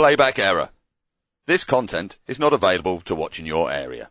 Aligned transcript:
Playback 0.00 0.38
error. 0.38 0.70
This 1.46 1.64
content 1.64 2.18
is 2.26 2.38
not 2.38 2.54
available 2.54 3.02
to 3.02 3.14
watch 3.14 3.38
in 3.38 3.44
your 3.44 3.70
area. 3.70 4.08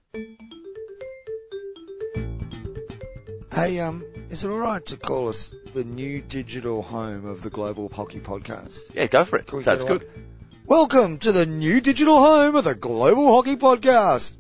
Hey, 3.51 3.79
um, 3.79 4.03
is 4.29 4.43
it 4.43 4.49
alright 4.49 4.85
to 4.85 4.97
call 4.97 5.29
us 5.29 5.55
the 5.73 5.83
new 5.83 6.21
digital 6.21 6.83
home 6.83 7.25
of 7.25 7.41
the 7.41 7.49
Global 7.49 7.89
Hockey 7.89 8.19
Podcast? 8.19 8.93
Yeah, 8.93 9.07
go 9.07 9.25
for 9.25 9.39
it. 9.39 9.49
Sounds 9.63 9.83
good. 9.83 10.07
Welcome 10.67 11.17
to 11.17 11.31
the 11.31 11.47
new 11.47 11.81
digital 11.81 12.19
home 12.19 12.55
of 12.55 12.65
the 12.65 12.75
Global 12.75 13.33
Hockey 13.33 13.55
Podcast. 13.55 14.37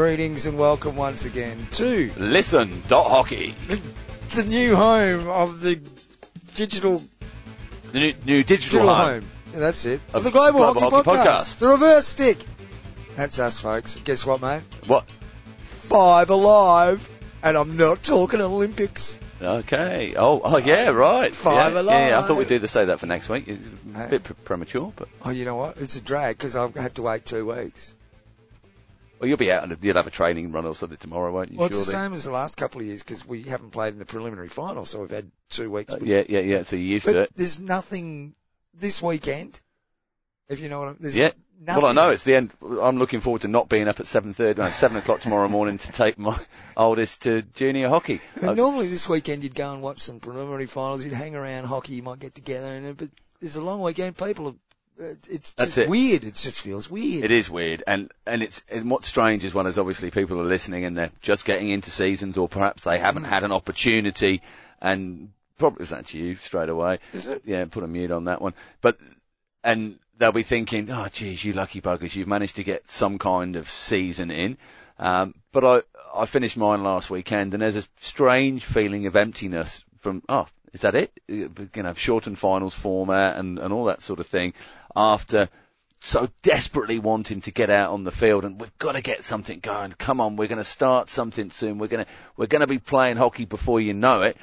Greetings 0.00 0.44
and 0.44 0.58
welcome 0.58 0.94
once 0.94 1.24
again 1.24 1.56
to 1.72 2.12
Listen. 2.18 2.82
Dot 2.86 3.10
hockey. 3.10 3.54
the 4.34 4.44
new 4.44 4.76
home 4.76 5.26
of 5.26 5.62
the 5.62 5.80
digital 6.54 7.02
The 7.92 8.00
new, 8.00 8.14
new 8.26 8.44
digital, 8.44 8.80
digital 8.80 8.94
home. 8.94 9.08
home. 9.22 9.24
Yeah, 9.54 9.60
that's 9.60 9.86
it. 9.86 10.02
Of 10.08 10.16
Of 10.16 10.24
the 10.24 10.30
Global, 10.32 10.58
Global 10.74 10.80
Hockey, 10.82 10.96
Hockey 10.96 11.08
Podcast. 11.08 11.26
Podcast. 11.36 11.58
The 11.60 11.68
reverse 11.68 12.06
stick. 12.08 12.36
That's 13.16 13.38
us, 13.38 13.62
folks. 13.62 13.96
Guess 14.04 14.26
what, 14.26 14.42
mate? 14.42 14.60
What? 14.86 15.10
Five 15.64 16.28
alive. 16.28 17.08
And 17.42 17.56
I'm 17.56 17.78
not 17.78 18.02
talking 18.02 18.42
Olympics. 18.42 19.18
Okay. 19.40 20.12
Oh, 20.14 20.42
oh 20.44 20.58
yeah, 20.58 20.90
right. 20.90 21.34
Five 21.34 21.72
yeah, 21.72 21.80
alive. 21.80 22.08
yeah, 22.10 22.18
I 22.18 22.22
thought 22.22 22.36
we'd 22.36 22.48
do 22.48 22.58
the 22.58 22.68
say 22.68 22.84
that 22.84 23.00
for 23.00 23.06
next 23.06 23.30
week. 23.30 23.48
It's 23.48 23.70
a 23.94 24.08
bit 24.08 24.24
pre- 24.24 24.36
premature, 24.44 24.92
but 24.94 25.08
Oh, 25.24 25.30
you 25.30 25.46
know 25.46 25.56
what? 25.56 25.78
It's 25.78 25.96
a 25.96 26.02
drag 26.02 26.36
because 26.36 26.54
I've 26.54 26.74
had 26.74 26.96
to 26.96 27.02
wait 27.02 27.24
two 27.24 27.50
weeks. 27.50 27.94
Well, 29.18 29.28
you'll 29.28 29.36
be 29.36 29.50
out 29.52 29.62
and 29.64 29.76
you'll 29.82 29.96
have 29.96 30.06
a 30.06 30.10
training 30.10 30.52
run 30.52 30.66
or 30.66 30.74
something 30.74 30.98
tomorrow, 30.98 31.32
won't 31.32 31.50
you? 31.52 31.58
Well, 31.58 31.68
it's 31.68 31.78
the 31.78 31.92
surely? 31.92 32.06
same 32.06 32.12
as 32.14 32.24
the 32.24 32.32
last 32.32 32.56
couple 32.56 32.80
of 32.80 32.86
years 32.86 33.02
because 33.02 33.26
we 33.26 33.42
haven't 33.42 33.70
played 33.70 33.92
in 33.92 33.98
the 33.98 34.04
preliminary 34.06 34.48
final, 34.48 34.84
so 34.84 35.00
we've 35.00 35.10
had 35.10 35.30
two 35.50 35.70
weeks. 35.70 35.94
Uh, 35.94 35.98
yeah, 36.02 36.22
yeah, 36.28 36.40
yeah. 36.40 36.62
So 36.62 36.76
you're 36.76 36.84
used 36.94 37.06
to 37.06 37.22
it. 37.22 37.30
there's 37.36 37.58
nothing 37.60 38.34
this 38.74 39.02
weekend. 39.02 39.60
If 40.48 40.60
you 40.60 40.68
know 40.68 40.80
what 40.80 40.88
I'm. 40.88 40.96
There's 41.00 41.18
Yeah. 41.18 41.30
Nothing. 41.58 41.82
Well, 41.82 41.90
I 41.90 41.94
know 41.94 42.10
it's 42.10 42.24
the 42.24 42.34
end. 42.34 42.52
I'm 42.82 42.98
looking 42.98 43.20
forward 43.20 43.40
to 43.42 43.48
not 43.48 43.70
being 43.70 43.88
up 43.88 43.98
at 43.98 44.06
seven 44.06 44.34
thirty, 44.34 44.60
no, 44.60 44.70
seven 44.72 44.98
o'clock 44.98 45.20
tomorrow 45.20 45.48
morning 45.48 45.78
to 45.78 45.90
take 45.92 46.18
my 46.18 46.38
oldest 46.76 47.22
to 47.22 47.40
junior 47.42 47.88
hockey. 47.88 48.20
And 48.34 48.50
Uh, 48.50 48.54
normally 48.54 48.88
this 48.88 49.08
weekend 49.08 49.42
you'd 49.42 49.54
go 49.54 49.72
and 49.72 49.80
watch 49.82 50.00
some 50.00 50.20
preliminary 50.20 50.66
finals. 50.66 51.02
You'd 51.02 51.14
hang 51.14 51.34
around 51.34 51.64
hockey. 51.64 51.94
You 51.94 52.02
might 52.02 52.18
get 52.18 52.34
together, 52.34 52.66
and 52.66 52.94
but 52.94 53.08
there's 53.40 53.56
a 53.56 53.62
long 53.62 53.80
weekend. 53.80 54.18
People, 54.18 54.48
uh, 54.48 54.52
it's 54.98 55.54
just 55.54 55.78
it. 55.78 55.88
weird. 55.88 56.24
It 56.24 56.34
just 56.34 56.60
feels 56.60 56.90
weird. 56.90 57.24
It 57.24 57.30
is 57.30 57.50
weird, 57.50 57.82
and 57.86 58.10
and 58.26 58.42
it's 58.42 58.62
and 58.70 58.90
what's 58.90 59.08
strange 59.08 59.44
is 59.44 59.54
one 59.54 59.66
is 59.66 59.78
obviously 59.78 60.10
people 60.10 60.40
are 60.40 60.44
listening 60.44 60.84
and 60.84 60.96
they're 60.96 61.10
just 61.20 61.44
getting 61.44 61.70
into 61.70 61.90
seasons, 61.90 62.38
or 62.38 62.48
perhaps 62.48 62.84
they 62.84 62.98
haven't 62.98 63.24
had 63.24 63.44
an 63.44 63.52
opportunity, 63.52 64.42
and 64.80 65.30
probably 65.58 65.82
is 65.82 65.90
that 65.90 66.12
you 66.14 66.34
straight 66.36 66.68
away. 66.68 66.98
Is 67.12 67.28
it? 67.28 67.42
Yeah, 67.44 67.64
put 67.66 67.84
a 67.84 67.88
mute 67.88 68.10
on 68.10 68.24
that 68.24 68.40
one. 68.40 68.54
But 68.80 68.98
and 69.62 69.98
they'll 70.16 70.32
be 70.32 70.42
thinking, 70.42 70.90
oh, 70.90 71.08
geez, 71.12 71.44
you 71.44 71.52
lucky 71.52 71.80
buggers, 71.80 72.14
you've 72.14 72.28
managed 72.28 72.56
to 72.56 72.64
get 72.64 72.88
some 72.88 73.18
kind 73.18 73.56
of 73.56 73.68
season 73.68 74.30
in. 74.30 74.56
Um, 74.98 75.34
but 75.52 75.64
I 75.64 75.82
I 76.14 76.26
finished 76.26 76.56
mine 76.56 76.82
last 76.82 77.10
weekend, 77.10 77.52
and 77.52 77.62
there's 77.62 77.76
a 77.76 77.84
strange 78.00 78.64
feeling 78.64 79.06
of 79.06 79.16
emptiness 79.16 79.84
from 79.98 80.22
oh, 80.28 80.46
is 80.76 80.82
that 80.82 80.94
it? 80.94 81.10
You 81.26 81.50
know, 81.74 81.94
shortened 81.94 82.38
finals 82.38 82.74
format 82.74 83.38
and 83.38 83.58
and 83.58 83.72
all 83.72 83.86
that 83.86 84.02
sort 84.02 84.20
of 84.20 84.26
thing. 84.26 84.52
After 84.94 85.48
so 86.00 86.28
desperately 86.42 86.98
wanting 86.98 87.40
to 87.40 87.50
get 87.50 87.70
out 87.70 87.92
on 87.92 88.04
the 88.04 88.10
field 88.10 88.44
and 88.44 88.60
we've 88.60 88.76
got 88.78 88.92
to 88.92 89.00
get 89.00 89.24
something 89.24 89.60
going. 89.60 89.92
Come 89.92 90.20
on, 90.20 90.36
we're 90.36 90.48
going 90.48 90.58
to 90.58 90.64
start 90.64 91.08
something 91.08 91.50
soon. 91.50 91.78
We're 91.78 91.86
going 91.86 92.04
to 92.04 92.10
we're 92.36 92.46
going 92.46 92.60
to 92.60 92.66
be 92.66 92.78
playing 92.78 93.16
hockey 93.16 93.46
before 93.46 93.80
you 93.80 93.94
know 93.94 94.20
it. 94.20 94.36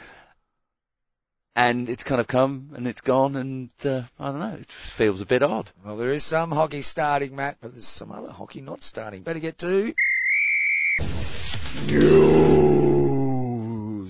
And 1.55 1.87
it's 1.87 2.03
kind 2.03 2.19
of 2.19 2.25
come 2.25 2.71
and 2.75 2.87
it's 2.87 3.01
gone 3.01 3.35
and 3.35 3.69
uh, 3.85 4.01
I 4.19 4.31
don't 4.31 4.39
know. 4.39 4.57
It 4.59 4.71
feels 4.71 5.21
a 5.21 5.27
bit 5.27 5.43
odd. 5.43 5.69
Well, 5.85 5.97
there 5.97 6.13
is 6.13 6.23
some 6.23 6.49
hockey 6.49 6.81
starting, 6.81 7.35
Matt, 7.35 7.57
but 7.61 7.73
there's 7.73 7.87
some 7.87 8.11
other 8.11 8.31
hockey 8.31 8.61
not 8.61 8.81
starting. 8.81 9.21
Better 9.21 9.37
get 9.37 9.59
to 9.59 9.93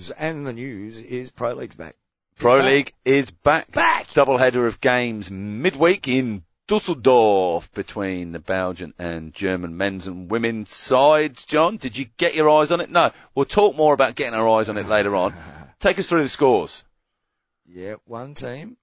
news, 0.04 0.10
and 0.10 0.46
the 0.46 0.52
news 0.54 0.98
is 0.98 1.30
Pro 1.30 1.52
League's 1.52 1.74
back. 1.76 1.96
Pro 2.38 2.58
back. 2.58 2.64
League 2.66 2.92
is 3.04 3.30
back. 3.30 3.70
Back. 3.72 4.12
Double 4.12 4.38
header 4.38 4.66
of 4.66 4.80
games 4.80 5.30
midweek 5.30 6.08
in 6.08 6.44
Dusseldorf 6.66 7.72
between 7.72 8.32
the 8.32 8.38
Belgian 8.38 8.94
and 8.98 9.34
German 9.34 9.76
men's 9.76 10.06
and 10.06 10.30
women's 10.30 10.72
sides. 10.74 11.44
John, 11.44 11.76
did 11.76 11.96
you 11.98 12.06
get 12.16 12.34
your 12.34 12.48
eyes 12.48 12.72
on 12.72 12.80
it? 12.80 12.90
No. 12.90 13.10
We'll 13.34 13.44
talk 13.44 13.76
more 13.76 13.94
about 13.94 14.14
getting 14.14 14.34
our 14.34 14.48
eyes 14.48 14.68
on 14.68 14.78
it 14.78 14.88
later 14.88 15.14
on. 15.14 15.34
Take 15.80 15.98
us 15.98 16.08
through 16.08 16.22
the 16.22 16.28
scores. 16.28 16.84
Yeah, 17.66 17.96
one 18.06 18.34
team 18.34 18.76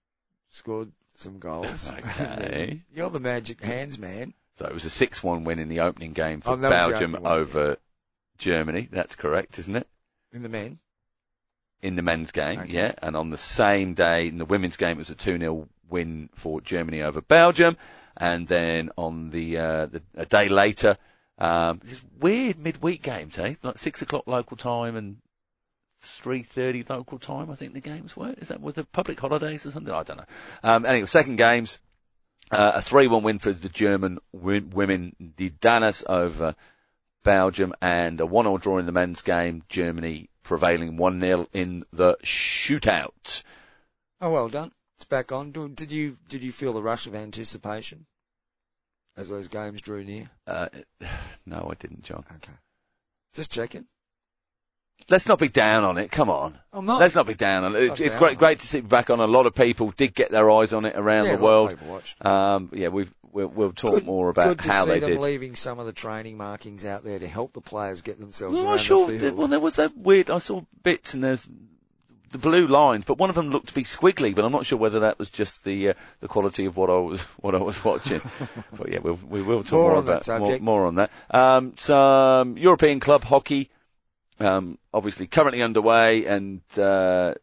scored 0.49 0.91
some 1.13 1.39
goals. 1.39 1.91
Okay. 2.21 2.81
You're 2.93 3.09
the 3.09 3.19
magic 3.19 3.63
hands 3.63 3.97
man. 3.97 4.33
So 4.55 4.65
it 4.65 4.73
was 4.73 4.85
a 4.85 4.89
6-1 5.07 5.43
win 5.43 5.59
in 5.59 5.69
the 5.69 5.79
opening 5.79 6.13
game 6.13 6.41
for 6.41 6.51
Oh, 6.51 6.55
that 6.57 6.69
was 6.69 6.85
the 6.85 6.91
Belgium 6.91 7.23
one, 7.23 7.31
over 7.31 7.77
Germany. 8.37 8.89
That's 8.91 9.15
correct, 9.15 9.57
isn't 9.59 9.75
it? 9.75 9.87
In 10.33 10.43
the 10.43 10.49
men. 10.49 10.79
In 11.81 11.95
the 11.95 12.01
men's 12.03 12.31
game, 12.31 12.59
Okay. 12.59 12.71
yeah. 12.73 12.91
And 13.01 13.15
on 13.15 13.31
the 13.31 13.37
same 13.37 13.95
day, 13.95 14.27
in 14.27 14.37
the 14.37 14.45
women's 14.45 14.77
game, 14.77 14.97
it 14.97 14.99
was 14.99 15.09
a 15.09 15.15
2-0 15.15 15.67
win 15.89 16.29
for 16.35 16.61
Germany 16.61 17.01
over 17.01 17.21
Belgium. 17.21 17.75
And 18.15 18.47
then 18.47 18.91
on 18.97 19.31
the, 19.31 19.57
uh, 19.57 19.85
the 19.87 20.03
a 20.15 20.25
day 20.27 20.47
later, 20.47 20.97
um, 21.39 21.79
this 21.83 22.03
weird 22.19 22.59
midweek 22.59 23.01
games, 23.01 23.37
eh? 23.39 23.55
Like 23.63 23.79
6 23.79 24.01
o'clock 24.03 24.27
local 24.27 24.57
time 24.57 24.95
and 24.95 25.17
3.30 26.03 26.89
local 26.89 27.17
time, 27.19 27.49
I 27.49 27.55
think 27.55 27.73
the 27.73 27.81
games 27.81 28.15
were. 28.15 28.33
Is 28.37 28.49
that 28.49 28.61
with 28.61 28.75
the 28.75 28.83
public 28.83 29.19
holidays 29.19 29.65
or 29.65 29.71
something? 29.71 29.93
I 29.93 30.03
don't 30.03 30.17
know. 30.17 30.25
Um, 30.63 30.85
anyway, 30.85 31.07
second 31.07 31.37
games, 31.37 31.79
uh, 32.51 32.73
a 32.75 32.79
3-1 32.79 33.23
win 33.23 33.39
for 33.39 33.51
the 33.51 33.69
German 33.69 34.19
women, 34.33 35.15
the 35.37 35.49
Danas 35.49 36.03
over 36.07 36.55
Belgium, 37.23 37.73
and 37.81 38.19
a 38.19 38.25
1-0 38.25 38.59
draw 38.61 38.77
in 38.77 38.85
the 38.85 38.91
men's 38.91 39.21
game, 39.21 39.63
Germany 39.69 40.29
prevailing 40.43 40.97
1-0 40.97 41.47
in 41.53 41.83
the 41.91 42.17
shootout. 42.23 43.43
Oh, 44.19 44.31
well 44.31 44.49
done. 44.49 44.71
It's 44.97 45.05
back 45.05 45.31
on. 45.31 45.51
Did 45.51 45.91
you 45.91 46.15
did 46.29 46.43
you 46.43 46.51
feel 46.51 46.73
the 46.73 46.83
rush 46.83 47.07
of 47.07 47.15
anticipation 47.15 48.05
as 49.17 49.29
those 49.29 49.47
games 49.47 49.81
drew 49.81 50.03
near? 50.03 50.29
Uh, 50.45 50.67
no, 51.45 51.67
I 51.71 51.73
didn't, 51.73 52.03
John. 52.03 52.23
Okay. 52.35 52.53
Just 53.33 53.51
checking. 53.51 53.87
Let's 55.09 55.27
not 55.27 55.39
be 55.39 55.49
down 55.49 55.83
on 55.83 55.97
it. 55.97 56.11
Come 56.11 56.29
on. 56.29 56.57
I'm 56.71 56.85
not. 56.85 56.99
Let's 56.99 57.15
not 57.15 57.25
be 57.25 57.33
down 57.33 57.63
on 57.63 57.75
it. 57.75 57.83
It's, 57.83 57.99
it's 57.99 58.15
great, 58.15 58.37
great 58.37 58.59
to 58.59 58.67
see 58.67 58.77
it 58.79 58.87
back 58.87 59.09
on. 59.09 59.19
A 59.19 59.25
lot 59.25 59.47
of 59.47 59.55
people 59.55 59.89
did 59.91 60.13
get 60.13 60.29
their 60.29 60.49
eyes 60.51 60.73
on 60.73 60.85
it 60.85 60.95
around 60.95 61.25
yeah, 61.25 61.35
the 61.35 61.41
a 61.41 61.43
lot 61.43 61.49
of 61.49 61.53
world. 61.53 61.69
people 61.71 61.87
watched. 61.87 62.25
Um, 62.25 62.69
yeah, 62.73 62.89
we've, 62.89 63.11
we'll, 63.33 63.47
we'll 63.47 63.71
talk 63.73 63.93
Good- 63.95 64.05
more 64.05 64.29
about 64.29 64.47
Good 64.57 64.59
to 64.63 64.71
how 64.71 64.83
see 64.85 64.91
they 64.91 64.99
them 64.99 65.09
did. 65.11 65.19
leaving 65.19 65.55
some 65.55 65.79
of 65.79 65.85
the 65.85 65.93
training 65.93 66.37
markings 66.37 66.85
out 66.85 67.03
there 67.03 67.19
to 67.19 67.27
help 67.27 67.53
the 67.53 67.61
players 67.61 68.01
get 68.01 68.19
themselves 68.19 68.55
Well, 68.57 68.65
around 68.67 68.73
I 68.73 68.77
sure, 68.81 69.11
the 69.11 69.19
field. 69.19 69.37
well, 69.37 69.47
there 69.47 69.59
was 69.59 69.75
that 69.77 69.95
weird, 69.97 70.29
I 70.29 70.37
saw 70.39 70.61
bits 70.83 71.13
and 71.13 71.23
there's 71.23 71.47
the 72.31 72.37
blue 72.37 72.65
lines, 72.65 73.03
but 73.03 73.17
one 73.17 73.29
of 73.29 73.35
them 73.35 73.49
looked 73.49 73.67
to 73.67 73.73
be 73.73 73.83
squiggly, 73.83 74.33
but 74.33 74.45
I'm 74.45 74.53
not 74.53 74.65
sure 74.65 74.77
whether 74.77 75.01
that 75.01 75.19
was 75.19 75.29
just 75.29 75.65
the, 75.65 75.89
uh, 75.89 75.93
the 76.21 76.29
quality 76.29 76.63
of 76.65 76.77
what 76.77 76.89
I 76.89 76.93
was, 76.97 77.21
what 77.41 77.55
I 77.55 77.57
was 77.57 77.83
watching. 77.83 78.21
but 78.77 78.89
yeah, 78.89 78.99
we'll, 78.99 79.19
we 79.27 79.41
will 79.41 79.63
talk 79.63 79.73
More 79.73 79.89
more, 79.89 79.95
on 79.97 80.05
that 80.05 80.27
about, 80.27 80.39
more, 80.41 80.59
more 80.59 80.85
on 80.85 80.95
that. 80.95 81.11
Um, 81.29 81.73
some 81.75 82.57
European 82.57 82.99
club 83.01 83.23
hockey, 83.25 83.69
um, 84.39 84.77
obviously 84.93 85.27
currently 85.27 85.61
underway 85.61 86.25
and, 86.25 86.61
uh, 86.77 87.33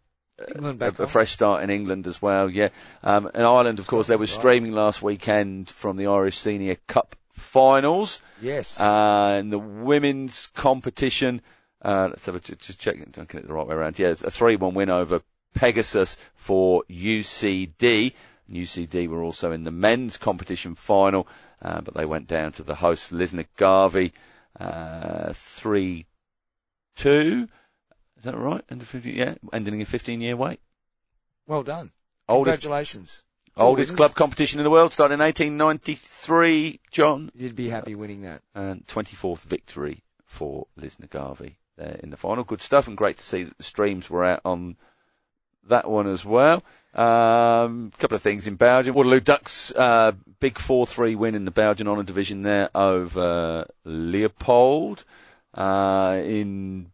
England 0.47 0.77
a, 0.77 0.79
back 0.79 0.99
a 0.99 1.03
on. 1.03 1.09
fresh 1.09 1.33
start 1.33 1.63
in 1.63 1.71
England 1.71 2.07
as 2.07 2.23
well, 2.23 2.49
yeah. 2.49 2.69
Um, 3.03 3.31
in 3.35 3.43
Ireland, 3.43 3.79
of 3.79 3.87
course, 3.87 4.07
there 4.07 4.19
was 4.19 4.31
streaming 4.31 4.73
last 4.73 5.03
weekend 5.03 5.71
from 5.71 5.97
the 5.97 6.07
Irish 6.07 6.39
Senior 6.39 6.77
Cup 6.87 7.17
finals. 7.33 8.21
Yes. 8.41 8.79
Uh, 8.81 9.39
in 9.41 9.51
the 9.51 9.59
women's 9.59 10.49
competition, 10.49 11.41
uh, 11.83 12.09
let's 12.11 12.27
have 12.27 12.37
a, 12.37 12.41
just 12.41 12.79
check, 12.79 12.97
don't 13.13 13.29
get 13.29 13.43
it 13.43 13.47
the 13.47 13.53
right 13.53 13.67
way 13.67 13.75
around. 13.75 13.99
Yeah, 13.99 14.09
it's 14.09 14.23
a 14.23 14.27
3-1 14.27 14.75
win 14.75 14.91
over 14.91 15.23
Pegasus 15.55 16.17
for 16.35 16.85
UCD. 16.91 18.13
And 18.47 18.57
UCD 18.57 19.09
were 19.09 19.23
also 19.23 19.53
in 19.53 19.65
the 19.65 19.71
men's 19.71 20.17
competition 20.17 20.75
final, 20.75 21.29
uh, 21.63 21.81
but 21.81 21.95
they 21.95 22.07
went 22.07 22.27
down 22.27 22.53
to 22.53 22.63
the 22.63 22.77
host 22.77 23.13
Lisnagarvey, 23.13 24.13
uh, 24.59 25.31
3-2. 25.31 26.05
Is 28.19 28.25
that 28.25 28.37
right? 28.37 28.63
End 28.71 28.83
of 28.83 28.89
50, 28.89 29.13
yeah, 29.13 29.35
ending 29.53 29.81
a 29.81 29.85
15 29.85 30.21
year 30.21 30.37
wait. 30.37 30.61
well 31.47 31.63
done. 31.63 31.93
Oldest, 32.29 32.61
Congratulations. 32.61 33.25
oldest 33.57 33.97
club 33.97 34.15
competition 34.15 34.61
in 34.61 34.65
the 34.65 34.71
world, 34.71 34.93
started 34.93 35.15
in 35.15 35.21
1893, 35.21 36.81
John. 36.91 37.31
You'd 37.35 37.57
be 37.57 37.69
happy 37.69 37.95
winning 37.95 38.23
that. 38.23 38.43
and 38.55 38.87
24th 38.87 39.41
victory 39.43 40.03
for 40.27 40.67
Lisnagarvey 40.79 41.55
there 41.77 41.99
in 42.03 42.11
the 42.11 42.17
final. 42.17 42.45
Good 42.45 42.61
stuff, 42.61 42.87
and 42.87 42.97
great 42.97 43.17
to 43.19 43.25
see 43.25 43.45
that 43.45 43.57
the 43.57 43.63
streams 43.65 44.11
were 44.11 44.25
out 44.25 44.41
on 44.45 44.77
that 45.69 45.89
one 45.89 46.07
as 46.07 46.25
well. 46.25 46.63
Um, 46.95 47.93
a 47.95 47.99
couple 47.99 48.17
of 48.17 48.23
things 48.23 48.47
in 48.47 48.57
Belgium. 48.57 48.95
Waterloo 48.95 49.21
Ducks, 49.21 49.73
uh, 49.75 50.13
big 50.41 50.55
4-3 50.55 51.17
win 51.17 51.35
in 51.35 51.45
the 51.45 51.51
Belgian 51.51 51.87
Honour 51.89 52.03
Division 52.05 52.43
there 52.43 52.69
over 52.75 53.67
Leopold. 53.85 55.05
Uh, 55.55 56.21
in 56.23 56.91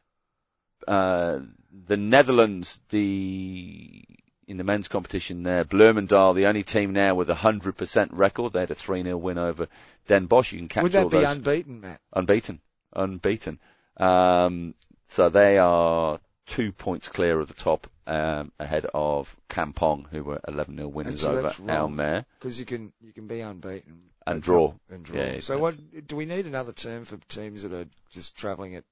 uh, 0.88 1.40
the 1.86 1.96
Netherlands, 1.96 2.80
the 2.90 4.04
in 4.46 4.58
the 4.58 4.64
men's 4.64 4.88
competition 4.88 5.42
there, 5.42 5.64
Bloemendaal, 5.64 6.34
the 6.34 6.46
only 6.46 6.62
team 6.62 6.92
now 6.92 7.14
with 7.14 7.30
a 7.30 7.34
hundred 7.34 7.76
percent 7.76 8.12
record. 8.12 8.52
They 8.52 8.60
had 8.60 8.70
a 8.70 8.74
three 8.74 9.02
0 9.02 9.16
win 9.16 9.38
over 9.38 9.68
Den 10.06 10.26
Bosch. 10.26 10.52
You 10.52 10.58
can 10.58 10.68
catch 10.68 10.82
Would 10.82 10.92
that 10.92 11.04
all 11.04 11.08
be 11.10 11.18
those 11.18 11.36
unbeaten, 11.36 11.80
Matt? 11.80 12.00
unbeaten, 12.12 12.60
unbeaten. 12.94 13.58
Um, 13.96 14.74
so 15.08 15.28
they 15.28 15.58
are 15.58 16.20
two 16.46 16.72
points 16.72 17.08
clear 17.08 17.40
of 17.40 17.48
the 17.48 17.54
top, 17.54 17.86
um, 18.06 18.52
ahead 18.58 18.86
of 18.92 19.34
Kampong, 19.48 20.06
who 20.10 20.24
were 20.24 20.40
11 20.46 20.76
0 20.76 20.88
winners 20.88 21.20
so 21.22 21.38
over. 21.38 21.48
Almere 21.48 22.24
Because 22.38 22.58
you 22.58 22.66
can 22.66 22.92
you 23.00 23.12
can 23.12 23.26
be 23.26 23.40
unbeaten 23.40 24.10
and 24.26 24.42
draw. 24.42 24.74
and 24.90 25.04
draw. 25.04 25.18
Yeah, 25.18 25.40
so 25.40 25.58
what 25.58 25.76
do 26.06 26.16
we 26.16 26.26
need 26.26 26.46
another 26.46 26.72
term 26.72 27.04
for 27.04 27.16
teams 27.28 27.62
that 27.62 27.72
are 27.72 27.86
just 28.10 28.36
travelling 28.36 28.74
at 28.74 28.84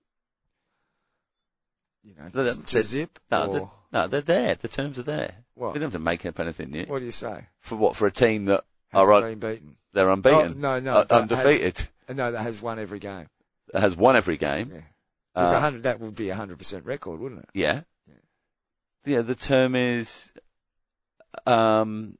you 2.04 2.14
know 2.16 2.28
that- 2.44 2.66
to 2.68 2.82
zip 2.82 3.18
No, 3.30 3.46
or 3.46 3.52
they're, 3.52 3.68
no, 3.92 4.08
they're 4.08 4.20
there. 4.20 4.54
The 4.56 4.68
terms 4.68 4.98
are 4.98 5.02
there. 5.04 5.34
what? 5.54 5.72
We 5.74 5.78
don't 5.80 5.86
have 5.86 5.92
to 5.92 5.98
make 5.98 6.24
up 6.26 6.40
anything 6.40 6.70
new. 6.70 6.84
What 6.86 6.98
do 7.00 7.04
you 7.04 7.12
say? 7.12 7.46
For 7.60 7.76
what? 7.76 7.96
For 7.96 8.06
a 8.06 8.12
team 8.12 8.46
that 8.46 8.64
Has 8.90 9.06
are 9.06 9.12
un- 9.12 9.22
been 9.22 9.38
beaten? 9.38 9.76
they're 9.92 10.10
unbeaten, 10.10 10.52
Oh, 10.56 10.58
no, 10.58 10.80
no, 10.80 10.94
uh, 10.98 11.06
undefeated, 11.10 11.86
Has, 12.08 12.16
no, 12.16 12.32
that 12.32 12.40
has 12.42 12.60
won 12.62 12.78
every 12.78 12.98
game. 12.98 13.28
that 13.72 13.80
has 13.80 13.96
won 13.96 14.16
every 14.16 14.36
game. 14.38 14.70
Yeah. 14.72 14.80
Uh, 15.34 15.70
that 15.70 15.98
would 16.00 16.14
be 16.14 16.28
a 16.30 16.34
hundred 16.34 16.58
percent 16.58 16.84
record, 16.84 17.20
wouldn't 17.20 17.42
it? 17.42 17.48
yeah. 17.54 17.82
Yeah, 19.04 19.22
the 19.22 19.34
term 19.34 19.74
is, 19.74 20.32
um, 21.46 22.16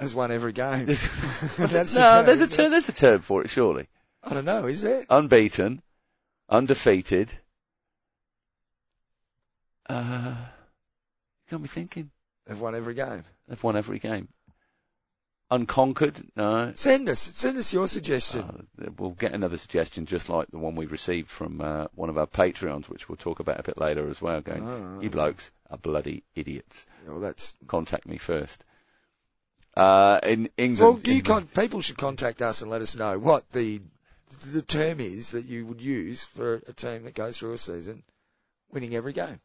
Has 0.00 0.14
won 0.14 0.30
every 0.30 0.52
game. 0.52 0.84
there's, 0.86 1.02
That's 1.56 1.94
the 1.94 2.00
no, 2.00 2.06
term, 2.12 2.26
there's 2.26 2.40
a 2.42 2.48
term, 2.48 2.70
there's 2.72 2.88
a 2.88 2.92
term 2.92 3.20
for 3.22 3.42
it, 3.42 3.48
surely. 3.50 3.88
I 4.22 4.34
don't 4.34 4.44
know. 4.44 4.66
Is 4.66 4.82
there? 4.82 5.04
Unbeaten, 5.08 5.80
undefeated, 6.48 7.38
uh, 9.88 10.34
got 11.50 11.60
me 11.60 11.68
thinking. 11.68 12.10
They've 12.46 12.60
won 12.60 12.74
every 12.74 12.94
game. 12.94 13.22
They've 13.48 13.62
won 13.62 13.76
every 13.76 13.98
game. 13.98 14.28
Unconquered? 15.50 16.20
No. 16.36 16.72
Send 16.74 17.08
us, 17.08 17.20
send 17.20 17.58
us 17.58 17.72
your 17.72 17.86
suggestion. 17.86 18.66
Uh, 18.82 18.90
we'll 18.98 19.10
get 19.10 19.32
another 19.32 19.56
suggestion 19.58 20.06
just 20.06 20.28
like 20.28 20.48
the 20.50 20.58
one 20.58 20.74
we 20.74 20.86
received 20.86 21.28
from 21.28 21.60
uh, 21.60 21.86
one 21.94 22.08
of 22.08 22.18
our 22.18 22.26
Patreons, 22.26 22.88
which 22.88 23.08
we'll 23.08 23.16
talk 23.16 23.40
about 23.40 23.60
a 23.60 23.62
bit 23.62 23.78
later 23.78 24.08
as 24.08 24.20
well, 24.22 24.40
going, 24.40 24.66
Oh, 24.66 25.00
you 25.00 25.10
blokes 25.10 25.52
are 25.70 25.78
bloody 25.78 26.24
idiots. 26.34 26.86
well, 27.06 27.20
that's 27.20 27.56
Contact 27.66 28.06
me 28.06 28.16
first. 28.16 28.64
Uh, 29.76 30.18
in 30.22 30.48
England, 30.56 31.02
well. 31.06 31.20
Con- 31.22 31.46
people 31.46 31.80
should 31.80 31.98
contact 31.98 32.40
us 32.42 32.62
and 32.62 32.70
let 32.70 32.80
us 32.82 32.96
know 32.96 33.18
what 33.18 33.50
the 33.52 33.80
the 34.52 34.62
term 34.62 35.00
is 35.00 35.32
that 35.32 35.44
you 35.44 35.66
would 35.66 35.80
use 35.80 36.24
for 36.24 36.62
a 36.66 36.72
team 36.72 37.04
that 37.04 37.14
goes 37.14 37.38
through 37.38 37.52
a 37.52 37.58
season 37.58 38.02
winning 38.70 38.94
every 38.94 39.12
game. 39.12 39.40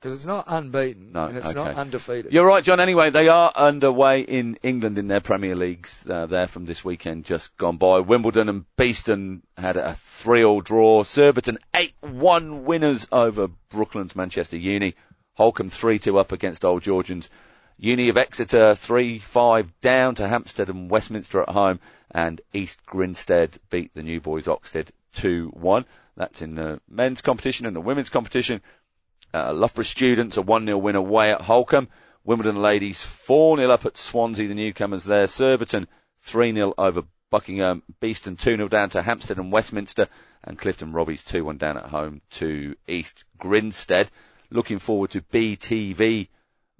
Because 0.00 0.14
it's 0.14 0.24
not 0.24 0.46
unbeaten 0.48 1.12
No, 1.12 1.26
and 1.26 1.36
it's 1.36 1.50
okay. 1.50 1.62
not 1.62 1.74
undefeated. 1.74 2.32
You're 2.32 2.46
right, 2.46 2.64
John. 2.64 2.80
Anyway, 2.80 3.10
they 3.10 3.28
are 3.28 3.52
underway 3.54 4.22
in 4.22 4.56
England 4.62 4.96
in 4.96 5.08
their 5.08 5.20
Premier 5.20 5.54
Leagues. 5.54 6.06
Uh, 6.08 6.24
there 6.24 6.46
from 6.46 6.64
this 6.64 6.82
weekend 6.82 7.26
just 7.26 7.54
gone 7.58 7.76
by. 7.76 7.98
Wimbledon 7.98 8.48
and 8.48 8.64
Beeston 8.76 9.42
had 9.58 9.76
a 9.76 9.90
3-all 9.90 10.62
draw. 10.62 11.02
Surbiton 11.02 11.58
8-1 11.74 12.62
winners 12.62 13.06
over 13.12 13.48
Brooklands 13.68 14.16
Manchester 14.16 14.56
Uni. 14.56 14.94
Holcombe 15.34 15.68
3-2 15.68 16.18
up 16.18 16.32
against 16.32 16.64
Old 16.64 16.82
Georgians. 16.82 17.28
Uni 17.76 18.08
of 18.08 18.16
Exeter 18.16 18.72
3-5 18.72 19.70
down 19.82 20.14
to 20.14 20.28
Hampstead 20.28 20.70
and 20.70 20.90
Westminster 20.90 21.42
at 21.42 21.50
home. 21.50 21.78
And 22.10 22.40
East 22.54 22.86
Grinstead 22.86 23.58
beat 23.68 23.92
the 23.94 24.02
New 24.02 24.22
Boys 24.22 24.46
Oxted 24.46 24.92
2-1. 25.14 25.84
That's 26.16 26.42
in 26.42 26.54
the 26.54 26.80
men's 26.88 27.22
competition 27.22 27.66
and 27.66 27.76
the 27.76 27.80
women's 27.80 28.08
competition. 28.08 28.62
Uh, 29.32 29.52
Loughborough 29.52 29.84
Students 29.84 30.36
a 30.36 30.42
1-0 30.42 30.80
win 30.80 30.96
away 30.96 31.30
at 31.30 31.42
Holcombe. 31.42 31.88
Wimbledon 32.24 32.60
Ladies 32.60 33.00
4-0 33.00 33.70
up 33.70 33.86
at 33.86 33.96
Swansea, 33.96 34.48
the 34.48 34.54
newcomers 34.54 35.04
there. 35.04 35.26
Surbiton 35.26 35.86
3-0 36.24 36.74
over 36.76 37.04
Buckingham. 37.30 37.82
Beeston 38.00 38.36
2-0 38.36 38.68
down 38.68 38.90
to 38.90 39.02
Hampstead 39.02 39.38
and 39.38 39.52
Westminster. 39.52 40.08
And 40.42 40.58
Clifton 40.58 40.92
Robbies 40.92 41.24
2-1 41.24 41.58
down 41.58 41.76
at 41.76 41.86
home 41.86 42.22
to 42.32 42.74
East 42.86 43.24
Grinstead. 43.38 44.10
Looking 44.50 44.78
forward 44.78 45.10
to 45.10 45.22
BTV 45.22 46.28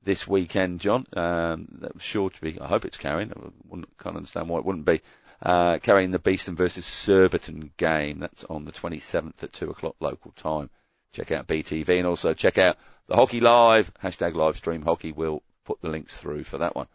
this 0.03 0.27
weekend, 0.27 0.81
John. 0.81 1.07
Um, 1.15 1.69
sure 1.99 2.31
to 2.31 2.41
be, 2.41 2.59
I 2.61 2.67
hope 2.67 2.85
it's 2.85 2.97
carrying. 2.97 3.31
I 3.31 4.03
can't 4.03 4.17
understand 4.17 4.49
why 4.49 4.59
it 4.59 4.65
wouldn't 4.65 4.87
be. 4.87 5.01
Uh, 5.43 5.79
carrying 5.79 6.11
the 6.11 6.19
Beeston 6.19 6.57
versus 6.57 6.85
Surbiton 6.85 7.71
game. 7.77 8.19
That's 8.19 8.45
on 8.45 8.65
the 8.65 8.73
27th 8.73 9.43
at 9.43 9.53
2 9.53 9.71
o'clock 9.71 9.97
local 10.01 10.33
time 10.33 10.69
check 11.13 11.31
out 11.33 11.47
BTV 11.47 11.99
and 11.99 12.07
also 12.07 12.35
check 12.35 12.59
out 12.59 12.77
the 13.07 13.17
Hockey 13.17 13.41
Live, 13.41 13.93
hashtag 14.03 14.35
live 14.35 14.57
stream 14.57 14.83
hockey. 14.83 15.13
We'll 15.13 15.43
put 15.65 15.81
the 15.81 15.89
links 15.89 16.17
through 16.17 16.45
for 16.45 16.59
that 16.59 16.77
one. 16.77 16.87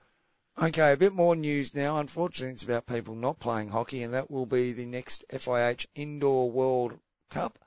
Okay, 0.61 0.93
a 0.93 0.97
bit 0.97 1.13
more 1.13 1.35
news 1.35 1.75
now. 1.75 1.99
Unfortunately, 1.99 2.53
it's 2.53 2.63
about 2.63 2.85
people 2.85 3.13
not 3.13 3.39
playing 3.39 3.69
hockey, 3.69 4.03
and 4.03 4.13
that 4.13 4.31
will 4.31 4.45
be 4.45 4.71
the 4.71 4.85
next 4.85 5.25
FIH 5.29 5.87
Indoor 5.95 6.49
World 6.49 6.97
Cup 7.29 7.59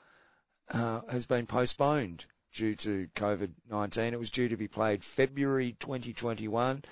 uh, 0.70 1.02
has 1.10 1.26
been 1.26 1.46
postponed 1.46 2.24
due 2.54 2.74
to 2.76 3.08
COVID-19. 3.14 4.12
It 4.12 4.18
was 4.18 4.30
due 4.30 4.48
to 4.48 4.56
be 4.56 4.68
played 4.68 5.04
February 5.04 5.76
2021, 5.78 6.82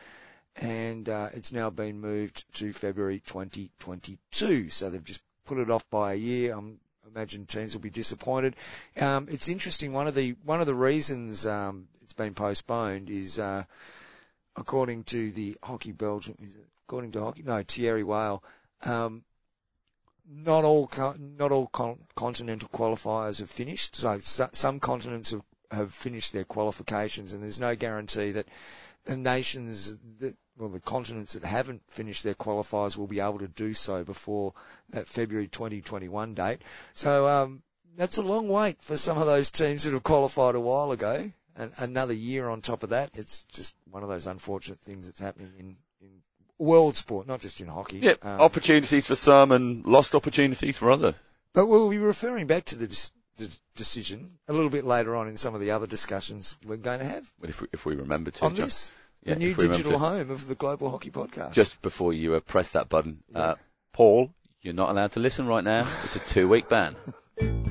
and 0.57 1.09
uh, 1.09 1.31
it's 1.33 1.53
now 1.53 1.71
been 1.71 1.99
moved 1.99 2.45
to 2.57 2.75
February 2.75 3.21
2022. 3.21 4.69
So 4.69 4.91
they've 4.91 5.03
just 5.03 5.23
put 5.47 5.57
it 5.57 5.71
off 5.71 5.89
by 5.89 6.13
a 6.13 6.17
year. 6.17 6.55
I'm 6.55 6.79
imagine 7.15 7.47
teams 7.47 7.75
will 7.75 7.81
be 7.81 7.91
disappointed. 7.91 8.57
Um, 9.01 9.27
it's 9.31 9.49
interesting. 9.49 9.93
One 9.93 10.07
of 10.07 10.15
the 10.15 10.37
one 10.45 10.61
of 10.61 10.67
the 10.67 10.75
reasons 10.75 11.47
um, 11.47 11.89
it's 12.03 12.13
been 12.13 12.35
postponed 12.35 13.11
is, 13.11 13.39
uh, 13.39 13.65
according 14.57 15.05
to 15.05 15.31
the 15.31 15.57
Hockey 15.63 15.93
Belgium, 15.93 16.37
according 16.87 17.13
to 17.13 17.21
Hockey, 17.21 17.43
no 17.43 17.63
Thierry 17.63 18.05
Weil, 18.05 18.43
um, 18.83 19.25
not 20.29 20.65
all 20.65 20.91
not 21.19 21.53
all 21.53 21.69
con- 21.69 22.01
continental 22.15 22.69
qualifiers 22.69 23.39
have 23.39 23.51
finished. 23.51 23.97
So, 23.97 24.19
so 24.19 24.49
some 24.53 24.81
continents 24.81 25.31
have, 25.31 25.43
have 25.71 25.93
finished 25.93 26.33
their 26.33 26.45
qualifications, 26.45 27.33
and 27.33 27.43
there's 27.43 27.61
no 27.61 27.77
guarantee 27.77 28.33
that 28.33 28.47
the 29.05 29.17
nations 29.17 29.97
that 30.19 30.37
well, 30.59 30.69
the 30.69 30.81
continents 30.81 31.35
that 31.35 31.45
haven't 31.45 31.83
finished 31.89 32.23
their 32.25 32.35
qualifiers 32.35 32.97
will 32.97 33.07
be 33.07 33.21
able 33.21 33.39
to 33.41 33.49
do 33.49 33.75
so 33.75 34.05
before 34.05 34.55
that 34.91 35.07
February 35.09 35.49
2021 35.49 36.35
date. 36.35 36.63
So 36.95 37.29
um, 37.29 37.63
that's 37.97 38.17
a 38.17 38.23
long 38.23 38.49
wait 38.49 38.83
for 38.83 38.97
some 38.97 39.19
of 39.19 39.27
those 39.27 39.51
teams 39.51 39.85
that 39.85 39.93
have 39.93 40.03
qualified 40.03 40.55
a 40.55 40.61
while 40.61 40.93
ago. 40.93 41.31
And 41.59 41.73
another 41.79 42.13
year 42.13 42.49
on 42.51 42.61
top 42.61 42.83
of 42.83 42.91
that. 42.91 43.11
It's 43.15 43.45
just 43.45 43.77
one 43.91 44.03
of 44.03 44.11
those 44.11 44.27
unfortunate 44.27 44.79
things 44.79 45.07
that's 45.07 45.21
happening 45.21 45.53
in, 45.59 45.77
in 46.03 46.11
world 46.59 46.97
sport, 46.97 47.27
not 47.27 47.41
just 47.41 47.61
in 47.63 47.69
hockey. 47.69 47.99
Yeah, 47.99 48.15
Um, 48.23 48.41
opportunities 48.43 49.07
for 49.07 49.17
some 49.17 49.53
and 49.53 49.85
lost 49.87 50.15
opportunities 50.15 50.77
for 50.77 50.91
others. 50.91 51.15
but 51.55 51.67
we'll 51.67 51.89
be 51.89 51.97
referring 51.97 52.47
back 52.47 52.67
to 52.67 52.77
the, 52.77 52.89
the 53.39 53.49
decision 53.75 54.33
a 54.49 54.53
little 54.53 54.69
bit 54.69 54.85
later 54.85 55.17
on 55.17 55.29
in 55.29 55.39
some 55.39 55.55
of 55.55 55.63
the 55.63 55.71
other 55.71 55.87
discussions 55.87 56.59
we're 56.67 56.77
going 56.77 56.99
to 56.99 57.07
have 57.07 57.33
But 57.41 57.49
if 57.49 57.63
we, 57.63 57.69
if 57.73 57.87
we 57.87 57.95
remember 57.95 58.31
to, 58.33 58.45
on 58.45 58.55
this, 58.55 58.93
Yeah, 59.27 59.35
the 59.35 59.41
new 59.41 59.51
if 59.51 59.57
we 59.59 59.65
remember 59.65 59.77
digital 59.83 59.93
to. 59.93 59.99
home 59.99 60.31
of 60.31 60.47
the 60.47 60.55
Global 60.55 60.91
Hockey 60.91 61.11
Podcast. 61.11 61.53
Just 61.53 61.83
before 61.83 62.13
you 62.13 62.35
uh, 62.35 62.41
press 62.41 62.71
that 62.71 62.89
button, 62.89 63.23
uh, 63.35 63.57
Paul, 63.93 64.31
you're 64.63 64.75
not 64.75 64.91
allowed 64.91 65.13
to 65.13 65.21
listen 65.21 65.47
right 65.47 65.65
now. 65.65 65.81
It's 66.05 66.17
a 66.17 66.21
two 66.21 66.49
week 66.49 66.69
ban. 66.69 66.95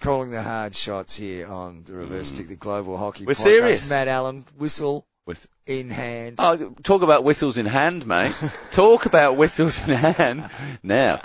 calling 0.00 0.30
the 0.30 0.42
hard 0.42 0.74
shots 0.74 1.16
here 1.16 1.46
on 1.46 1.82
the 1.84 1.94
reverse 1.94 2.28
stick, 2.28 2.48
the 2.48 2.56
Global 2.56 2.96
Hockey. 2.96 3.26
We're 3.26 3.34
Podcast. 3.34 3.42
serious. 3.42 3.90
Matt 3.90 4.08
Allen, 4.08 4.44
whistle 4.56 5.06
With 5.26 5.46
in 5.66 5.90
hand. 5.90 6.36
oh, 6.38 6.74
talk 6.82 7.02
about 7.02 7.22
whistles 7.22 7.58
in 7.58 7.66
hand, 7.66 8.06
mate. 8.06 8.34
talk 8.72 9.06
about 9.06 9.36
whistles 9.36 9.78
in 9.86 9.94
hand. 9.94 10.48
Now, 10.82 11.20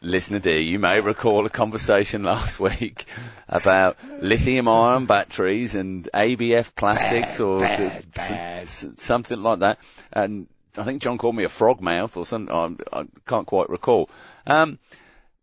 listener 0.00 0.38
dear, 0.38 0.60
you 0.60 0.78
may 0.78 1.00
recall 1.00 1.46
a 1.46 1.50
conversation 1.50 2.22
last 2.32 2.58
week 2.60 3.04
about 3.48 3.96
lithium-ion 4.20 5.06
batteries 5.06 5.74
and 5.74 6.08
ABF 6.14 6.74
plastics 6.74 7.40
or 7.40 7.60
bad, 7.60 7.80
s- 7.80 8.04
bad. 8.30 8.62
s- 8.64 8.86
something 8.96 9.42
like 9.42 9.60
that. 9.60 9.78
And 10.12 10.46
I 10.76 10.84
think 10.84 11.02
John 11.02 11.18
called 11.18 11.36
me 11.36 11.44
a 11.44 11.48
frog 11.48 11.80
mouth 11.80 12.16
or 12.16 12.24
something. 12.26 12.54
I, 12.92 13.00
I 13.00 13.04
can't 13.26 13.46
quite 13.46 13.68
recall. 13.68 14.08
Um, 14.46 14.78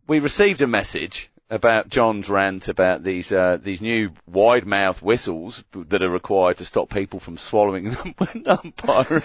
we 0.07 0.19
received 0.19 0.61
a 0.61 0.67
message 0.67 1.29
about 1.51 1.89
John's 1.89 2.29
rant 2.29 2.67
about 2.67 3.03
these 3.03 3.31
uh, 3.31 3.57
these 3.61 3.81
new 3.81 4.11
wide 4.27 4.65
mouth 4.65 5.01
whistles 5.01 5.63
that 5.73 6.01
are 6.03 6.09
required 6.09 6.57
to 6.57 6.65
stop 6.65 6.89
people 6.89 7.19
from 7.19 7.37
swallowing 7.37 7.85
them 7.91 8.13
when 8.17 8.43
umpiring. 8.47 9.23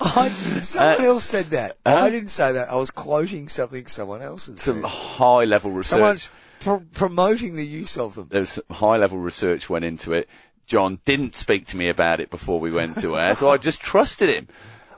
I, 0.00 0.28
someone 0.28 1.00
Uh, 1.00 1.04
else 1.04 1.24
said 1.24 1.46
that. 1.46 1.76
huh? 1.86 1.96
I 1.96 2.10
didn't 2.10 2.30
say 2.30 2.52
that. 2.52 2.68
I 2.70 2.76
was 2.76 2.90
quoting 2.90 3.48
something 3.48 3.86
someone 3.86 4.22
else 4.22 4.46
had 4.46 4.58
Some 4.58 4.76
said. 4.82 4.84
high 4.84 5.44
level 5.44 5.70
research. 5.70 5.90
Someone's 5.98 6.30
pr- 6.60 6.76
promoting 6.94 7.54
the 7.56 7.66
use 7.66 7.96
of 7.96 8.14
them. 8.14 8.26
There's 8.30 8.50
some 8.50 8.64
high 8.70 8.96
level 8.96 9.18
research 9.18 9.70
went 9.70 9.84
into 9.84 10.12
it. 10.12 10.28
John 10.66 11.00
didn't 11.04 11.34
speak 11.34 11.66
to 11.68 11.76
me 11.76 11.88
about 11.88 12.20
it 12.20 12.30
before 12.30 12.60
we 12.60 12.70
went 12.70 12.98
to 13.00 13.16
air, 13.18 13.34
so 13.34 13.48
I 13.48 13.56
just 13.56 13.80
trusted 13.80 14.28
him. 14.28 14.48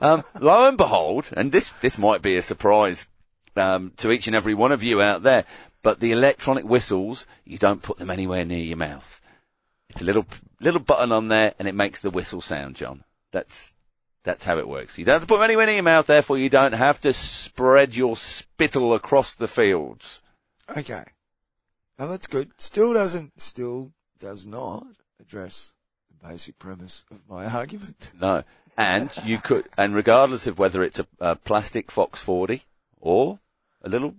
Um, 0.01 0.23
lo 0.39 0.67
and 0.67 0.77
behold, 0.77 1.29
and 1.37 1.51
this, 1.51 1.69
this 1.81 1.97
might 1.97 2.21
be 2.21 2.35
a 2.35 2.41
surprise, 2.41 3.05
um, 3.55 3.93
to 3.97 4.11
each 4.11 4.27
and 4.27 4.35
every 4.35 4.53
one 4.53 4.71
of 4.73 4.83
you 4.83 5.01
out 5.01 5.23
there, 5.23 5.45
but 5.81 5.99
the 5.99 6.11
electronic 6.11 6.65
whistles, 6.65 7.25
you 7.45 7.57
don't 7.57 7.81
put 7.81 7.97
them 7.97 8.09
anywhere 8.09 8.45
near 8.45 8.63
your 8.63 8.77
mouth. 8.77 9.21
It's 9.89 10.01
a 10.01 10.05
little, 10.05 10.25
little 10.59 10.79
button 10.79 11.11
on 11.11 11.27
there 11.27 11.53
and 11.59 11.67
it 11.67 11.75
makes 11.75 12.01
the 12.01 12.11
whistle 12.11 12.41
sound, 12.41 12.75
John. 12.75 13.03
That's, 13.31 13.75
that's 14.23 14.45
how 14.45 14.57
it 14.57 14.67
works. 14.67 14.97
You 14.97 15.05
don't 15.05 15.13
have 15.13 15.21
to 15.23 15.27
put 15.27 15.37
them 15.37 15.45
anywhere 15.45 15.65
near 15.65 15.75
your 15.75 15.83
mouth, 15.83 16.07
therefore 16.07 16.37
you 16.37 16.49
don't 16.49 16.73
have 16.73 17.01
to 17.01 17.13
spread 17.13 17.95
your 17.95 18.15
spittle 18.15 18.93
across 18.93 19.33
the 19.33 19.47
fields. 19.47 20.21
Okay. 20.69 21.03
Now 21.99 22.07
that's 22.07 22.27
good. 22.27 22.51
Still 22.57 22.93
doesn't, 22.93 23.39
still 23.41 23.91
does 24.19 24.45
not 24.45 24.85
address 25.19 25.73
the 26.09 26.27
basic 26.29 26.57
premise 26.57 27.03
of 27.11 27.19
my 27.29 27.45
argument. 27.45 28.13
No. 28.21 28.43
And 28.77 29.11
you 29.25 29.37
could, 29.37 29.67
and 29.77 29.93
regardless 29.93 30.47
of 30.47 30.57
whether 30.57 30.81
it's 30.81 30.99
a, 30.99 31.07
a 31.19 31.35
plastic 31.35 31.91
Fox 31.91 32.23
40 32.23 32.63
or 33.01 33.37
a 33.83 33.89
little, 33.89 34.15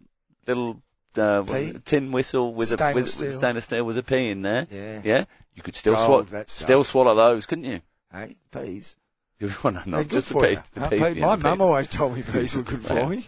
little, 0.47 0.83
uh, 1.19 1.45
tin 1.85 2.13
whistle 2.13 2.55
with 2.55 2.69
a, 2.71 2.73
Stainless 2.73 2.95
with, 2.95 3.09
steel. 3.09 3.27
with 3.29 3.35
stainless 3.37 3.65
steel 3.65 3.85
with 3.85 3.99
a 3.99 4.03
P 4.03 4.31
in 4.31 4.43
there. 4.43 4.67
Yeah. 4.71 5.01
Yeah. 5.05 5.25
You 5.55 5.63
could 5.63 5.77
still 5.77 5.97
swallow, 5.97 6.27
still 6.47 6.85
swallow 6.85 7.15
those, 7.15 7.47
couldn't 7.47 7.65
you? 7.65 7.81
Hey, 8.13 8.37
peas. 8.51 8.97
Well, 9.65 9.73
no, 9.73 9.83
not 9.87 10.07
just 10.07 10.29
the. 10.33 10.63
The 10.73 10.81
Huh, 10.81 10.89
P, 10.89 10.99
pea- 10.99 11.09
yeah, 11.19 11.27
my 11.27 11.35
mum 11.37 11.61
always 11.63 11.89
told 11.89 12.15
me 12.17 12.23
peas 12.23 12.55
were 12.57 12.63
good 12.63 12.81
for 12.87 13.09
me. 13.09 13.21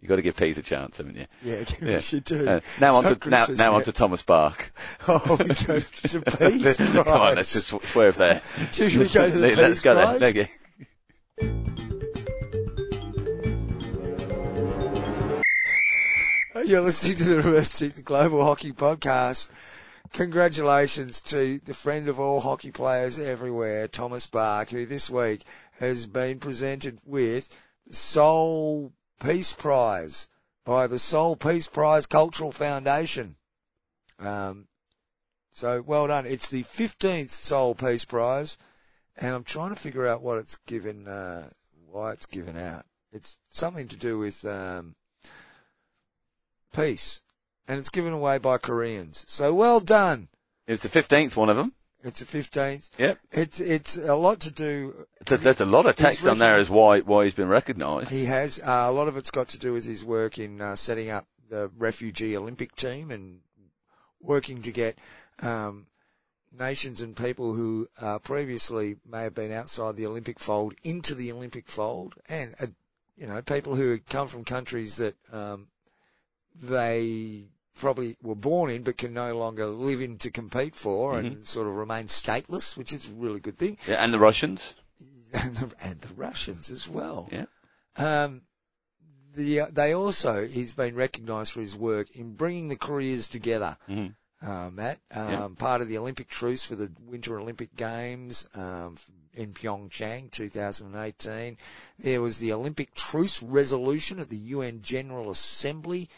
You 0.00 0.08
got 0.08 0.16
to 0.16 0.22
give 0.22 0.34
peas 0.36 0.56
a 0.56 0.62
chance, 0.62 0.96
haven't 0.96 1.16
you? 1.16 1.26
Yeah, 1.42 1.64
Yeah. 1.82 2.00
should 2.00 2.24
do. 2.24 2.48
Uh, 2.48 2.60
now 2.80 2.94
on 2.96 3.04
It's 3.06 3.20
to, 3.20 3.28
now, 3.28 3.46
now 3.50 3.74
on 3.74 3.82
to 3.84 3.92
Thomas 3.92 4.22
Bach. 4.22 4.70
Oh, 5.08 5.36
we 5.38 5.44
go 5.46 5.78
to 5.78 6.20
peas. 6.22 6.76
Come 6.78 7.08
on, 7.08 7.34
let's 7.34 7.52
just 7.52 7.68
swerve 7.86 8.16
there. 8.16 8.40
Should 8.72 8.94
we 8.96 9.08
go 9.08 9.28
to 9.28 9.30
the 9.30 9.40
Let's 9.40 9.56
peas 9.56 9.82
go 9.82 9.94
there. 9.94 10.06
prize? 10.18 10.20
Thank 10.20 10.36
you. 10.36 11.85
You're 16.66 16.80
listening 16.80 17.18
to 17.18 17.24
the 17.24 17.36
Reverse 17.36 17.80
Global 18.02 18.42
Hockey 18.42 18.72
Podcast. 18.72 19.48
Congratulations 20.12 21.20
to 21.20 21.60
the 21.60 21.72
friend 21.72 22.08
of 22.08 22.18
all 22.18 22.40
hockey 22.40 22.72
players 22.72 23.20
everywhere, 23.20 23.86
Thomas 23.86 24.26
Bach, 24.26 24.70
who 24.70 24.84
this 24.84 25.08
week 25.08 25.44
has 25.78 26.06
been 26.06 26.40
presented 26.40 26.98
with 27.04 27.56
the 27.86 27.94
Seoul 27.94 28.92
Peace 29.24 29.52
Prize 29.52 30.28
by 30.64 30.88
the 30.88 30.98
Seoul 30.98 31.36
Peace 31.36 31.68
Prize 31.68 32.04
Cultural 32.06 32.50
Foundation. 32.50 33.36
Um, 34.18 34.66
so 35.52 35.82
well 35.82 36.08
done. 36.08 36.26
It's 36.26 36.50
the 36.50 36.64
15th 36.64 37.30
Seoul 37.30 37.76
Peace 37.76 38.04
Prize, 38.04 38.58
and 39.16 39.36
I'm 39.36 39.44
trying 39.44 39.70
to 39.70 39.80
figure 39.80 40.08
out 40.08 40.20
what 40.20 40.38
it's 40.38 40.56
given, 40.66 41.06
uh, 41.06 41.48
why 41.92 42.10
it's 42.10 42.26
given 42.26 42.56
out. 42.56 42.86
It's 43.12 43.38
something 43.50 43.86
to 43.86 43.96
do 43.96 44.18
with, 44.18 44.44
um, 44.44 44.96
peace. 46.76 47.22
And 47.68 47.78
it's 47.78 47.88
given 47.88 48.12
away 48.12 48.38
by 48.38 48.58
Koreans. 48.58 49.24
So 49.28 49.52
well 49.54 49.80
done. 49.80 50.28
It's 50.66 50.82
the 50.82 50.88
15th 50.88 51.34
one 51.34 51.48
of 51.48 51.56
them. 51.56 51.72
It's 52.04 52.20
the 52.20 52.38
15th. 52.38 52.90
Yep. 52.98 53.18
It's, 53.32 53.58
it's 53.60 53.96
a 53.96 54.14
lot 54.14 54.40
to 54.40 54.52
do. 54.52 55.06
Th- 55.24 55.40
There's 55.40 55.60
a 55.60 55.66
lot 55.66 55.86
of 55.86 55.96
text 55.96 56.26
on 56.26 56.38
there 56.38 56.58
as 56.58 56.70
why, 56.70 57.00
why 57.00 57.24
he's 57.24 57.34
been 57.34 57.48
recognised. 57.48 58.10
He 58.10 58.26
has, 58.26 58.60
uh, 58.60 58.84
a 58.86 58.92
lot 58.92 59.08
of 59.08 59.16
it's 59.16 59.32
got 59.32 59.48
to 59.48 59.58
do 59.58 59.72
with 59.72 59.84
his 59.84 60.04
work 60.04 60.38
in, 60.38 60.60
uh, 60.60 60.76
setting 60.76 61.10
up 61.10 61.26
the 61.48 61.70
refugee 61.76 62.36
Olympic 62.36 62.76
team 62.76 63.10
and 63.10 63.40
working 64.20 64.62
to 64.62 64.70
get, 64.70 64.96
um, 65.42 65.86
nations 66.52 67.00
and 67.00 67.16
people 67.16 67.54
who, 67.54 67.88
uh, 68.00 68.20
previously 68.20 68.96
may 69.04 69.24
have 69.24 69.34
been 69.34 69.52
outside 69.52 69.96
the 69.96 70.06
Olympic 70.06 70.38
fold 70.38 70.74
into 70.84 71.14
the 71.16 71.32
Olympic 71.32 71.66
fold 71.66 72.14
and, 72.28 72.54
uh, 72.60 72.66
you 73.16 73.26
know, 73.26 73.42
people 73.42 73.74
who 73.74 73.98
come 73.98 74.28
from 74.28 74.44
countries 74.44 74.98
that, 74.98 75.16
um, 75.32 75.66
they 76.62 77.46
probably 77.74 78.16
were 78.22 78.34
born 78.34 78.70
in 78.70 78.82
but 78.82 78.96
can 78.96 79.12
no 79.12 79.36
longer 79.36 79.66
live 79.66 80.00
in 80.00 80.16
to 80.18 80.30
compete 80.30 80.74
for 80.74 81.18
and 81.18 81.46
sort 81.46 81.66
of 81.66 81.74
remain 81.74 82.06
stateless, 82.06 82.76
which 82.76 82.92
is 82.92 83.06
a 83.06 83.12
really 83.12 83.40
good 83.40 83.56
thing. 83.56 83.76
Yeah, 83.86 83.96
and 84.02 84.12
the 84.12 84.18
Russians. 84.18 84.74
And 85.34 85.56
the, 85.56 85.72
and 85.84 86.00
the 86.00 86.14
Russians 86.14 86.70
as 86.70 86.88
well. 86.88 87.28
Yeah. 87.32 87.44
Um, 87.96 88.42
the, 89.34 89.60
uh, 89.60 89.66
they 89.70 89.92
also, 89.92 90.46
he's 90.46 90.72
been 90.72 90.94
recognised 90.94 91.52
for 91.52 91.60
his 91.60 91.76
work 91.76 92.14
in 92.16 92.34
bringing 92.34 92.68
the 92.68 92.76
Koreas 92.76 93.28
together. 93.28 93.76
Mhm. 93.88 94.14
Uh, 94.40 94.70
Matt, 94.70 95.00
um, 95.10 95.30
Yeah. 95.30 95.48
part 95.58 95.80
of 95.82 95.88
the 95.88 95.98
Olympic 95.98 96.28
truce 96.28 96.64
for 96.64 96.76
the 96.76 96.90
Winter 97.04 97.38
Olympic 97.38 97.74
Games, 97.76 98.48
um, 98.54 98.96
in 99.34 99.52
Pyeongchang, 99.52 100.30
2018. 100.30 101.58
There 101.98 102.22
was 102.22 102.38
the 102.38 102.52
Olympic 102.52 102.94
truce 102.94 103.42
resolution 103.42 104.20
at 104.20 104.30
the 104.30 104.36
UN 104.36 104.80
General 104.80 105.28
Assembly, 105.30 106.08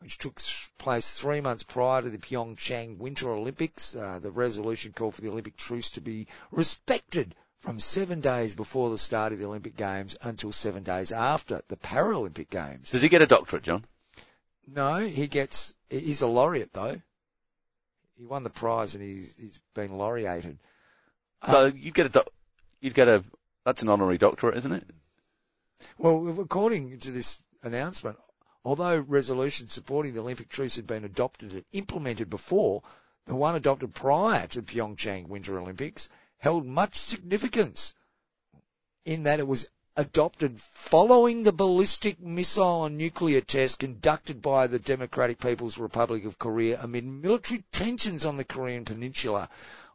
which 0.00 0.18
took 0.18 0.40
place 0.78 1.14
three 1.14 1.40
months 1.40 1.62
prior 1.62 2.02
to 2.02 2.10
the 2.10 2.18
Pyeongchang 2.18 2.98
Winter 2.98 3.30
Olympics. 3.30 3.96
Uh, 3.96 4.18
the 4.20 4.30
resolution 4.30 4.92
called 4.92 5.14
for 5.14 5.20
the 5.20 5.30
Olympic 5.30 5.56
truce 5.56 5.90
to 5.90 6.00
be 6.00 6.26
respected 6.50 7.34
from 7.60 7.80
seven 7.80 8.20
days 8.20 8.54
before 8.54 8.90
the 8.90 8.98
start 8.98 9.32
of 9.32 9.38
the 9.38 9.44
Olympic 9.44 9.76
Games 9.76 10.16
until 10.22 10.52
seven 10.52 10.84
days 10.84 11.10
after 11.10 11.60
the 11.68 11.76
Paralympic 11.76 12.50
Games. 12.50 12.90
Does 12.90 13.02
he 13.02 13.08
get 13.08 13.22
a 13.22 13.26
doctorate, 13.26 13.64
John? 13.64 13.84
No, 14.66 14.98
he 14.98 15.26
gets, 15.26 15.74
he's 15.90 16.22
a 16.22 16.28
laureate 16.28 16.72
though. 16.72 17.00
He 18.16 18.24
won 18.24 18.42
the 18.42 18.50
prize 18.50 18.94
and 18.94 19.02
he's, 19.02 19.34
he's 19.36 19.60
been 19.74 19.96
laureated. 19.96 20.58
So 21.46 21.66
you 21.66 21.90
get 21.90 22.06
a 22.06 22.10
doc- 22.10 22.32
you'd 22.80 22.94
get 22.94 23.08
a, 23.08 23.24
that's 23.64 23.82
an 23.82 23.88
honorary 23.88 24.18
doctorate, 24.18 24.56
isn't 24.58 24.72
it? 24.72 24.84
Well, 25.96 26.40
according 26.40 26.98
to 26.98 27.10
this 27.10 27.42
announcement, 27.62 28.18
although 28.64 28.98
resolutions 28.98 29.72
supporting 29.72 30.14
the 30.14 30.20
Olympic 30.20 30.48
truce 30.48 30.76
had 30.76 30.86
been 30.86 31.04
adopted 31.04 31.52
and 31.52 31.64
implemented 31.72 32.28
before, 32.28 32.82
the 33.26 33.36
one 33.36 33.54
adopted 33.54 33.94
prior 33.94 34.46
to 34.46 34.62
Pyeongchang 34.62 35.28
Winter 35.28 35.58
Olympics 35.58 36.08
held 36.38 36.66
much 36.66 36.96
significance 36.96 37.94
in 39.04 39.22
that 39.22 39.40
it 39.40 39.46
was 39.46 39.68
adopted 39.96 40.60
following 40.60 41.42
the 41.42 41.52
ballistic 41.52 42.20
missile 42.20 42.84
and 42.84 42.96
nuclear 42.96 43.40
test 43.40 43.80
conducted 43.80 44.40
by 44.40 44.66
the 44.66 44.78
Democratic 44.78 45.40
People's 45.40 45.76
Republic 45.76 46.24
of 46.24 46.38
Korea 46.38 46.80
amid 46.80 47.04
military 47.04 47.64
tensions 47.72 48.24
on 48.24 48.36
the 48.36 48.44
Korean 48.44 48.84
Peninsula. 48.84 49.48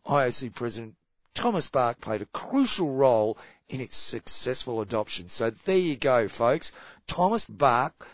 IOC 0.05 0.53
President 0.53 0.95
Thomas 1.33 1.67
Bach 1.67 2.01
played 2.01 2.21
a 2.21 2.27
crucial 2.27 2.93
role 2.93 3.37
in 3.69 3.79
its 3.79 3.95
successful 3.95 4.81
adoption. 4.81 5.29
So 5.29 5.49
there 5.49 5.77
you 5.77 5.95
go, 5.95 6.27
folks. 6.27 6.71
Thomas 7.07 7.45
Bach 7.45 8.07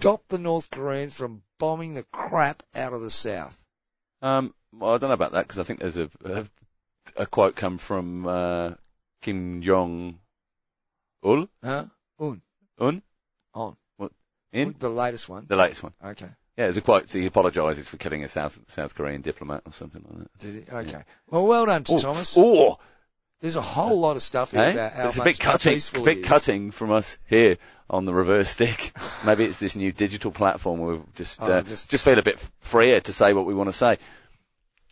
stopped 0.00 0.30
the 0.30 0.38
North 0.38 0.70
Koreans 0.70 1.14
from 1.14 1.42
bombing 1.58 1.94
the 1.94 2.04
crap 2.04 2.62
out 2.74 2.94
of 2.94 3.02
the 3.02 3.10
South. 3.10 3.66
Um, 4.22 4.54
well, 4.72 4.94
I 4.94 4.98
don't 4.98 5.10
know 5.10 5.14
about 5.14 5.32
that 5.32 5.46
because 5.46 5.58
I 5.58 5.62
think 5.64 5.80
there's 5.80 5.98
a, 5.98 6.08
a, 6.24 6.46
a 7.16 7.26
quote 7.26 7.54
come 7.54 7.76
from, 7.76 8.26
uh, 8.26 8.70
Kim 9.20 9.60
Jong 9.62 10.18
Il, 11.22 11.48
Huh? 11.62 11.84
Un. 12.18 12.40
Un, 12.78 13.02
On. 13.52 13.76
in 14.52 14.74
The 14.78 14.88
latest 14.88 15.28
one. 15.28 15.44
the 15.46 15.56
latest 15.56 15.82
one. 15.82 15.92
Okay. 16.02 16.26
Yeah, 16.56 16.64
there's 16.66 16.78
a 16.78 16.82
quote. 16.82 17.10
So 17.10 17.18
he 17.18 17.26
apologises 17.26 17.86
for 17.86 17.98
killing 17.98 18.24
a 18.24 18.28
South 18.28 18.58
South 18.68 18.94
Korean 18.94 19.20
diplomat 19.20 19.62
or 19.66 19.72
something 19.72 20.02
like 20.08 20.18
that. 20.20 20.38
Did 20.38 20.56
it? 20.56 20.72
Okay. 20.72 21.02
Well, 21.28 21.46
well 21.46 21.66
done 21.66 21.84
to 21.84 21.98
Thomas. 21.98 22.36
Or, 22.36 22.78
There's 23.40 23.56
a 23.56 23.62
whole 23.62 23.98
lot 23.98 24.16
of 24.16 24.22
stuff 24.22 24.50
here 24.50 24.60
eh? 24.60 24.70
about 24.72 24.92
how 24.92 25.08
It's 25.08 25.18
a 25.18 25.24
bit 25.24 25.38
cutting, 25.38 25.80
a 25.96 26.00
bit 26.02 26.22
cutting 26.24 26.70
from 26.70 26.92
us 26.92 27.18
here 27.26 27.56
on 27.88 28.04
the 28.04 28.12
reverse 28.12 28.50
stick. 28.50 28.92
Maybe 29.24 29.44
it's 29.44 29.58
this 29.58 29.74
new 29.74 29.92
digital 29.92 30.30
platform 30.30 30.80
where 30.80 30.96
we 30.96 31.02
just, 31.14 31.40
Oh, 31.42 31.46
uh, 31.50 31.62
just- 31.62 31.90
just, 31.90 32.04
feel 32.04 32.18
a 32.18 32.22
bit 32.22 32.38
freer 32.58 33.00
to 33.00 33.12
say 33.14 33.32
what 33.32 33.46
we 33.46 33.54
want 33.54 33.68
to 33.68 33.72
say. 33.72 33.96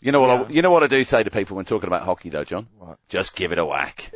You 0.00 0.12
know 0.12 0.20
what? 0.20 0.30
I, 0.30 0.48
you 0.50 0.62
know 0.62 0.70
what 0.70 0.82
I 0.82 0.86
do 0.86 1.02
say 1.04 1.22
to 1.24 1.30
people 1.30 1.56
when 1.56 1.66
talking 1.66 1.88
about 1.88 2.04
hockey, 2.04 2.30
though, 2.30 2.44
John. 2.44 2.68
What? 2.78 2.98
Just 3.08 3.34
give 3.34 3.52
it 3.52 3.58
a 3.58 3.66
whack. 3.66 4.12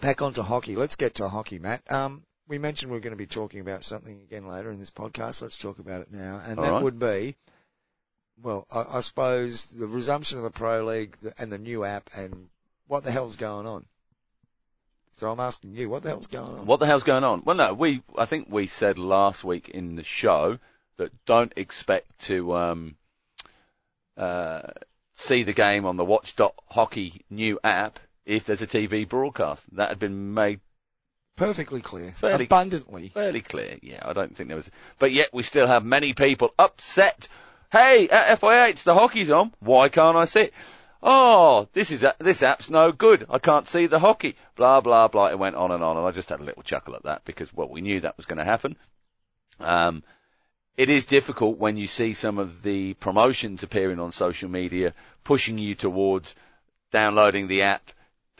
Back 0.00 0.22
onto 0.22 0.42
hockey. 0.42 0.76
Let's 0.76 0.96
get 0.96 1.14
to 1.16 1.28
hockey, 1.28 1.58
Matt. 1.58 1.82
Um, 1.92 2.24
we 2.48 2.58
mentioned 2.58 2.90
we 2.90 2.98
are 2.98 3.02
going 3.02 3.12
to 3.12 3.16
be 3.16 3.26
talking 3.26 3.60
about 3.60 3.84
something 3.84 4.20
again 4.22 4.48
later 4.48 4.70
in 4.70 4.80
this 4.80 4.90
podcast. 4.90 5.42
Let's 5.42 5.56
talk 5.58 5.78
about 5.78 6.02
it 6.02 6.08
now, 6.12 6.40
and 6.46 6.58
All 6.58 6.64
that 6.64 6.72
right. 6.72 6.82
would 6.82 6.98
be, 6.98 7.36
well, 8.42 8.66
I, 8.72 8.98
I 8.98 9.00
suppose 9.00 9.66
the 9.66 9.86
resumption 9.86 10.38
of 10.38 10.44
the 10.44 10.50
pro 10.50 10.84
league 10.84 11.16
and 11.38 11.52
the 11.52 11.58
new 11.58 11.84
app, 11.84 12.10
and 12.16 12.48
what 12.86 13.04
the 13.04 13.10
hell's 13.10 13.36
going 13.36 13.66
on. 13.66 13.86
So 15.12 15.30
I'm 15.30 15.40
asking 15.40 15.74
you, 15.76 15.90
what 15.90 16.02
the 16.02 16.08
hell's 16.10 16.26
going 16.26 16.48
on? 16.48 16.66
What 16.66 16.80
the 16.80 16.86
hell's 16.86 17.02
going 17.02 17.24
on? 17.24 17.42
Well, 17.44 17.56
no, 17.56 17.74
we, 17.74 18.02
I 18.16 18.24
think 18.24 18.48
we 18.50 18.66
said 18.66 18.96
last 18.98 19.44
week 19.44 19.68
in 19.68 19.96
the 19.96 20.04
show 20.04 20.58
that 20.96 21.12
don't 21.26 21.52
expect 21.56 22.18
to, 22.26 22.54
um, 22.56 22.96
uh, 24.16 24.62
see 25.14 25.42
the 25.42 25.52
game 25.52 25.84
on 25.84 25.96
the 25.98 26.04
Watch 26.04 26.34
Hockey 26.70 27.24
new 27.28 27.58
app 27.62 27.98
if 28.24 28.46
there's 28.46 28.62
a 28.62 28.66
TV 28.66 29.06
broadcast. 29.06 29.64
That 29.76 29.90
had 29.90 29.98
been 29.98 30.32
made 30.34 30.60
Perfectly 31.36 31.80
clear, 31.80 32.10
Fairly- 32.12 32.44
abundantly. 32.44 33.08
fairly 33.08 33.40
clear. 33.40 33.78
Yeah, 33.82 34.00
I 34.04 34.12
don't 34.12 34.36
think 34.36 34.48
there 34.48 34.56
was, 34.56 34.70
but 34.98 35.10
yet 35.12 35.30
we 35.32 35.42
still 35.42 35.66
have 35.66 35.84
many 35.84 36.12
people 36.12 36.52
upset. 36.58 37.28
Hey, 37.72 38.08
at 38.08 38.40
FIH, 38.40 38.82
the 38.82 38.94
hockey's 38.94 39.30
on. 39.30 39.52
Why 39.60 39.88
can't 39.88 40.16
I 40.16 40.24
sit? 40.24 40.52
Oh, 41.02 41.68
this 41.72 41.90
is, 41.92 42.02
a- 42.02 42.16
this 42.18 42.42
app's 42.42 42.68
no 42.68 42.90
good. 42.90 43.26
I 43.30 43.38
can't 43.38 43.68
see 43.68 43.86
the 43.86 44.00
hockey. 44.00 44.36
Blah, 44.56 44.80
blah, 44.80 45.06
blah. 45.08 45.28
It 45.28 45.38
went 45.38 45.56
on 45.56 45.70
and 45.70 45.82
on 45.82 45.96
and 45.96 46.04
I 46.04 46.10
just 46.10 46.28
had 46.28 46.40
a 46.40 46.44
little 46.44 46.64
chuckle 46.64 46.96
at 46.96 47.04
that 47.04 47.24
because, 47.24 47.54
well, 47.54 47.68
we 47.68 47.80
knew 47.80 48.00
that 48.00 48.16
was 48.16 48.26
going 48.26 48.38
to 48.38 48.44
happen. 48.44 48.76
Um, 49.60 50.02
it 50.76 50.88
is 50.88 51.06
difficult 51.06 51.58
when 51.58 51.76
you 51.76 51.86
see 51.86 52.12
some 52.12 52.38
of 52.38 52.62
the 52.62 52.94
promotions 52.94 53.62
appearing 53.62 54.00
on 54.00 54.12
social 54.12 54.48
media 54.48 54.92
pushing 55.22 55.56
you 55.58 55.74
towards 55.74 56.34
downloading 56.90 57.46
the 57.46 57.62
app 57.62 57.92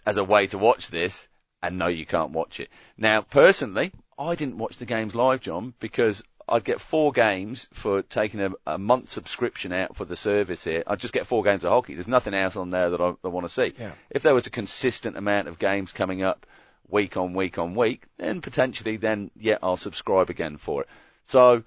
as 0.05 0.17
a 0.17 0.25
way 0.25 0.49
to 0.49 0.59
watch 0.59 0.91
this 0.91 1.29
and 1.63 1.79
no, 1.79 1.87
you 1.87 2.07
can't 2.07 2.33
watch 2.33 2.59
it. 2.59 2.69
Now, 2.97 3.21
personally, 3.23 3.93
I 4.19 4.35
didn't 4.35 4.59
watch 4.59 4.79
the 4.79 4.87
games 4.87 5.15
live, 5.15 5.41
John, 5.41 5.75
because 5.79 6.23
I'd 6.51 6.65
get 6.65 6.81
four 6.81 7.13
games 7.13 7.69
for 7.73 8.03
taking 8.03 8.41
a, 8.41 8.51
a 8.67 8.79
month 8.79 9.11
subscription 9.11 9.73
out 9.73 9.97
for 9.97 10.05
the 10.05 10.17
service 10.17 10.65
here. 10.65 10.83
I'd 10.87 10.99
just 10.99 11.15
get 11.15 11.27
four 11.27 11.45
games 11.45 11.65
of 11.65 11.71
hockey. 11.71 11.95
There's 11.95 12.09
nothing 12.09 12.35
else 12.35 12.57
on 12.57 12.71
there 12.71 12.91
that 12.91 13.01
I, 13.01 13.15
I 13.23 13.29
want 13.29 13.47
to 13.47 13.53
see. 13.53 13.73
Yeah. 13.79 13.93
If 14.11 14.23
there 14.23 14.35
was 14.35 14.47
a 14.47 14.51
consistent 14.51 15.17
amount 15.17 15.49
of 15.49 15.59
games 15.59 15.93
coming 15.93 16.23
up 16.23 16.47
week 16.89 17.17
on 17.17 17.35
week 17.35 17.59
on 17.59 17.75
week, 17.75 18.07
then 18.19 18.41
potentially 18.41 18.97
then, 18.97 19.31
yeah, 19.37 19.59
I'll 19.63 19.77
subscribe 19.77 20.29
again 20.29 20.57
for 20.57 20.83
it. 20.83 20.89
So 21.27 21.63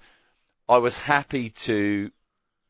I 0.68 0.78
was 0.78 0.98
happy 0.98 1.50
to 1.50 2.10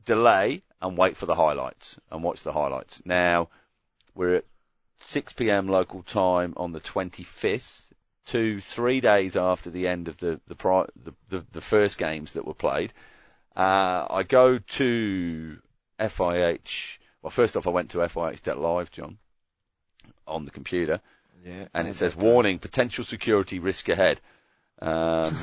delay 0.05 0.63
and 0.81 0.97
wait 0.97 1.17
for 1.17 1.25
the 1.25 1.35
highlights 1.35 1.99
and 2.11 2.23
watch 2.23 2.43
the 2.43 2.53
highlights. 2.53 3.01
Now 3.05 3.49
we're 4.13 4.35
at 4.35 4.45
6 4.99 5.33
p.m. 5.33 5.67
local 5.67 6.03
time 6.03 6.53
on 6.55 6.71
the 6.71 6.79
25th, 6.79 7.84
two, 8.25 8.59
three 8.59 8.99
days 9.01 9.35
after 9.37 9.69
the 9.69 9.87
end 9.87 10.07
of 10.07 10.17
the 10.19 10.39
the 10.47 10.55
pri- 10.55 10.87
the, 11.01 11.13
the, 11.29 11.45
the 11.51 11.61
first 11.61 11.97
games 11.97 12.33
that 12.33 12.45
were 12.45 12.53
played. 12.53 12.93
Uh, 13.55 14.05
I 14.09 14.23
go 14.23 14.57
to 14.57 15.59
FIH. 15.99 16.97
Well, 17.21 17.31
first 17.31 17.55
off, 17.55 17.65
I 17.67 17.71
went 17.71 17.89
to 17.91 17.99
FIH.live, 17.99 18.91
John, 18.91 19.17
on 20.27 20.45
the 20.45 20.51
computer, 20.51 21.01
Yeah. 21.43 21.67
and 21.73 21.87
it 21.87 21.95
says 21.95 22.15
warning: 22.15 22.59
potential 22.59 23.03
security 23.03 23.59
risk 23.59 23.89
ahead. 23.89 24.21
Um, 24.81 25.33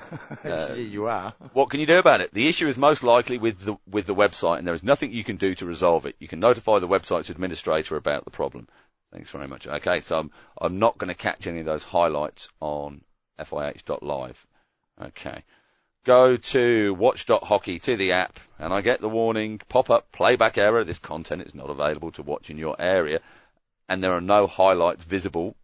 yeah, 0.46 0.72
you 0.74 1.06
are. 1.08 1.34
what 1.52 1.68
can 1.68 1.78
you 1.78 1.84
do 1.86 1.98
about 1.98 2.22
it? 2.22 2.32
The 2.32 2.48
issue 2.48 2.66
is 2.68 2.78
most 2.78 3.02
likely 3.02 3.36
with 3.36 3.64
the 3.66 3.76
with 3.86 4.06
the 4.06 4.14
website, 4.14 4.58
and 4.58 4.66
there 4.66 4.74
is 4.74 4.82
nothing 4.82 5.12
you 5.12 5.24
can 5.24 5.36
do 5.36 5.54
to 5.56 5.66
resolve 5.66 6.06
it. 6.06 6.16
You 6.18 6.26
can 6.26 6.40
notify 6.40 6.78
the 6.78 6.88
website's 6.88 7.28
administrator 7.28 7.96
about 7.96 8.24
the 8.24 8.30
problem. 8.30 8.66
Thanks 9.12 9.30
very 9.30 9.48
much. 9.48 9.66
Okay, 9.66 10.00
so 10.00 10.18
I'm 10.18 10.30
I'm 10.60 10.78
not 10.78 10.98
going 10.98 11.08
to 11.08 11.14
catch 11.14 11.46
any 11.46 11.60
of 11.60 11.66
those 11.66 11.84
highlights 11.84 12.48
on 12.60 13.02
FIH.live. 13.38 14.46
Okay. 15.00 15.44
Go 16.04 16.36
to 16.36 16.94
watch.hockey 16.94 17.78
to 17.80 17.96
the 17.96 18.12
app 18.12 18.40
and 18.58 18.72
I 18.72 18.80
get 18.80 19.00
the 19.00 19.08
warning 19.08 19.60
pop 19.68 19.90
up 19.90 20.10
playback 20.12 20.56
error. 20.56 20.84
This 20.84 20.98
content 20.98 21.42
is 21.42 21.54
not 21.54 21.70
available 21.70 22.10
to 22.12 22.22
watch 22.22 22.50
in 22.50 22.58
your 22.58 22.76
area 22.78 23.20
and 23.88 24.02
there 24.02 24.12
are 24.12 24.20
no 24.20 24.46
highlights 24.46 25.04
visible 25.04 25.56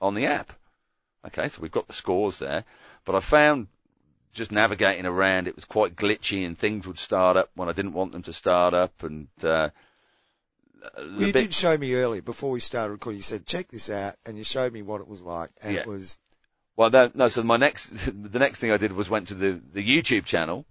on 0.00 0.14
the 0.14 0.26
app. 0.26 0.52
Okay, 1.26 1.48
so 1.48 1.62
we've 1.62 1.70
got 1.70 1.86
the 1.86 1.94
scores 1.94 2.38
there, 2.38 2.64
but 3.04 3.14
I 3.14 3.20
found 3.20 3.68
just 4.32 4.52
navigating 4.52 5.06
around 5.06 5.46
it 5.46 5.54
was 5.54 5.64
quite 5.64 5.96
glitchy 5.96 6.44
and 6.44 6.58
things 6.58 6.86
would 6.86 6.98
start 6.98 7.36
up 7.36 7.50
when 7.54 7.68
I 7.68 7.72
didn't 7.72 7.92
want 7.92 8.12
them 8.12 8.22
to 8.22 8.32
start 8.32 8.74
up 8.74 9.02
and, 9.02 9.28
uh, 9.42 9.70
Well, 10.96 11.06
you 11.06 11.32
bit- 11.32 11.42
did 11.42 11.54
show 11.54 11.76
me 11.76 11.94
early 11.94 12.20
before 12.20 12.50
we 12.50 12.60
started 12.60 12.92
recording. 12.92 13.18
You 13.18 13.22
said 13.22 13.46
check 13.46 13.68
this 13.68 13.90
out, 13.90 14.16
and 14.26 14.36
you 14.36 14.44
showed 14.44 14.72
me 14.72 14.82
what 14.82 15.00
it 15.00 15.08
was 15.08 15.22
like, 15.22 15.50
and 15.62 15.74
Yeah. 15.74 15.80
it 15.80 15.86
was 15.86 16.18
Well, 16.76 16.90
no, 16.90 17.10
no. 17.14 17.28
So 17.28 17.42
my 17.42 17.56
next, 17.56 17.88
the 18.32 18.38
next 18.38 18.58
thing 18.58 18.70
I 18.72 18.76
did 18.76 18.92
was 18.92 19.08
went 19.08 19.28
to 19.28 19.34
the 19.34 19.60
the 19.72 19.82
YouTube 19.86 20.24
channel. 20.24 20.66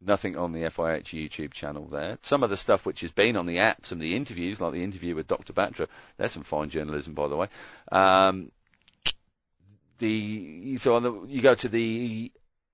Nothing 0.00 0.36
on 0.36 0.52
the 0.52 0.64
FIH 0.64 1.14
YouTube 1.14 1.52
channel 1.52 1.86
there. 1.86 2.18
Some 2.22 2.42
of 2.42 2.50
the 2.50 2.58
stuff 2.58 2.84
which 2.84 3.00
has 3.00 3.10
been 3.12 3.36
on 3.36 3.46
the 3.46 3.58
app, 3.58 3.86
some 3.86 3.98
of 3.98 4.02
the 4.02 4.14
interviews, 4.14 4.60
like 4.60 4.72
the 4.74 4.84
interview 4.84 5.14
with 5.14 5.26
Dr. 5.26 5.54
Batra, 5.54 5.88
there's 6.18 6.32
some 6.32 6.42
fine 6.42 6.68
journalism, 6.68 7.14
by 7.14 7.26
the 7.26 7.36
way. 7.36 7.48
Um, 7.90 8.52
the 9.98 10.76
so 10.76 10.96
on 10.96 11.02
the 11.02 11.22
you 11.26 11.40
go 11.40 11.54
to 11.54 11.68
the 11.68 12.30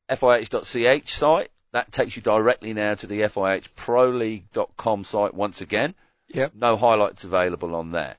FIH.ch 0.08 1.12
site. 1.12 1.50
That 1.72 1.92
takes 1.92 2.16
you 2.16 2.22
directly 2.22 2.74
now 2.74 2.94
to 2.96 3.06
the 3.06 3.20
FIHProLeague.com 3.20 5.04
site 5.04 5.34
once 5.34 5.60
again. 5.60 5.94
Yep. 6.34 6.52
No 6.54 6.76
highlights 6.76 7.24
available 7.24 7.74
on 7.74 7.90
there. 7.92 8.16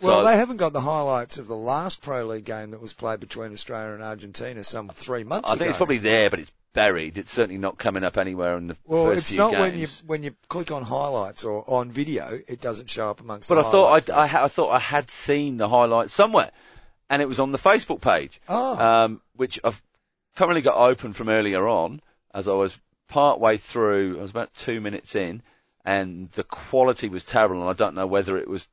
Well, 0.00 0.20
So- 0.22 0.24
they 0.28 0.36
haven't 0.36 0.56
got 0.58 0.72
the 0.72 0.80
highlights 0.80 1.38
of 1.38 1.46
the 1.46 1.56
last 1.56 2.02
Pro 2.02 2.24
League 2.24 2.44
game 2.44 2.70
that 2.72 2.80
was 2.80 2.92
played 2.92 3.20
between 3.20 3.52
Australia 3.52 3.94
and 3.94 4.02
Argentina 4.02 4.62
some 4.64 4.88
three 4.88 5.24
months 5.24 5.48
I 5.48 5.52
ago. 5.52 5.54
I 5.54 5.58
think 5.58 5.68
it's 5.70 5.76
probably 5.76 5.98
there, 5.98 6.30
but 6.30 6.40
it's 6.40 6.52
buried. 6.72 7.18
It's 7.18 7.32
certainly 7.32 7.58
not 7.58 7.78
coming 7.78 8.04
up 8.04 8.16
anywhere 8.16 8.56
in 8.56 8.68
the 8.68 8.76
Well, 8.86 9.10
it's 9.10 9.32
not 9.32 9.52
games. 9.52 9.60
when 9.60 9.78
you 9.78 9.86
when 10.06 10.22
you 10.22 10.34
click 10.48 10.70
on 10.70 10.82
highlights 10.82 11.42
or 11.44 11.64
on 11.68 11.90
video, 11.90 12.40
it 12.46 12.60
doesn't 12.60 12.90
show 12.90 13.10
up 13.10 13.20
amongst. 13.20 13.48
But 13.48 13.56
the 13.56 13.66
I 13.66 13.70
thought. 13.70 14.10
I, 14.10 14.14
I, 14.14 14.44
I 14.44 14.48
thought 14.48 14.70
I 14.70 14.78
had 14.78 15.10
seen 15.10 15.56
the 15.56 15.68
highlights 15.68 16.12
somewhere, 16.14 16.50
and 17.10 17.20
it 17.22 17.26
was 17.28 17.40
on 17.40 17.52
the 17.52 17.58
Facebook 17.58 18.00
page, 18.00 18.40
Oh, 18.48 18.76
um, 18.78 19.22
which 19.34 19.58
I've 19.64 19.82
currently 20.36 20.62
got 20.62 20.76
open 20.76 21.12
from 21.12 21.28
earlier 21.28 21.66
on. 21.66 22.00
As 22.34 22.46
I 22.46 22.52
was 22.52 22.78
part 23.08 23.40
way 23.40 23.56
through, 23.56 24.18
I 24.18 24.22
was 24.22 24.30
about 24.30 24.54
two 24.54 24.80
minutes 24.80 25.16
in, 25.16 25.42
and 25.84 26.30
the 26.32 26.44
quality 26.44 27.08
was 27.08 27.24
terrible. 27.24 27.60
And 27.60 27.70
I 27.70 27.72
don't 27.72 27.94
know 27.94 28.06
whether 28.06 28.36
it 28.36 28.48
was 28.48 28.68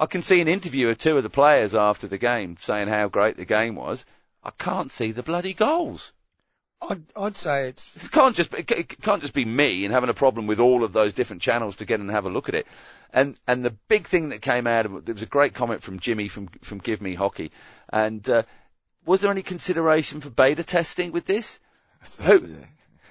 I 0.00 0.06
can 0.06 0.22
see 0.22 0.40
an 0.40 0.48
interview 0.48 0.88
of 0.88 0.98
two 0.98 1.16
of 1.16 1.22
the 1.22 1.30
players 1.30 1.74
after 1.74 2.06
the 2.06 2.18
game 2.18 2.56
saying 2.58 2.88
how 2.88 3.08
great 3.08 3.36
the 3.36 3.44
game 3.44 3.74
was. 3.74 4.04
I 4.42 4.50
can't 4.58 4.92
see 4.92 5.12
the 5.12 5.24
bloody 5.24 5.54
goals. 5.54 6.12
I'd, 6.80 7.02
I'd 7.16 7.36
say 7.36 7.68
it's 7.68 8.04
It 8.04 8.10
can't 8.12 8.36
just 8.36 8.54
it 8.54 9.00
can't 9.02 9.20
just 9.20 9.34
be 9.34 9.44
me 9.44 9.84
and 9.84 9.92
having 9.92 10.10
a 10.10 10.14
problem 10.14 10.46
with 10.46 10.60
all 10.60 10.84
of 10.84 10.92
those 10.92 11.12
different 11.12 11.42
channels 11.42 11.76
to 11.76 11.84
get 11.84 12.00
and 12.00 12.10
have 12.10 12.24
a 12.24 12.30
look 12.30 12.48
at 12.48 12.54
it. 12.54 12.66
And 13.12 13.38
and 13.46 13.64
the 13.64 13.70
big 13.88 14.06
thing 14.06 14.28
that 14.28 14.42
came 14.42 14.66
out 14.66 14.86
of 14.86 14.94
it 14.94 15.06
there 15.06 15.14
was 15.14 15.22
a 15.22 15.26
great 15.26 15.54
comment 15.54 15.82
from 15.82 15.98
Jimmy 15.98 16.28
from 16.28 16.48
from 16.62 16.78
Give 16.78 17.02
Me 17.02 17.14
Hockey. 17.14 17.50
And 17.88 18.28
uh, 18.28 18.44
was 19.04 19.20
there 19.20 19.30
any 19.30 19.42
consideration 19.42 20.20
for 20.20 20.30
beta 20.30 20.62
testing 20.62 21.10
with 21.10 21.26
this? 21.26 21.58
Who 22.22 22.46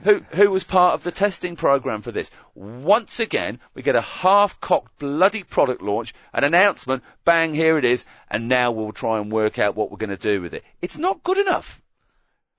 who 0.04 0.20
who 0.20 0.52
was 0.52 0.64
part 0.64 0.94
of 0.94 1.04
the 1.04 1.12
testing 1.12 1.58
program 1.58 2.02
for 2.02 2.12
this? 2.12 2.32
Once 2.56 3.20
again, 3.20 3.60
we 3.74 3.82
get 3.82 3.96
a 3.96 4.02
half-cocked 4.02 4.98
bloody 4.98 5.44
product 5.44 5.82
launch, 5.82 6.14
an 6.34 6.46
announcement, 6.46 7.04
bang, 7.26 7.54
here 7.54 7.78
it 7.78 7.84
is, 7.86 8.06
and 8.30 8.48
now 8.48 8.72
we'll 8.72 8.94
try 8.94 9.20
and 9.20 9.32
work 9.32 9.60
out 9.60 9.76
what 9.76 9.92
we're 9.92 9.98
going 9.98 10.10
to 10.10 10.18
do 10.18 10.42
with 10.42 10.54
it. 10.54 10.64
It's 10.82 10.98
not 10.98 11.24
good 11.24 11.38
enough. 11.38 11.82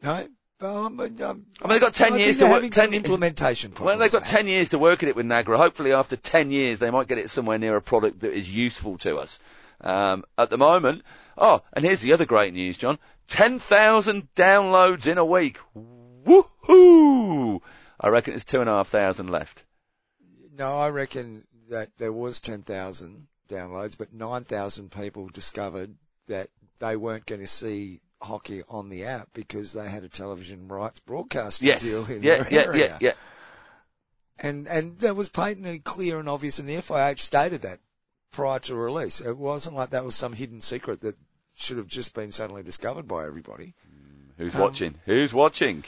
no. 0.03 0.29
But 0.59 0.75
um, 0.75 0.99
um, 1.01 1.17
I 1.21 1.31
mean, 1.31 1.47
they've 1.69 1.81
got 1.81 1.95
10 1.95 2.15
I 2.15 2.17
years 2.17 2.37
to 2.39 2.45
work- 2.47 2.55
having 2.55 2.71
10 2.71 2.85
some 2.87 2.95
implementation 2.95 3.73
Well, 3.79 3.97
they've 3.97 4.11
got 4.11 4.23
mate. 4.23 4.31
10 4.31 4.47
years 4.49 4.69
to 4.71 4.79
work 4.79 5.03
at 5.05 5.09
it 5.09 5.15
with 5.15 5.27
Nagra. 5.27 5.57
Hopefully 5.57 5.93
after 5.93 6.17
10 6.17 6.51
years 6.51 6.81
they 6.81 6.91
might 6.91 7.07
get 7.07 7.19
it 7.19 7.31
somewhere 7.31 7.59
near 7.59 7.77
a 7.77 7.83
product 7.83 8.21
that 8.21 8.33
is 8.33 8.53
useful 8.53 8.99
to 8.99 9.19
us. 9.19 9.39
Um, 9.81 10.25
at 10.37 10.51
the 10.51 10.59
moment, 10.59 11.03
oh, 11.37 11.63
and 11.73 11.85
here's 11.85 12.01
the 12.01 12.13
other 12.13 12.27
great 12.27 12.53
news, 12.53 12.77
John. 12.77 12.99
10,000 13.29 14.35
downloads 14.35 15.07
in 15.07 15.19
a 15.19 15.25
week. 15.25 15.59
Woohoo! 16.27 17.61
I 18.01 18.09
reckon 18.09 18.35
it's 18.35 18.45
two 18.45 18.61
and 18.61 18.69
a 18.69 18.73
half 18.73 18.89
thousand 18.89 19.29
left. 19.31 19.65
No, 20.57 20.77
I 20.77 20.89
reckon 20.89 21.45
that 21.71 21.97
there 21.99 22.13
was 22.13 22.41
10,000 22.41 23.29
downloads, 23.49 23.97
but 23.97 24.13
9,000 24.13 24.91
people 24.91 25.29
discovered 25.29 25.95
that 26.27 26.49
they 26.81 26.97
weren't 26.97 27.27
going 27.27 27.41
to 27.41 27.47
see 27.47 28.01
hockey 28.21 28.63
on 28.69 28.89
the 28.89 29.05
app 29.05 29.29
because 29.33 29.73
they 29.73 29.89
had 29.89 30.05
a 30.05 30.09
television 30.09 30.69
rights 30.69 31.01
broadcasting 31.01 31.69
Yes. 31.69 31.83
deal 31.83 32.05
in 32.07 32.23
Yeah, 32.23 32.43
their 32.43 32.53
yeah, 32.53 32.63
area. 32.65 32.87
yeah, 32.89 32.99
yeah. 33.01 33.13
And, 34.41 34.69
and 34.69 34.99
that 35.01 35.17
was 35.17 35.29
patently 35.29 35.79
clear 35.81 36.19
and 36.21 36.29
obvious 36.29 36.59
and 36.59 36.69
the 36.69 36.77
FIH 36.77 37.19
stated 37.21 37.63
that 37.63 37.79
prior 38.31 38.59
to 38.61 38.75
release. 38.77 39.21
It 39.21 39.37
wasn't 39.37 39.77
like 39.77 39.91
that 39.91 40.05
was 40.05 40.15
some 40.15 40.33
hidden 40.33 40.61
secret 40.61 41.01
that 41.01 41.17
should 41.57 41.77
have 41.77 41.89
just 41.89 42.15
been 42.15 42.31
suddenly 42.31 42.63
discovered 42.63 43.09
by 43.09 43.27
everybody. 43.27 43.75
Who's 44.37 44.55
Um, 44.55 44.61
watching? 44.61 44.95
Who's 45.07 45.33
watching? 45.35 45.85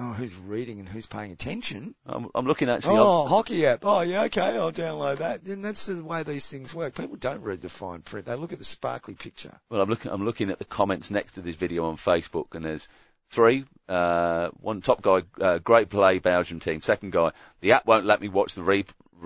Oh, 0.00 0.12
who's 0.12 0.36
reading 0.36 0.78
and 0.78 0.88
who's 0.88 1.06
paying 1.06 1.32
attention? 1.32 1.94
I'm, 2.06 2.28
I'm 2.34 2.46
looking 2.46 2.68
actually. 2.68 2.98
Oh, 2.98 3.26
hockey 3.26 3.66
app. 3.66 3.80
Oh, 3.82 4.02
yeah, 4.02 4.22
okay, 4.24 4.56
I'll 4.56 4.70
download 4.70 5.16
that. 5.16 5.42
And 5.42 5.64
that's 5.64 5.86
the 5.86 6.04
way 6.04 6.22
these 6.22 6.48
things 6.48 6.72
work. 6.72 6.94
People 6.94 7.16
don't 7.16 7.42
read 7.42 7.62
the 7.62 7.68
fine 7.68 8.02
print. 8.02 8.26
They 8.26 8.36
look 8.36 8.52
at 8.52 8.60
the 8.60 8.64
sparkly 8.64 9.14
picture. 9.14 9.58
Well, 9.70 9.80
I'm 9.80 9.88
looking. 9.88 10.12
I'm 10.12 10.24
looking 10.24 10.50
at 10.50 10.58
the 10.58 10.64
comments 10.64 11.10
next 11.10 11.32
to 11.32 11.40
this 11.40 11.56
video 11.56 11.84
on 11.84 11.96
Facebook, 11.96 12.54
and 12.54 12.64
there's 12.64 12.86
three. 13.28 13.64
Uh, 13.88 14.50
one 14.60 14.80
top 14.82 15.02
guy, 15.02 15.22
uh, 15.40 15.58
great 15.58 15.88
play, 15.88 16.20
Belgium 16.20 16.60
team. 16.60 16.80
Second 16.80 17.10
guy, 17.10 17.32
the 17.60 17.72
app 17.72 17.86
won't 17.86 18.06
let 18.06 18.20
me 18.20 18.28
watch 18.28 18.54
the 18.54 18.62
re- 18.62 18.84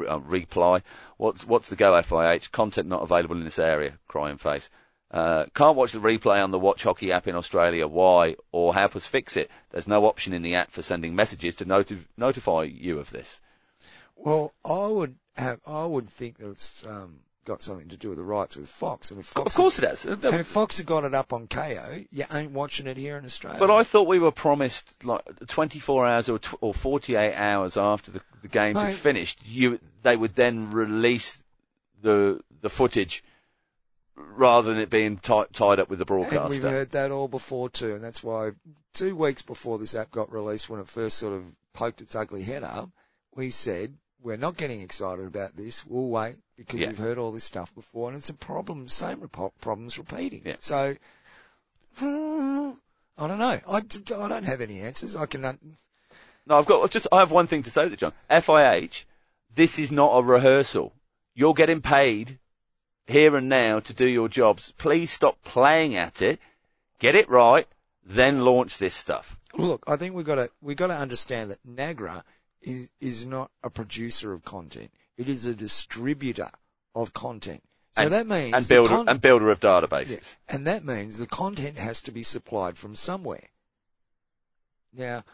uh, 0.09 0.21
reply. 0.21 0.81
What's 1.19 1.47
what's 1.47 1.69
the 1.69 1.77
go? 1.77 1.93
FIH 1.93 2.51
content 2.51 2.89
not 2.89 3.03
available 3.03 3.37
in 3.37 3.45
this 3.45 3.59
area. 3.59 3.99
Crying 4.09 4.39
face. 4.39 4.71
Uh, 5.13 5.45
can't 5.55 5.77
watch 5.77 5.93
the 5.93 5.99
replay 5.99 6.43
on 6.43 6.51
the 6.53 6.59
Watch 6.59 6.85
Hockey 6.85 7.13
app 7.13 7.29
in 7.29 7.35
Australia. 7.35 7.87
Why? 7.87 8.37
Or 8.51 8.73
help 8.73 8.97
us 8.97 9.07
fix 9.07 9.37
it. 9.37 9.51
There's 9.71 9.87
no 9.87 10.07
option 10.07 10.33
in 10.33 10.41
the 10.43 10.55
app 10.55 10.71
for 10.71 10.81
sending 10.81 11.15
messages 11.15 11.55
to 11.57 11.67
noti- 11.67 12.07
notify 12.17 12.63
you 12.63 12.99
of 12.99 13.11
this. 13.11 13.41
Well, 14.17 14.55
I 14.65 14.87
would 14.87 15.17
have, 15.37 15.61
I 15.67 15.85
would 15.85 16.09
think 16.09 16.39
that 16.39 16.49
it's 16.51 16.87
um, 16.87 17.21
got 17.45 17.61
something 17.61 17.89
to 17.89 17.97
do 17.97 18.09
with 18.09 18.19
the 18.19 18.25
rights 18.25 18.57
with 18.57 18.69
Fox. 18.69 19.11
And 19.11 19.21
if 19.21 19.27
Fox 19.27 19.53
Of 19.53 19.57
course 19.57 19.79
it 19.79 19.85
has. 19.87 20.07
and 20.07 20.25
if 20.25 20.47
Fox 20.47 20.79
had 20.79 20.87
got 20.87 21.05
it 21.05 21.15
up 21.15 21.35
on 21.35 21.47
KO, 21.47 22.05
you 22.11 22.25
ain't 22.33 22.53
watching 22.53 22.87
it 22.87 22.97
here 22.97 23.19
in 23.19 23.25
Australia. 23.27 23.59
But 23.59 23.71
I 23.71 23.83
thought 23.83 24.07
we 24.07 24.19
were 24.19 24.33
promised 24.33 25.05
like 25.05 25.23
24 25.47 26.07
hours 26.07 26.29
or, 26.31 26.39
tw- 26.39 26.55
or 26.63 26.73
48 26.73 27.35
hours 27.35 27.77
after 27.77 28.11
the, 28.11 28.23
the 28.41 28.49
games 28.49 28.79
had 28.79 28.95
finished, 28.95 29.41
you 29.45 29.79
they 30.03 30.17
would 30.17 30.35
then 30.37 30.73
release 30.73 31.43
the 32.01 32.41
the 32.61 32.69
footage 32.71 33.23
rather 34.17 34.71
than 34.73 34.81
it 34.81 34.91
being 34.91 35.17
ti 35.17 35.43
tied 35.53 35.79
up 35.79 35.89
with 35.89 35.99
the 35.99 36.05
broadcaster. 36.05 36.41
And 36.41 36.51
we've 36.51 36.63
heard 36.63 36.91
that 36.91 37.11
all 37.11 37.29
before 37.29 37.69
too, 37.71 37.95
and 37.95 38.03
that's 38.03 38.23
why 38.23 38.53
two 38.95 39.17
weeks 39.17 39.43
before 39.43 39.79
this 39.79 39.95
app 39.95 40.11
got 40.11 40.33
released, 40.33 40.69
when 40.69 40.81
it 40.81 40.89
first 40.89 41.19
sort 41.19 41.35
of 41.35 41.45
poked 41.73 42.01
its 42.01 42.15
ugly 42.15 42.43
head 42.43 42.63
up, 42.63 42.91
we 43.35 43.51
said 43.51 43.95
we're 44.23 44.37
not 44.37 44.57
getting 44.57 44.81
excited 44.83 45.27
about 45.27 45.57
this. 45.57 45.85
We'll 45.87 46.09
wait 46.09 46.37
because 46.57 46.81
Yeah. 46.81 46.89
we've 46.89 46.99
heard 46.99 47.19
all 47.19 47.33
this 47.33 47.45
stuff 47.45 47.75
before, 47.75 48.09
and 48.09 48.17
it's 48.17 48.29
a 48.31 48.35
problem. 48.35 48.87
Same 48.89 49.19
repo- 49.19 49.53
problems 49.61 49.99
repeating. 49.99 50.43
Yeah. 50.45 50.57
So 50.61 50.97
hmm, 51.97 52.71
I 53.19 53.27
don't 53.27 53.39
know. 53.39 53.61
I, 53.69 53.77
I 53.77 53.81
don't 54.29 54.45
have 54.45 54.61
any 54.61 54.81
answers. 54.81 55.17
I 55.17 55.27
can. 55.27 55.43
No, 56.47 56.57
I've 56.57 56.67
got 56.67 56.91
just 56.91 57.07
I 57.13 57.21
have 57.21 57.31
one 57.31 57.47
thing 57.47 57.63
to 57.65 57.71
say 57.71 57.89
to 57.89 57.97
John. 57.97 58.13
FIH, 58.31 59.05
this 59.55 59.79
is 59.79 59.91
not 59.93 60.13
a 60.13 60.23
rehearsal. 60.23 60.93
You're 61.35 61.55
getting 61.55 61.81
paid 61.81 62.39
here 63.07 63.37
and 63.37 63.49
now 63.49 63.81
to 63.81 63.93
do 63.93 64.07
your 64.07 64.29
jobs. 64.29 64.73
Please 64.79 65.11
stop 65.11 65.43
playing 65.45 65.97
at 65.97 66.23
it. 66.23 66.41
Get 66.99 67.15
it 67.15 67.29
right, 67.29 67.67
then 68.05 68.45
launch 68.45 68.79
this 68.79 68.95
stuff. 68.95 69.39
Look, 69.55 69.85
I 69.87 69.97
think 69.97 70.15
we've 70.15 70.25
got 70.27 70.37
to 70.37 70.51
we've 70.61 70.77
got 70.77 70.87
to 70.87 70.97
understand 70.97 71.51
that 71.51 71.67
Nagra 71.67 72.23
is 72.63 72.89
is 73.01 73.27
not 73.27 73.51
a 73.63 73.71
producer 73.71 74.33
of 74.33 74.45
content. 74.45 74.91
It 75.17 75.29
is 75.29 75.45
a 75.45 75.55
distributor 75.55 76.51
of 76.95 77.13
content. 77.13 77.63
So 77.93 78.05
And- 78.05 78.13
that 78.13 78.27
means 78.27 78.55
And 78.55 78.69
builder 78.69 78.89
con- 78.89 79.09
and 79.09 79.21
builder 79.21 79.51
of 79.51 79.61
databases. 79.61 80.11
Yeah. 80.11 80.55
And 80.57 80.67
that 80.67 80.85
means 80.85 81.19
the 81.19 81.27
content 81.27 81.77
has 81.77 82.01
to 82.03 82.11
be 82.13 82.23
supplied 82.23 82.79
from 82.79 82.95
somewhere. 82.95 83.49
Now, 84.95 85.25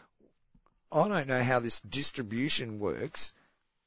I 0.91 1.07
don't 1.07 1.27
know 1.27 1.43
how 1.43 1.59
this 1.59 1.79
distribution 1.81 2.79
works 2.79 3.33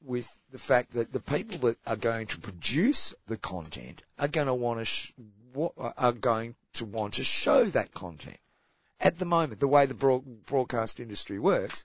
with 0.03 0.39
the 0.51 0.57
fact 0.57 0.91
that 0.91 1.13
the 1.13 1.19
people 1.19 1.59
that 1.59 1.77
are 1.87 1.95
going 1.95 2.27
to 2.27 2.39
produce 2.39 3.13
the 3.27 3.37
content 3.37 4.03
are 4.19 4.27
going 4.27 4.47
to 4.47 4.53
want 4.53 4.79
to 4.79 4.85
sh- 4.85 5.13
are 5.97 6.11
going 6.11 6.55
to 6.73 6.85
want 6.85 7.13
to 7.15 7.23
show 7.23 7.65
that 7.65 7.93
content. 7.93 8.39
At 8.99 9.19
the 9.19 9.25
moment, 9.25 9.59
the 9.59 9.67
way 9.67 9.85
the 9.85 9.93
broad- 9.93 10.45
broadcast 10.45 10.99
industry 10.99 11.39
works, 11.39 11.83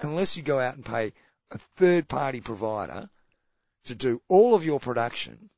unless 0.00 0.36
you 0.36 0.42
go 0.42 0.60
out 0.60 0.76
and 0.76 0.84
pay 0.84 1.12
a 1.50 1.58
third 1.58 2.08
party 2.08 2.40
provider 2.40 3.08
to 3.84 3.94
do 3.94 4.22
all 4.28 4.54
of 4.54 4.64
your 4.64 4.78
production, 4.78 5.50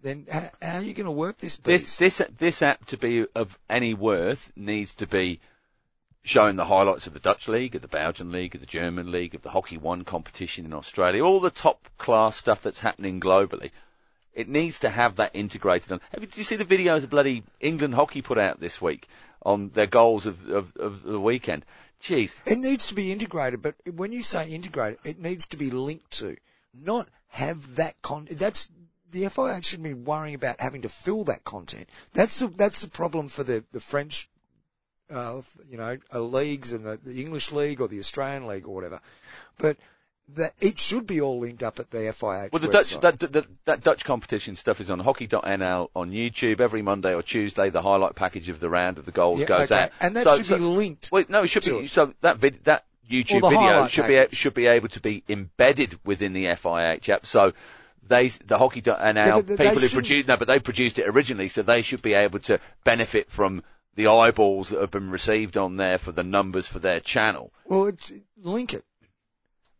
then 0.00 0.26
how, 0.30 0.50
how 0.60 0.78
are 0.78 0.82
you 0.82 0.94
going 0.94 1.06
to 1.06 1.12
work 1.12 1.38
this 1.38 1.56
This 1.58 1.96
this 1.96 2.22
this 2.36 2.62
app 2.62 2.86
to 2.86 2.96
be 2.96 3.26
of 3.34 3.58
any 3.68 3.94
worth 3.94 4.52
needs 4.56 4.94
to 4.94 5.06
be 5.06 5.40
showing 6.22 6.56
the 6.56 6.66
highlights 6.66 7.06
of 7.06 7.14
the 7.14 7.20
Dutch 7.20 7.48
league, 7.48 7.74
of 7.74 7.82
the 7.82 7.88
Belgian 7.88 8.30
league, 8.30 8.54
of 8.54 8.60
the 8.60 8.66
German 8.66 9.10
league, 9.10 9.34
of 9.34 9.42
the 9.42 9.50
Hockey 9.50 9.76
One 9.76 10.04
competition 10.04 10.64
in 10.64 10.72
Australia, 10.72 11.24
all 11.24 11.40
the 11.40 11.50
top 11.50 11.88
class 11.98 12.36
stuff 12.36 12.62
that's 12.62 12.80
happening 12.80 13.20
globally. 13.20 13.70
It 14.34 14.48
needs 14.48 14.78
to 14.78 14.88
have 14.88 15.16
that 15.16 15.32
integrated. 15.34 15.92
On. 15.92 16.00
Did 16.18 16.36
you 16.36 16.44
see 16.44 16.56
the 16.56 16.64
videos 16.64 17.04
of 17.04 17.10
bloody 17.10 17.42
England 17.60 17.94
hockey 17.94 18.22
put 18.22 18.38
out 18.38 18.60
this 18.60 18.80
week 18.80 19.06
on 19.44 19.70
their 19.70 19.86
goals 19.86 20.24
of, 20.24 20.48
of, 20.48 20.74
of 20.76 21.02
the 21.02 21.20
weekend? 21.20 21.64
Jeez, 22.00 22.34
It 22.46 22.58
needs 22.58 22.86
to 22.86 22.94
be 22.94 23.12
integrated, 23.12 23.62
but 23.62 23.76
when 23.92 24.10
you 24.10 24.22
say 24.22 24.50
integrated, 24.50 24.98
it 25.04 25.20
needs 25.20 25.46
to 25.48 25.56
be 25.56 25.70
linked 25.70 26.10
to, 26.12 26.36
not 26.74 27.08
have 27.28 27.76
that 27.76 28.00
con. 28.02 28.26
That's 28.30 28.70
the 29.10 29.24
FIH 29.24 29.64
shouldn't 29.64 29.84
be 29.84 29.94
worrying 29.94 30.34
about 30.34 30.60
having 30.60 30.82
to 30.82 30.88
fill 30.88 31.24
that 31.24 31.44
content. 31.44 31.88
That's 32.12 32.40
the 32.40 32.48
that's 32.48 32.80
the 32.80 32.88
problem 32.88 33.28
for 33.28 33.44
the 33.44 33.64
the 33.72 33.80
French, 33.80 34.28
uh, 35.12 35.42
you 35.68 35.76
know, 35.76 35.96
leagues 36.14 36.72
and 36.72 36.84
the, 36.84 36.98
the 37.02 37.20
English 37.20 37.52
league 37.52 37.80
or 37.80 37.88
the 37.88 37.98
Australian 37.98 38.46
league 38.46 38.66
or 38.66 38.74
whatever. 38.74 39.00
But 39.58 39.76
that 40.34 40.52
it 40.60 40.78
should 40.78 41.06
be 41.06 41.20
all 41.20 41.40
linked 41.40 41.62
up 41.62 41.78
at 41.78 41.90
the 41.90 41.98
FIH. 41.98 42.52
Well, 42.52 42.60
the 42.60 42.68
website. 42.68 43.00
Dutch 43.00 43.18
that, 43.18 43.32
that 43.32 43.64
that 43.64 43.82
Dutch 43.82 44.04
competition 44.04 44.56
stuff 44.56 44.80
is 44.80 44.90
on 44.90 45.00
hockey.nl 45.00 45.90
on 45.94 46.10
YouTube 46.10 46.60
every 46.60 46.82
Monday 46.82 47.14
or 47.14 47.22
Tuesday. 47.22 47.70
The 47.70 47.82
highlight 47.82 48.14
package 48.14 48.48
of 48.48 48.60
the 48.60 48.70
round 48.70 48.98
of 48.98 49.04
the 49.04 49.12
goals 49.12 49.40
Yeah, 49.40 49.46
goes 49.46 49.72
okay. 49.72 49.84
out, 49.84 49.90
and 50.00 50.16
that 50.16 50.24
So- 50.24 50.36
should 50.36 50.46
so- 50.46 50.58
be 50.58 50.64
linked. 50.64 51.10
Wait, 51.12 51.28
no, 51.28 51.42
it 51.42 51.48
should 51.48 51.64
be 51.64 51.84
it. 51.84 51.90
so 51.90 52.14
that 52.20 52.38
vid, 52.38 52.64
that 52.64 52.84
YouTube 53.10 53.42
the 53.42 53.48
video 53.48 53.86
should 53.88 54.06
be 54.06 54.36
should 54.36 54.54
be 54.54 54.66
able 54.66 54.88
to 54.88 55.00
be 55.00 55.22
embedded 55.28 55.98
within 56.04 56.32
the 56.32 56.46
FIH 56.46 57.08
app. 57.08 57.26
So 57.26 57.52
they 58.06 58.28
the 58.28 58.58
hockey.nl 58.58 59.14
Yeah, 59.14 59.40
people 59.42 59.80
who 59.80 59.88
produced 59.88 60.28
no, 60.28 60.36
but 60.36 60.48
they 60.48 60.60
produced 60.60 60.98
it 60.98 61.08
originally, 61.08 61.48
so 61.48 61.62
they 61.62 61.82
should 61.82 62.02
be 62.02 62.14
able 62.14 62.38
to 62.40 62.58
benefit 62.84 63.30
from 63.30 63.62
the 63.94 64.06
eyeballs 64.06 64.70
that 64.70 64.80
have 64.80 64.90
been 64.90 65.10
received 65.10 65.56
on 65.56 65.76
there 65.76 65.98
for 65.98 66.12
the 66.12 66.22
numbers 66.22 66.66
for 66.66 66.78
their 66.78 67.00
channel. 67.00 67.50
Well, 67.66 67.86
it's, 67.86 68.12
link 68.38 68.74
it. 68.74 68.84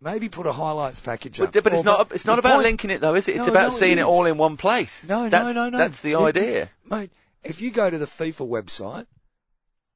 Maybe 0.00 0.28
put 0.28 0.46
a 0.46 0.52
highlights 0.52 1.00
package 1.00 1.38
But, 1.38 1.56
up. 1.56 1.64
but 1.64 1.72
it's 1.72 1.82
Or- 1.82 1.84
not 1.84 2.12
it's 2.12 2.24
not 2.24 2.38
about 2.40 2.54
point- 2.54 2.64
linking 2.64 2.90
it 2.90 3.00
though, 3.00 3.14
is 3.14 3.28
it? 3.28 3.36
It's 3.36 3.46
No, 3.46 3.52
about 3.52 3.60
no, 3.62 3.68
it 3.68 3.78
seeing 3.78 3.98
it 3.98 4.00
is. 4.00 4.06
all 4.06 4.26
in 4.26 4.36
one 4.36 4.56
place. 4.56 5.04
No, 5.08 5.28
that's, 5.28 5.44
no, 5.44 5.52
no, 5.52 5.70
no. 5.70 5.78
That's 5.78 6.00
the 6.00 6.12
It- 6.14 6.18
idea. 6.36 6.70
Mate, 6.90 7.10
if 7.44 7.60
you 7.60 7.70
go 7.70 7.88
to 7.88 7.98
the 7.98 8.06
FIFA 8.06 8.48
website, 8.48 9.06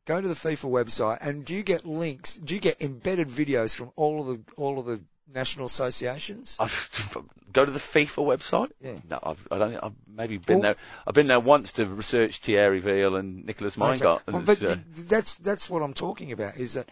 go 0.07 0.21
to 0.21 0.29
the 0.29 0.35
FIFA 0.35 0.71
website 0.71 1.19
and 1.21 1.45
do 1.45 1.55
you 1.55 1.65
get 1.65 1.85
links, 1.85 2.37
do 2.37 2.55
you 2.55 2.61
get 2.61 2.81
embedded 2.81 3.29
videos 3.29 3.75
from 3.75 3.91
all 3.97 4.21
of 4.21 4.27
the, 4.29 4.41
all 4.57 4.79
of 4.79 4.87
the 4.87 5.03
national 5.33 5.67
associations? 5.67 6.57
I've, 6.61 7.17
go 7.53 7.65
to 7.65 7.71
the 7.71 7.79
FIFA 7.79 8.37
website. 8.37 8.71
Yeah. 8.81 8.97
No, 9.09 9.19
I've, 9.23 9.49
I 9.51 9.59
don't. 9.59 9.71
think- 9.71 9.85
I've 9.85 9.95
maybe 10.07 10.39
been 10.39 10.59
Well- 10.59 10.63
there. 10.63 10.77
I've 11.07 11.15
been 11.15 11.27
there 11.27 11.41
once 11.41 11.73
to 11.73 11.87
research 11.87 12.39
Thierry 12.39 12.81
Weil 12.81 13.17
and 13.17 13.45
Nicholas 13.45 13.77
Meingart. 13.77 14.23
Okay. 14.29 14.33
Well, 14.33 14.43
but 14.43 14.63
uh, 14.63 14.77
that's, 14.91 15.35
that's 15.37 15.69
what 15.71 15.83
I'm 15.83 15.95
talking 15.95 16.33
about 16.33 16.57
is 16.57 16.75
that, 16.75 16.89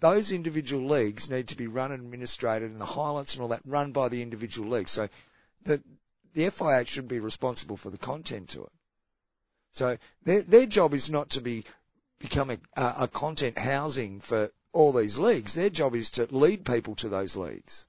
those 0.00 0.32
individual 0.32 0.86
leagues 0.86 1.30
need 1.30 1.48
to 1.48 1.56
be 1.56 1.66
run 1.66 1.90
and 1.90 2.02
administrated 2.02 2.70
and 2.70 2.80
the 2.80 2.84
highlights 2.84 3.34
and 3.34 3.42
all 3.42 3.48
that 3.48 3.62
run 3.64 3.90
by 3.92 4.08
the 4.08 4.20
individual 4.20 4.68
leagues. 4.68 4.90
So 4.90 5.08
the, 5.64 5.82
the 6.34 6.42
FIH 6.42 6.88
should 6.88 7.08
be 7.08 7.20
responsible 7.20 7.78
for 7.78 7.88
the 7.88 7.96
content 7.96 8.50
to 8.50 8.64
it. 8.64 8.72
So 9.72 9.96
their, 10.22 10.42
their 10.42 10.66
job 10.66 10.94
is 10.94 11.10
not 11.10 11.30
to 11.30 11.40
be, 11.40 11.64
become 12.18 12.50
a, 12.50 12.58
a 12.76 13.08
content 13.08 13.58
housing 13.58 14.20
for 14.20 14.50
all 14.74 14.92
these 14.92 15.18
leagues. 15.18 15.54
Their 15.54 15.70
job 15.70 15.94
is 15.94 16.10
to 16.10 16.28
lead 16.30 16.64
people 16.66 16.94
to 16.96 17.08
those 17.08 17.36
leagues. 17.36 17.86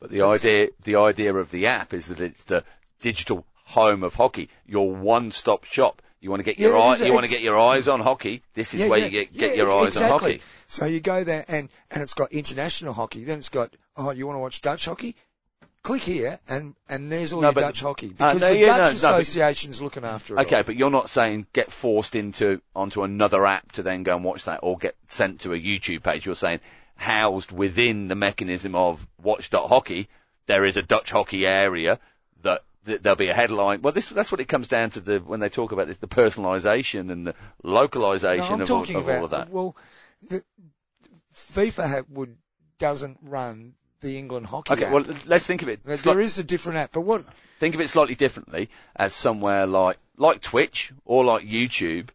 but 0.00 0.10
the 0.10 0.18
that's- 0.18 0.44
idea, 0.44 0.68
the 0.82 0.96
idea 0.96 1.34
of 1.34 1.50
the 1.50 1.66
app 1.66 1.92
is 1.94 2.06
that 2.06 2.20
it's 2.20 2.44
the 2.44 2.64
digital 3.00 3.44
home 3.66 4.02
of 4.02 4.14
hockey. 4.16 4.48
Your 4.66 4.92
one-stop 4.94 5.64
shop. 5.64 6.02
You 6.20 6.30
want 6.30 6.40
to 6.40 6.44
get 6.44 6.58
your 6.58 6.72
Yeah, 6.76 6.82
eye, 6.82 6.96
you 7.04 7.12
want 7.12 7.26
to 7.26 7.30
get 7.30 7.42
your 7.42 7.58
eyes 7.58 7.88
on 7.88 8.00
hockey. 8.00 8.42
This 8.54 8.74
is 8.74 8.80
Yeah, 8.80 8.88
where 8.88 8.98
yeah, 9.00 9.04
you 9.06 9.10
get, 9.10 9.32
get 9.32 9.56
your 9.56 9.72
eyes 9.72 9.88
exactly. 9.88 10.12
on 10.14 10.20
hockey. 10.20 10.42
So 10.68 10.86
you 10.86 11.00
go 11.00 11.24
there 11.24 11.44
and, 11.48 11.68
and 11.90 12.02
it's 12.02 12.14
got 12.14 12.32
international 12.32 12.94
hockey. 12.94 13.24
Then 13.24 13.38
it's 13.38 13.48
got, 13.48 13.74
oh, 13.96 14.10
you 14.12 14.26
want 14.26 14.36
to 14.36 14.40
watch 14.40 14.62
Dutch 14.62 14.84
hockey? 14.84 15.16
Click 15.82 16.02
here 16.02 16.38
and, 16.48 16.76
and 16.88 17.10
there's 17.10 17.32
all 17.32 17.40
No, 17.40 17.48
your 17.48 17.54
Dutch 17.54 17.80
hockey. 17.80 18.08
Uh, 18.10 18.34
Because 18.34 18.42
no, 18.42 18.48
the 18.50 18.58
yeah, 18.58 18.66
Dutch 18.66 18.78
no, 18.78 18.84
no, 18.84 18.90
but- 18.92 18.94
Association's 19.22 19.82
looking 19.82 20.04
after 20.04 20.36
it. 20.36 20.40
Okay, 20.42 20.58
all. 20.58 20.62
but 20.62 20.76
you're 20.76 20.90
not 20.90 21.10
saying 21.10 21.46
get 21.52 21.72
forced 21.72 22.14
into 22.14 22.60
onto 22.76 23.02
another 23.02 23.44
app 23.46 23.72
to 23.72 23.82
then 23.82 24.04
go 24.04 24.14
and 24.14 24.24
watch 24.24 24.44
that, 24.44 24.60
or 24.62 24.76
get 24.78 24.94
sent 25.06 25.40
to 25.40 25.52
a 25.52 25.58
YouTube 25.60 26.04
page. 26.04 26.24
You're 26.24 26.36
saying 26.36 26.60
housed 26.96 27.50
within 27.50 28.06
the 28.06 28.14
mechanism 28.14 28.76
of 28.76 29.08
Watch 29.20 29.50
Hockey, 29.52 30.08
there 30.46 30.64
is 30.64 30.76
a 30.76 30.82
Dutch 30.82 31.10
hockey 31.10 31.46
area 31.48 31.98
that, 32.42 32.62
that 32.84 33.02
there'll 33.02 33.16
be 33.16 33.28
a 33.28 33.34
headline. 33.34 33.82
Well, 33.82 33.92
this 33.92 34.08
that's 34.08 34.30
what 34.30 34.40
it 34.40 34.46
comes 34.46 34.68
down 34.68 34.90
to 34.90 35.00
the 35.00 35.18
when 35.18 35.40
they 35.40 35.48
talk 35.48 35.72
about 35.72 35.88
this, 35.88 35.96
the 35.96 36.06
personalisation 36.06 37.10
and 37.10 37.26
the 37.26 37.34
No, 37.64 37.70
localisation 37.72 38.54
I'm 38.54 38.60
of, 38.60 38.70
all, 38.70 38.82
of 38.82 38.90
about, 38.90 39.18
all 39.18 39.24
of 39.24 39.30
that. 39.32 39.50
well, 39.50 39.76
the, 40.28 40.44
FIFA 41.34 42.08
would, 42.10 42.36
doesn't 42.78 43.18
run 43.20 43.74
the 44.02 44.18
England 44.18 44.46
hockey 44.46 44.72
Okay, 44.74 44.84
app. 44.84 44.92
well, 44.92 45.04
let's 45.26 45.46
think 45.46 45.62
of 45.62 45.68
it. 45.68 45.82
There- 45.84 45.96
there 45.96 46.20
is 46.20 46.38
a 46.38 46.44
different 46.44 46.78
app, 46.78 46.92
but 46.92 47.00
what, 47.02 47.24
think 47.58 47.74
of 47.74 47.80
it 47.80 47.88
slightly 47.88 48.14
differently 48.14 48.68
as 48.96 49.14
somewhere 49.14 49.66
like 49.66 49.98
like 50.18 50.40
Twitch 50.42 50.92
or 51.04 51.24
like 51.24 51.46
YouTube 51.46 52.08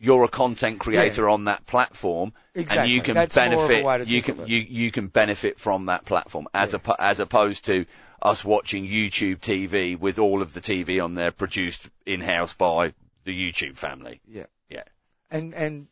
you're 0.00 0.24
a 0.24 0.28
content 0.28 0.80
creator 0.80 1.28
on 1.28 1.44
that 1.44 1.64
platform, 1.66 2.32
and 2.54 2.90
you 2.90 3.00
can 3.00 3.14
That's 3.14 3.36
a 3.36 3.40
benefit. 3.40 4.08
you 4.08 4.20
can 4.22 4.46
you 4.46 4.58
you 4.58 4.90
can 4.90 5.06
benefit 5.06 5.58
from 5.58 5.86
that 5.86 6.04
platform 6.04 6.46
as 6.52 6.72
Yeah. 6.72 6.80
oppo- 6.80 6.96
as 6.98 7.20
opposed 7.20 7.64
to 7.66 7.86
us 8.20 8.44
watching 8.44 8.86
YouTube 8.86 9.38
TV 9.40 9.96
with 9.98 10.18
all 10.18 10.42
of 10.42 10.52
the 10.52 10.60
TV 10.60 11.02
on 11.02 11.14
there 11.14 11.30
produced 11.30 11.88
in 12.04 12.20
house 12.20 12.52
by 12.54 12.92
the 13.24 13.32
YouTube 13.52 13.76
family. 13.76 14.20
Yeah. 14.26 14.46
Yeah. 14.68 14.82
And, 15.30 15.54
and, 15.54 15.88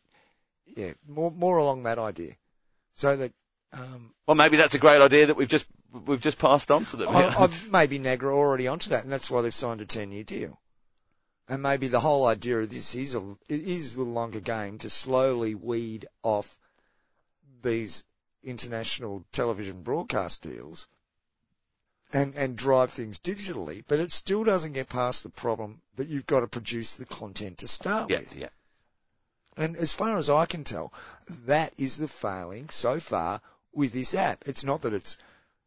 yeah, 0.65 0.93
more, 1.07 1.31
more 1.31 1.57
along 1.57 1.83
that 1.83 1.97
idea. 1.99 2.33
So 2.93 3.15
that, 3.15 3.31
um, 3.73 4.13
Well, 4.27 4.35
maybe 4.35 4.57
that's 4.57 4.73
a 4.73 4.79
great 4.79 5.01
idea 5.01 5.27
that 5.27 5.35
we've 5.35 5.47
just 5.47 5.65
we've 6.05 6.21
just 6.21 6.39
passed 6.39 6.71
on 6.71 6.85
to 6.85 6.97
them. 6.97 7.09
I, 7.09 7.49
maybe 7.71 7.99
Nagra 7.99 8.23
are 8.23 8.33
already 8.33 8.67
onto 8.67 8.89
that, 8.89 9.03
and 9.03 9.11
that's 9.11 9.29
why 9.29 9.41
they've 9.41 9.53
signed 9.53 9.81
a 9.81 9.85
10 9.85 10.11
year 10.11 10.23
deal. 10.23 10.59
And 11.47 11.61
maybe 11.61 11.87
the 11.87 11.99
whole 11.99 12.25
idea 12.25 12.59
of 12.59 12.69
this 12.69 12.95
is 12.95 13.15
a, 13.15 13.35
is 13.49 13.95
the 13.95 14.03
longer 14.03 14.39
game 14.39 14.77
to 14.79 14.89
slowly 14.89 15.53
weed 15.53 16.05
off 16.23 16.57
these 17.61 18.05
international 18.43 19.25
television 19.31 19.81
broadcast 19.81 20.41
deals 20.41 20.87
and, 22.11 22.35
and 22.35 22.57
drive 22.57 22.91
things 22.91 23.19
digitally, 23.19 23.83
but 23.87 23.99
it 23.99 24.11
still 24.11 24.43
doesn't 24.43 24.73
get 24.73 24.87
past 24.87 25.23
the 25.23 25.29
problem 25.29 25.81
that 25.95 26.07
you've 26.07 26.27
got 26.27 26.41
to 26.41 26.47
produce 26.47 26.95
the 26.95 27.05
content 27.05 27.57
to 27.57 27.67
start 27.67 28.09
yeah, 28.09 28.19
with. 28.19 28.35
yeah. 28.35 28.49
And 29.57 29.75
as 29.75 29.93
far 29.93 30.17
as 30.17 30.29
I 30.29 30.45
can 30.45 30.63
tell, 30.63 30.93
that 31.27 31.73
is 31.77 31.97
the 31.97 32.07
failing 32.07 32.69
so 32.69 32.99
far 32.99 33.41
with 33.73 33.93
this 33.93 34.13
app. 34.13 34.43
It's 34.45 34.63
not 34.63 34.81
that 34.81 34.93
it's 34.93 35.17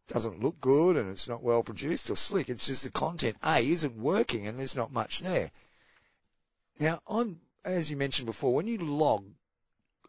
doesn't 0.09 0.41
look 0.43 0.61
good 0.61 0.97
and 0.97 1.11
it's 1.11 1.29
not 1.29 1.43
well 1.43 1.63
produced 1.63 2.11
or 2.11 2.17
slick. 2.17 2.49
It's 2.49 2.69
just 2.69 2.85
the 2.85 2.91
content 2.91 3.37
A 3.45 3.59
isn't 3.59 3.97
working 3.97 4.47
and 4.47 4.59
there's 4.59 4.77
not 4.77 4.93
much 4.93 5.21
there. 5.21 5.51
Now, 6.79 7.01
as 7.65 7.91
you 7.91 7.97
mentioned 7.97 8.27
before, 8.27 8.55
when 8.55 8.69
you 8.69 8.79
log 8.79 9.25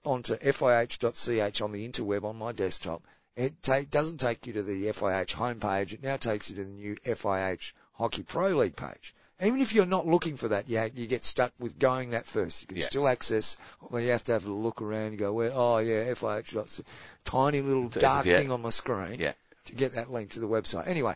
onto 0.06 0.36
fih.ch 0.36 1.62
on 1.62 1.72
the 1.72 1.88
interweb 1.88 2.24
on 2.24 2.36
my 2.38 2.52
desktop, 2.52 3.04
it 3.36 3.62
ta- 3.62 3.82
doesn't 3.90 4.20
take 4.20 4.46
you 4.46 4.54
to 4.54 4.64
the 4.64 4.86
FIH 4.88 5.36
homepage. 5.36 5.94
It 5.94 6.04
now 6.04 6.18
takes 6.18 6.50
you 6.50 6.56
to 6.58 6.64
the 6.64 6.70
new 6.70 6.96
FIH 6.98 7.74
Hockey 7.94 8.24
Pro 8.24 8.50
League 8.50 8.76
page. 8.76 9.16
Even 9.42 9.62
if 9.62 9.74
you're 9.74 9.86
not 9.86 10.08
looking 10.08 10.36
for 10.36 10.48
that, 10.48 10.68
you, 10.68 10.90
you 10.96 11.06
get 11.06 11.24
stuck 11.24 11.54
with 11.60 11.78
going 11.78 12.10
that 12.12 12.26
first. 12.26 12.62
You 12.64 12.68
can 12.68 12.78
Yeah. 12.78 12.84
still 12.86 13.08
access, 13.08 13.56
well, 13.90 14.02
you 14.02 14.10
have 14.10 14.24
to 14.24 14.32
have 14.34 14.48
a 14.48 14.52
look 14.52 14.82
around. 14.82 15.12
You 15.12 15.18
go, 15.20 15.34
where? 15.34 15.52
Oh 15.54 15.78
yeah, 15.78 16.06
FIH. 16.12 16.54
dot- 16.54 16.80
Tiny 17.24 17.62
little 17.62 17.88
dark 17.90 18.26
yeah. 18.26 18.40
thing 18.40 18.52
on 18.52 18.62
my 18.62 18.70
screen 18.72 19.20
Yeah. 19.20 19.34
to 19.66 19.76
get 19.76 19.94
that 19.94 20.12
link 20.12 20.32
to 20.32 20.40
the 20.40 20.48
website. 20.48 20.88
Anyway, 20.88 21.16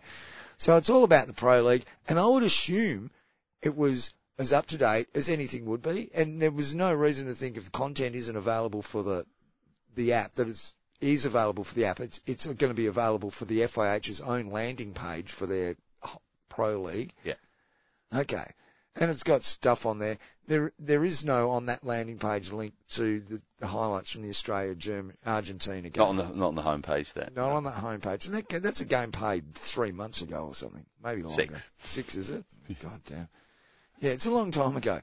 so 0.58 0.78
it's 0.78 0.90
all 0.90 1.04
about 1.04 1.26
the 1.28 1.34
Pro 1.34 1.62
League, 1.64 1.86
and 2.08 2.20
I 2.20 2.28
would 2.28 2.44
assume 2.44 3.10
it 3.64 3.76
was 3.76 4.14
as 4.38 4.54
up 4.54 4.68
to 4.68 4.78
date 4.78 5.08
as 5.16 5.28
anything 5.30 5.66
would 5.66 5.82
be, 5.82 6.10
and 6.14 6.40
there 6.42 6.52
was 6.52 6.76
no 6.76 6.94
reason 6.94 7.26
to 7.28 7.34
think 7.34 7.58
if 7.58 7.66
the 7.66 7.72
content 7.72 8.16
isn't 8.16 8.36
available 8.36 8.82
for 8.84 9.02
the 9.04 9.26
the 9.96 10.14
app 10.14 10.36
that 10.36 10.48
it's 10.48 10.76
is 11.00 11.26
available 11.26 11.64
for 11.64 11.74
the 11.74 11.86
app. 11.86 12.00
It's 12.00 12.22
it's 12.28 12.46
going 12.46 12.70
to 12.70 12.76
be 12.76 12.86
available 12.86 13.32
for 13.32 13.46
the 13.46 13.62
FIH's 13.62 14.22
own 14.22 14.52
landing 14.52 14.94
page 14.94 15.32
for 15.32 15.48
their 15.48 15.76
Pro 16.50 16.82
League. 16.82 17.14
Yeah. 17.24 17.34
Okay. 18.16 18.46
And 18.96 19.10
it's 19.10 19.24
got 19.24 19.42
stuff 19.42 19.86
on 19.86 20.00
there. 20.00 20.18
There, 20.48 20.74
there 20.78 21.06
is 21.06 21.24
no 21.24 21.52
on 21.52 21.68
that 21.68 21.86
landing 21.86 22.20
page 22.20 22.52
link 22.52 22.74
to 22.92 23.22
the, 23.22 23.42
the 23.60 23.68
highlights 23.68 24.12
from 24.12 24.22
the 24.22 24.30
Australia, 24.30 24.76
Germany, 24.76 25.18
Argentina 25.26 25.90
game. 25.90 25.94
Not 25.96 26.10
on 26.10 26.18
the 26.18 26.24
not 26.26 26.48
on 26.48 26.56
the 26.56 26.62
homepage 26.62 27.14
there. 27.14 27.30
Not 27.34 27.52
on 27.52 27.64
that 27.64 27.76
homepage. 27.76 28.26
And 28.26 28.36
that, 28.36 28.62
that's 28.62 28.82
a 28.82 28.86
game 28.86 29.14
played 29.14 29.54
three 29.54 29.94
months 29.94 30.22
ago 30.22 30.48
or 30.48 30.56
something. 30.56 30.86
Maybe 31.02 31.22
longer. 31.22 31.36
Six. 31.36 31.72
Six, 31.78 32.16
is 32.16 32.30
it? 32.32 32.44
God 32.82 33.02
damn. 33.06 33.30
Yeah, 34.02 34.12
it's 34.12 34.26
a 34.26 34.32
long 34.32 34.52
time 34.52 34.76
ago. 34.76 35.00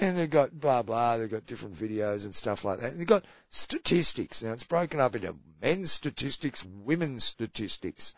And 0.00 0.16
they've 0.16 0.30
got 0.30 0.58
blah 0.58 0.82
blah, 0.82 1.18
they've 1.18 1.30
got 1.30 1.46
different 1.46 1.74
videos 1.74 2.24
and 2.24 2.34
stuff 2.34 2.64
like 2.64 2.80
that. 2.80 2.96
They've 2.96 3.06
got 3.06 3.24
statistics. 3.48 4.42
Now 4.42 4.52
it's 4.52 4.64
broken 4.64 5.00
up 5.00 5.14
into 5.16 5.34
men's 5.60 5.92
statistics, 5.92 6.64
women's 6.64 7.24
statistics. 7.24 8.14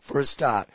For 0.00 0.20
a 0.20 0.24
start, 0.24 0.68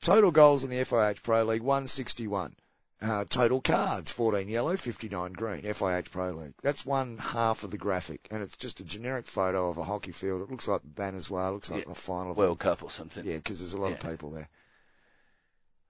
total 0.00 0.30
goals 0.30 0.64
in 0.64 0.70
the 0.70 0.76
FIH 0.76 1.22
Pro 1.22 1.42
League, 1.44 1.62
161. 1.62 2.54
Uh, 3.02 3.24
total 3.28 3.60
cards, 3.60 4.10
14 4.10 4.48
yellow, 4.48 4.74
59 4.74 5.32
green, 5.34 5.60
FIH 5.62 6.10
Pro 6.10 6.30
League. 6.30 6.54
That's 6.62 6.86
one 6.86 7.18
half 7.18 7.62
of 7.62 7.70
the 7.70 7.76
graphic, 7.76 8.26
and 8.30 8.42
it's 8.42 8.56
just 8.56 8.80
a 8.80 8.84
generic 8.84 9.26
photo 9.26 9.68
of 9.68 9.76
a 9.76 9.84
hockey 9.84 10.12
field. 10.12 10.40
It 10.40 10.50
looks 10.50 10.66
like 10.66 10.80
Bhubaneswar, 10.82 11.52
looks 11.52 11.70
like 11.70 11.84
Yeah. 11.84 11.90
the 11.92 11.94
final 11.94 12.30
of 12.30 12.38
World 12.38 12.58
Cup 12.58 12.82
or 12.82 12.90
something. 12.90 13.24
yeah, 13.26 13.36
because 13.36 13.58
there's 13.60 13.74
a 13.74 13.78
lot 13.78 13.92
of 13.92 14.00
people 14.00 14.30
there. 14.30 14.48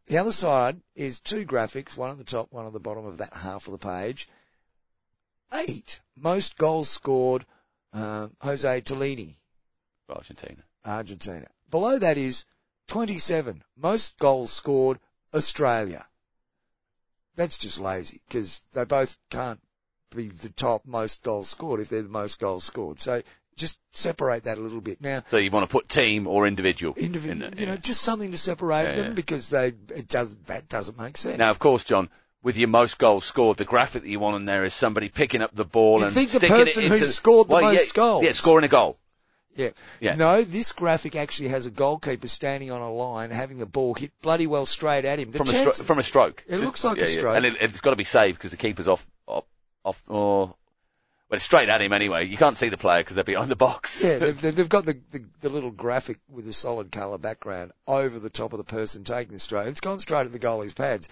The 0.06 0.18
other 0.18 0.32
side 0.32 0.80
is 0.96 1.20
two 1.20 1.44
graphics, 1.46 1.96
one 1.96 2.10
at 2.10 2.18
the 2.18 2.24
top, 2.24 2.52
one 2.52 2.66
at 2.66 2.72
the 2.72 2.80
bottom 2.80 3.06
of 3.06 3.18
that 3.18 3.34
half 3.34 3.68
of 3.68 3.72
the 3.72 3.78
page. 3.78 4.28
Eight. 5.52 6.00
Most 6.16 6.56
goals 6.58 6.88
scored, 6.88 7.46
um, 7.92 8.32
Jose 8.40 8.80
Tellini, 8.80 9.36
Argentina. 10.08 10.62
Argentina. 10.84 11.46
Below 11.70 11.98
that 12.00 12.16
is 12.18 12.44
27. 12.88 13.62
Most 13.76 14.18
goals 14.18 14.52
scored, 14.52 14.98
Australia. 15.34 16.06
That's 17.34 17.58
just 17.58 17.80
lazy, 17.80 18.20
because 18.28 18.62
they 18.72 18.84
both 18.84 19.18
can't 19.30 19.60
be 20.14 20.28
the 20.28 20.48
top 20.48 20.86
most 20.86 21.22
goals 21.22 21.48
scored 21.48 21.80
if 21.80 21.88
they're 21.90 22.02
the 22.02 22.08
most 22.08 22.40
goals 22.40 22.64
scored. 22.64 22.98
So 23.00 23.22
just 23.56 23.78
separate 23.92 24.44
that 24.44 24.58
a 24.58 24.60
little 24.60 24.80
bit. 24.80 25.00
Now, 25.00 25.22
So 25.28 25.36
you 25.36 25.50
want 25.50 25.68
to 25.68 25.72
put 25.72 25.88
team 25.88 26.26
or 26.26 26.46
individual? 26.46 26.94
individual, 26.96 27.50
there, 27.50 27.58
you 27.58 27.66
know, 27.66 27.72
yeah. 27.72 27.78
just 27.78 28.02
something 28.02 28.30
to 28.30 28.38
separate 28.38 28.84
Yeah, 28.84 28.96
them 28.96 29.06
yeah. 29.06 29.12
because 29.12 29.50
they 29.50 29.68
it 29.94 30.08
does 30.08 30.36
that 30.46 30.68
doesn't 30.68 30.98
make 30.98 31.16
sense. 31.16 31.38
Now, 31.38 31.50
of 31.50 31.58
course, 31.58 31.84
John, 31.84 32.08
with 32.42 32.56
your 32.56 32.68
most 32.68 32.98
goals 32.98 33.24
scored, 33.24 33.56
the 33.56 33.64
graphic 33.64 34.02
that 34.02 34.08
you 34.08 34.20
want 34.20 34.36
on 34.36 34.44
there 34.44 34.64
is 34.64 34.72
somebody 34.74 35.08
picking 35.08 35.42
up 35.42 35.54
the 35.54 35.64
ball 35.64 36.00
You 36.00 36.06
and 36.06 36.14
think 36.14 36.30
the 36.30 36.40
person 36.40 36.84
who's 36.84 37.14
scored 37.14 37.48
the 37.48 37.54
well, 37.54 37.62
most 37.74 37.94
goals. 37.94 38.24
Yeah, 38.24 38.32
scoring 38.32 38.64
a 38.64 38.68
goal. 38.68 38.98
Yeah. 39.56 39.70
Yeah. 40.00 40.14
No, 40.14 40.42
this 40.42 40.72
graphic 40.72 41.16
actually 41.16 41.48
has 41.48 41.66
a 41.66 41.70
goalkeeper 41.70 42.28
standing 42.28 42.70
on 42.70 42.80
a 42.80 42.92
line 42.92 43.30
having 43.30 43.58
the 43.58 43.66
ball 43.66 43.94
hit 43.94 44.12
bloody 44.22 44.46
well 44.46 44.66
straight 44.66 45.04
at 45.04 45.18
him. 45.18 45.30
The 45.30 45.38
From 45.38 45.48
a, 45.48 45.52
stro- 45.52 45.84
from 45.84 45.98
a 45.98 46.02
stroke. 46.02 46.44
It 46.46 46.60
looks 46.60 46.84
like 46.84 46.98
a 46.98 47.06
stroke. 47.06 47.36
And 47.36 47.46
it, 47.46 47.56
it's 47.60 47.80
got 47.80 47.90
to 47.90 47.96
be 47.96 48.04
saved 48.04 48.38
because 48.38 48.50
the 48.50 48.56
keeper's 48.56 48.88
off, 48.88 49.06
off, 49.26 49.44
off, 49.84 50.02
oh, 50.08 50.54
well, 51.28 51.38
it's 51.38 51.44
straight 51.44 51.68
at 51.68 51.80
him 51.80 51.92
anyway. 51.92 52.24
You 52.24 52.36
can't 52.36 52.56
see 52.56 52.68
the 52.68 52.76
player 52.76 53.00
because 53.00 53.16
they're 53.16 53.24
behind 53.24 53.50
the 53.50 53.56
box. 53.56 54.04
yeah, 54.04 54.18
they've, 54.18 54.40
they've 54.40 54.54
they've 54.54 54.68
got 54.68 54.84
the, 54.84 54.96
the, 55.10 55.24
the 55.40 55.48
little 55.48 55.72
graphic 55.72 56.20
with 56.30 56.44
the 56.44 56.52
solid 56.52 56.92
colour 56.92 57.18
background 57.18 57.72
over 57.88 58.20
the 58.20 58.30
top 58.30 58.52
of 58.52 58.58
the 58.58 58.64
person 58.64 59.02
taking 59.02 59.32
the 59.32 59.40
stroke. 59.40 59.66
It's 59.66 59.80
gone 59.80 59.98
straight 59.98 60.26
at 60.26 60.32
the 60.32 60.38
goalie's 60.38 60.74
pads. 60.74 61.08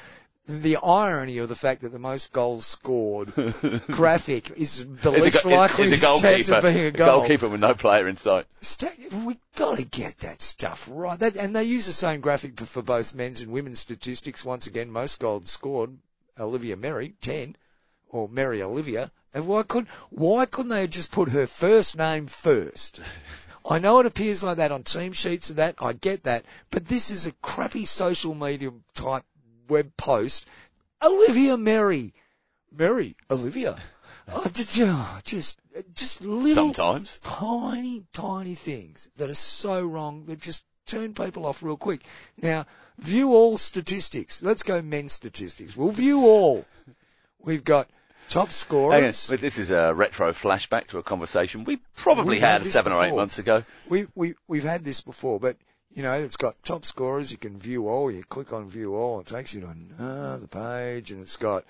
The 0.46 0.76
irony 0.76 1.38
of 1.38 1.48
the 1.48 1.54
fact 1.54 1.80
that 1.80 1.92
the 1.92 1.98
most 1.98 2.30
goals 2.32 2.66
scored 2.66 3.32
graphic 3.88 4.50
is 4.50 4.84
the 4.84 4.92
It's 4.92 5.06
a 5.06 5.10
least 5.10 5.42
go- 5.44 5.48
likely 5.50 5.86
a 5.86 5.96
chance 5.96 6.02
goalkeeper, 6.02 6.54
of 6.56 6.62
being 6.62 6.84
a 6.84 6.88
a 6.88 6.90
goal. 6.90 7.06
goalkeeper 7.06 7.48
with 7.48 7.60
no 7.60 7.74
player 7.74 8.06
in 8.06 8.16
sight. 8.18 8.44
Sta- 8.60 8.90
we 9.24 9.38
got 9.56 9.78
to 9.78 9.86
get 9.86 10.18
that 10.18 10.42
stuff 10.42 10.86
right. 10.92 11.18
That, 11.18 11.36
and 11.36 11.56
they 11.56 11.64
use 11.64 11.86
the 11.86 11.92
same 11.94 12.20
graphic 12.20 12.58
for, 12.58 12.66
for 12.66 12.82
both 12.82 13.14
men's 13.14 13.40
and 13.40 13.52
women's 13.52 13.78
statistics. 13.80 14.44
Once 14.44 14.66
again, 14.66 14.90
most 14.90 15.18
goals 15.18 15.50
scored. 15.50 15.96
Olivia 16.38 16.76
Merry, 16.76 17.14
10. 17.22 17.56
Or 18.10 18.28
Mary 18.28 18.62
Olivia. 18.62 19.12
And 19.32 19.46
why 19.46 19.62
couldn't, 19.62 19.88
why 20.10 20.44
couldn't 20.44 20.68
they 20.70 20.86
just 20.86 21.10
put 21.10 21.30
her 21.30 21.46
first 21.46 21.96
name 21.96 22.26
first? 22.26 23.00
I 23.68 23.78
know 23.78 23.98
it 24.00 24.06
appears 24.06 24.44
like 24.44 24.58
that 24.58 24.70
on 24.72 24.82
team 24.82 25.12
sheets 25.14 25.48
and 25.48 25.58
that. 25.58 25.76
I 25.80 25.94
get 25.94 26.24
that. 26.24 26.44
But 26.70 26.86
this 26.88 27.10
is 27.10 27.26
a 27.26 27.32
crappy 27.32 27.86
social 27.86 28.34
media 28.34 28.70
type 28.94 29.24
web 29.68 29.96
post. 29.96 30.46
Olivia 31.02 31.56
Mary. 31.56 32.14
Mary 32.70 33.16
Olivia. 33.30 33.76
Oh, 34.26 34.48
just, 34.50 34.74
just, 35.24 35.60
just 35.94 36.24
little 36.24 36.72
Sometimes. 36.72 37.20
tiny, 37.22 38.04
tiny 38.14 38.54
things 38.54 39.10
that 39.18 39.28
are 39.28 39.34
so 39.34 39.84
wrong 39.84 40.24
that 40.26 40.40
just 40.40 40.64
turn 40.86 41.12
people 41.12 41.44
off 41.44 41.62
real 41.62 41.76
quick. 41.76 42.04
Now, 42.40 42.64
view 42.98 43.34
all 43.34 43.58
statistics. 43.58 44.42
Let's 44.42 44.62
go 44.62 44.80
men's 44.80 45.12
statistics. 45.12 45.76
We'll 45.76 45.90
view 45.90 46.20
all. 46.20 46.64
We've 47.38 47.64
got 47.64 47.88
top 48.28 48.46
on, 48.46 48.50
scorers. 48.50 49.28
but 49.28 49.40
this 49.40 49.58
is 49.58 49.70
a 49.70 49.92
retro 49.94 50.32
flashback 50.32 50.86
to 50.88 50.98
a 50.98 51.02
conversation 51.02 51.64
we 51.64 51.80
probably 51.94 52.38
had 52.38 52.62
had 52.62 52.70
seven 52.70 52.92
or 52.92 53.04
eight 53.04 53.14
months 53.14 53.38
ago. 53.38 53.64
We, 53.88 54.06
we, 54.14 54.34
we've 54.48 54.64
had 54.64 54.84
this 54.84 55.02
before, 55.02 55.38
but 55.38 55.56
you 55.94 56.02
know, 56.02 56.12
it's 56.12 56.36
got 56.36 56.62
top 56.64 56.84
scorers. 56.84 57.30
You 57.30 57.38
can 57.38 57.56
view 57.58 57.88
all. 57.88 58.10
You 58.10 58.22
click 58.24 58.52
on 58.52 58.68
view 58.68 58.94
all. 58.96 59.20
It 59.20 59.26
takes 59.26 59.54
you 59.54 59.60
to 59.62 59.68
another 59.68 60.46
page 60.46 61.10
and 61.10 61.20
it's 61.22 61.36
got, 61.36 61.64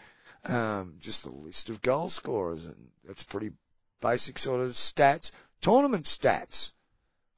um, 0.46 0.94
just 1.00 1.24
a 1.26 1.30
list 1.30 1.68
of 1.70 1.80
goal 1.82 2.08
scorers 2.08 2.64
and 2.64 2.88
that's 3.06 3.22
pretty 3.22 3.52
basic 4.00 4.38
sort 4.38 4.60
of 4.60 4.70
stats. 4.70 5.30
Tournament 5.60 6.04
stats. 6.04 6.74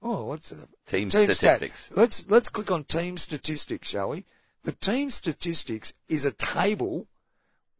Oh, 0.02 0.26
what's 0.26 0.50
that? 0.50 0.68
Team, 0.86 1.08
Team 1.08 1.26
statistics. 1.32 1.88
stats. 1.88 1.96
Let's 1.96 2.30
let's 2.30 2.48
click 2.48 2.70
on 2.70 2.84
team 2.84 3.16
statistics, 3.18 3.88
shall 3.88 4.10
we? 4.10 4.24
The 4.64 4.72
team 4.72 5.10
statistics 5.10 5.92
is 6.08 6.24
a 6.24 6.32
table 6.32 7.06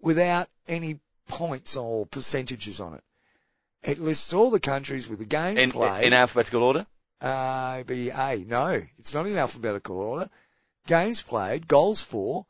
without 0.01 0.49
any 0.69 0.99
points 1.29 1.77
or 1.77 2.07
percentages 2.07 2.81
on 2.81 2.95
it. 2.95 3.03
It 3.83 3.99
lists 3.99 4.33
all 4.33 4.51
the 4.51 4.61
countries 4.61 5.09
with 5.09 5.19
the 5.21 5.25
game 5.25 5.59
In, 5.59 5.71
played. 5.71 6.05
in 6.05 6.13
alphabetical 6.13 6.63
order? 6.63 6.87
Uh, 7.21 7.83
be 7.85 8.11
A. 8.11 8.45
No, 8.47 8.83
it's 8.99 9.15
not 9.15 9.27
in 9.27 9.37
alphabetical 9.37 10.01
order. 10.01 10.31
Games 10.87 11.23
played, 11.23 11.69
goals 11.69 12.01
for, 12.03 12.47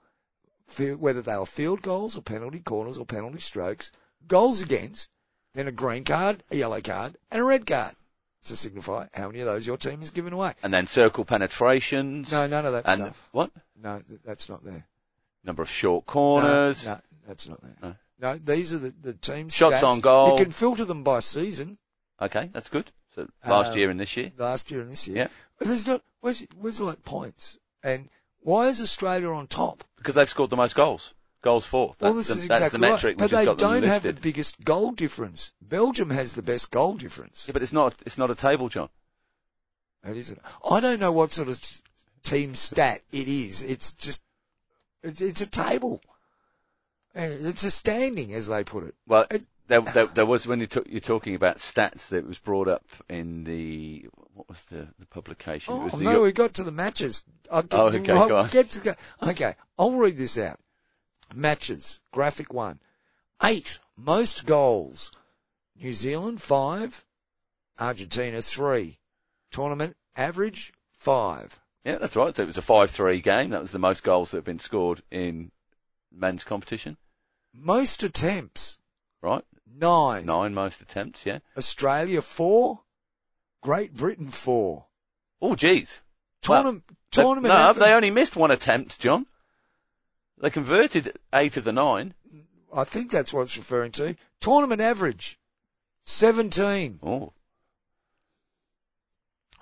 whether 0.98 1.22
they 1.22 1.36
were 1.36 1.46
field 1.46 1.82
goals 1.82 2.16
or 2.16 2.22
penalty 2.22 2.60
corners 2.60 2.98
or 2.98 3.06
penalty 3.06 3.38
strokes, 3.38 3.92
goals 4.26 4.60
against, 4.62 5.10
then 5.54 5.68
a 5.68 5.72
green 5.72 6.04
card, 6.04 6.42
a 6.50 6.56
yellow 6.56 6.80
card, 6.80 7.16
and 7.30 7.40
a 7.40 7.44
red 7.44 7.66
card 7.66 7.94
to 8.44 8.56
signify 8.56 9.06
how 9.14 9.28
many 9.28 9.40
of 9.40 9.46
those 9.46 9.66
your 9.66 9.76
team 9.76 10.00
has 10.00 10.10
given 10.10 10.32
away. 10.32 10.52
And 10.62 10.72
then 10.72 10.86
circle 10.86 11.24
penetrations. 11.24 12.30
No, 12.30 12.46
none 12.46 12.66
of 12.66 12.72
that 12.72 12.88
and 12.88 13.02
stuff. 13.02 13.28
what? 13.32 13.50
No, 13.80 14.02
that's 14.24 14.48
not 14.48 14.64
there. 14.64 14.86
Number 15.44 15.62
of 15.62 15.70
short 15.70 16.06
corners. 16.06 16.84
No, 16.86 16.92
no, 16.92 17.00
that's 17.26 17.48
not 17.48 17.60
there. 17.62 17.76
No. 17.82 17.94
No, 18.18 18.38
these 18.38 18.72
are 18.72 18.78
the, 18.78 18.94
the 19.02 19.12
team 19.12 19.48
Shots 19.48 19.80
stats. 19.80 19.86
on 19.86 20.00
goal. 20.00 20.38
You 20.38 20.44
can 20.44 20.52
filter 20.52 20.84
them 20.84 21.02
by 21.02 21.20
season, 21.20 21.78
Okay, 22.20 22.48
that's 22.52 22.70
good. 22.70 22.90
So 23.16 23.26
last 23.46 23.72
Um, 23.72 23.78
year 23.78 23.90
and 23.90 23.98
this 23.98 24.16
year. 24.16 24.30
last 24.36 24.70
year 24.70 24.82
and 24.82 24.90
this 24.90 25.08
year. 25.08 25.16
Yeah. 25.16 25.28
But 25.58 25.68
there's 25.68 25.86
not, 25.86 26.02
where's, 26.20 26.46
where's 26.60 26.80
like 26.80 27.02
points? 27.02 27.58
And 27.82 28.08
why 28.40 28.68
is 28.68 28.80
Australia 28.80 29.30
on 29.32 29.46
top? 29.46 29.82
Because 29.96 30.14
they've 30.14 30.28
scored 30.28 30.50
the 30.50 30.56
most 30.56 30.74
goals. 30.74 31.14
Goals 31.42 31.64
for. 31.64 31.94
That's, 31.98 32.02
well, 32.02 32.12
this 32.14 32.28
the, 32.28 32.34
is 32.34 32.48
that's 32.48 32.60
exactly 32.60 32.78
the 32.78 32.86
metric 32.86 33.20
right. 33.20 33.30
But 33.30 33.36
they 33.36 33.44
got 33.46 33.58
don't 33.58 33.84
have 33.84 34.02
the 34.02 34.12
biggest 34.12 34.62
goal 34.64 34.92
difference. 34.92 35.52
Belgium 35.62 36.10
has 36.10 36.34
the 36.34 36.42
best 36.42 36.70
goal 36.70 36.94
difference. 36.94 37.46
Yeah, 37.48 37.52
but 37.54 37.62
it's 37.62 37.72
not, 37.72 37.94
it's 38.04 38.18
not 38.18 38.30
a 38.30 38.34
table, 38.34 38.68
John. 38.68 38.90
It 40.06 40.16
isn't. 40.16 40.40
I 40.70 40.80
don't 40.80 41.00
know 41.00 41.12
what 41.12 41.32
sort 41.32 41.48
of 41.48 41.58
team 42.22 42.54
stat 42.54 43.00
it 43.12 43.28
is. 43.28 43.62
It's 43.62 43.94
just, 43.94 44.22
it's, 45.02 45.20
it's 45.20 45.40
a 45.40 45.46
table. 45.46 46.02
It's 47.14 47.64
a 47.64 47.70
standing, 47.70 48.34
as 48.34 48.46
they 48.48 48.62
put 48.62 48.84
it. 48.84 48.94
Well, 49.06 49.26
It- 49.30 49.46
there, 49.68 49.80
there, 49.80 50.06
there 50.06 50.26
was 50.26 50.46
when 50.46 50.60
you 50.60 50.66
took, 50.66 50.86
you're 50.88 51.00
talking 51.00 51.34
about 51.34 51.58
stats 51.58 52.08
that 52.08 52.26
was 52.26 52.38
brought 52.38 52.68
up 52.68 52.84
in 53.08 53.44
the 53.44 54.06
what 54.34 54.48
was 54.48 54.62
the, 54.64 54.88
the 54.98 55.06
publication? 55.06 55.74
it 55.74 55.78
Oh, 55.78 55.84
was 55.84 55.92
the, 55.94 56.04
no, 56.04 56.22
we 56.22 56.32
got 56.32 56.54
to 56.54 56.64
the 56.64 56.70
matches. 56.72 57.24
I'll 57.50 57.62
get, 57.62 57.80
Oh, 57.80 57.86
okay, 57.86 58.12
I'll 58.12 58.28
go 58.28 58.36
on. 58.36 58.48
get 58.50 58.68
to. 58.70 58.96
Okay, 59.22 59.54
I'll 59.78 59.92
read 59.92 60.16
this 60.16 60.36
out. 60.38 60.58
Matches, 61.34 62.00
graphic 62.12 62.52
one. 62.52 62.78
Eight, 63.42 63.78
most 63.96 64.46
goals. 64.46 65.10
New 65.80 65.92
Zealand, 65.92 66.40
five. 66.40 67.04
Argentina, 67.78 68.40
three. 68.42 68.98
Tournament 69.50 69.96
average, 70.16 70.72
five. 70.92 71.60
yeah, 71.84 71.96
that's 71.96 72.16
right. 72.16 72.34
So 72.34 72.42
it 72.42 72.46
was 72.46 72.56
a 72.58 72.62
five-three 72.62 73.20
game. 73.20 73.50
That 73.50 73.62
was 73.62 73.72
the 73.72 73.78
most 73.78 74.02
goals 74.02 74.30
that 74.30 74.38
have 74.38 74.44
been 74.44 74.58
scored 74.58 75.02
in 75.10 75.50
men's 76.12 76.44
competition. 76.44 76.96
Most 77.54 78.02
attempts, 78.02 78.78
Right, 79.22 79.44
nine. 79.66 80.24
nine 80.26 80.54
most 80.54 80.80
attempts. 80.80 81.24
Yeah. 81.26 81.38
Australia, 81.56 82.22
four. 82.22 82.80
Great 83.62 83.94
Britain, 83.94 84.28
four. 84.30 84.86
Oh, 85.42 85.56
geez. 85.56 86.00
Well, 86.48 86.62
Tournament, 86.62 86.84
They- 86.88 87.22
tournament 87.22 87.54
no, 87.54 87.72
they 87.72 87.92
only 87.92 88.10
missed 88.10 88.36
one 88.36 88.50
attempt, 88.50 89.00
John. 89.00 89.26
They 90.38 90.50
converted 90.50 91.18
eight 91.32 91.56
of 91.56 91.64
the 91.64 91.72
nine. 91.72 92.14
I 92.74 92.84
think 92.84 93.10
that's 93.10 93.32
what 93.32 93.42
it's 93.42 93.56
referring 93.56 93.92
to. 93.92 94.16
Tournament 94.40 94.80
average, 94.80 95.38
17. 96.02 97.00
Oh, 97.02 97.32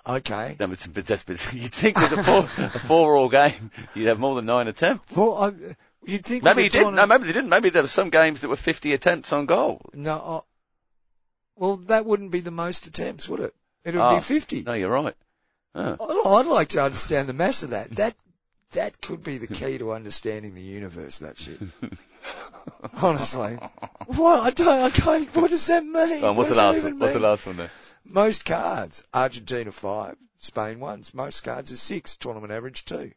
Okay. 0.07 0.55
that 0.59 0.69
was 0.69 0.85
a 0.85 0.91
bit 0.91 1.07
desperate. 1.07 1.51
You'd 1.55 1.73
think 1.73 1.97
with 1.99 2.13
a 2.19 2.23
four, 2.23 2.41
a 2.41 2.69
four-all 2.71 3.29
game, 3.31 3.71
you'd 3.95 4.09
have 4.09 4.19
more 4.19 4.35
than 4.35 4.45
nine 4.47 4.69
attempts. 4.69 5.17
Well, 5.17 5.35
I, 5.37 5.53
you'd 6.07 6.25
think 6.25 6.43
Maybe 6.43 6.63
he 6.65 6.69
didn't. 6.69 6.95
No, 6.95 7.07
maybe 7.07 7.25
they 7.25 7.33
didn't. 7.33 7.51
Maybe 7.51 7.71
there 7.71 7.83
were 7.83 7.89
some 7.89 8.11
games 8.11 8.41
that 8.41 8.49
were 8.49 8.57
50 8.57 8.93
attempts 8.93 9.33
on 9.33 9.47
goal. 9.47 9.81
No, 9.95 10.15
uh, 10.15 10.41
well, 11.57 11.77
that 11.77 12.05
wouldn't 12.05 12.31
be 12.31 12.41
the 12.41 12.51
most 12.51 12.87
attempts, 12.87 13.29
would 13.29 13.41
it? 13.41 13.55
It 13.85 13.95
would 13.95 14.01
Ah, 14.01 14.15
be 14.17 14.21
50. 14.21 14.63
No, 14.63 14.73
you're 14.73 14.91
right. 14.91 15.15
Oh. 15.75 15.97
I- 16.01 16.41
I'd 16.41 16.47
like 16.47 16.69
to 16.69 16.83
understand 16.83 17.29
the 17.29 17.33
mass 17.33 17.63
of 17.63 17.71
that. 17.71 17.91
That, 17.93 18.15
that 18.73 19.01
could 19.01 19.23
be 19.23 19.39
the 19.39 19.47
key 19.47 19.79
to 19.79 19.93
understanding 19.93 20.55
the 20.55 20.63
universe, 20.63 21.19
that 21.21 21.39
shit. 21.39 21.61
Honestly. 23.03 23.59
What? 24.07 24.41
I 24.43 24.51
don't, 24.51 24.93
okay, 24.93 25.25
what 25.39 25.51
does 25.51 25.67
that 25.69 25.85
mean? 25.85 26.25
On, 26.25 26.37
what's 26.37 26.49
What 26.51 26.57
the 26.57 26.63
last 26.63 26.83
one? 26.83 26.99
What's 26.99 27.13
the 27.13 27.19
last 27.21 27.47
one 27.47 27.57
there? 27.57 27.71
Most 28.05 28.45
cards. 28.45 29.05
Argentina 29.13 29.71
five. 29.73 30.17
Spain 30.39 30.81
one. 30.81 31.05
Most 31.15 31.43
cards 31.43 31.71
is 31.71 31.81
six. 31.81 32.17
Tournament 32.17 32.53
average 32.53 32.85
two. 32.85 33.13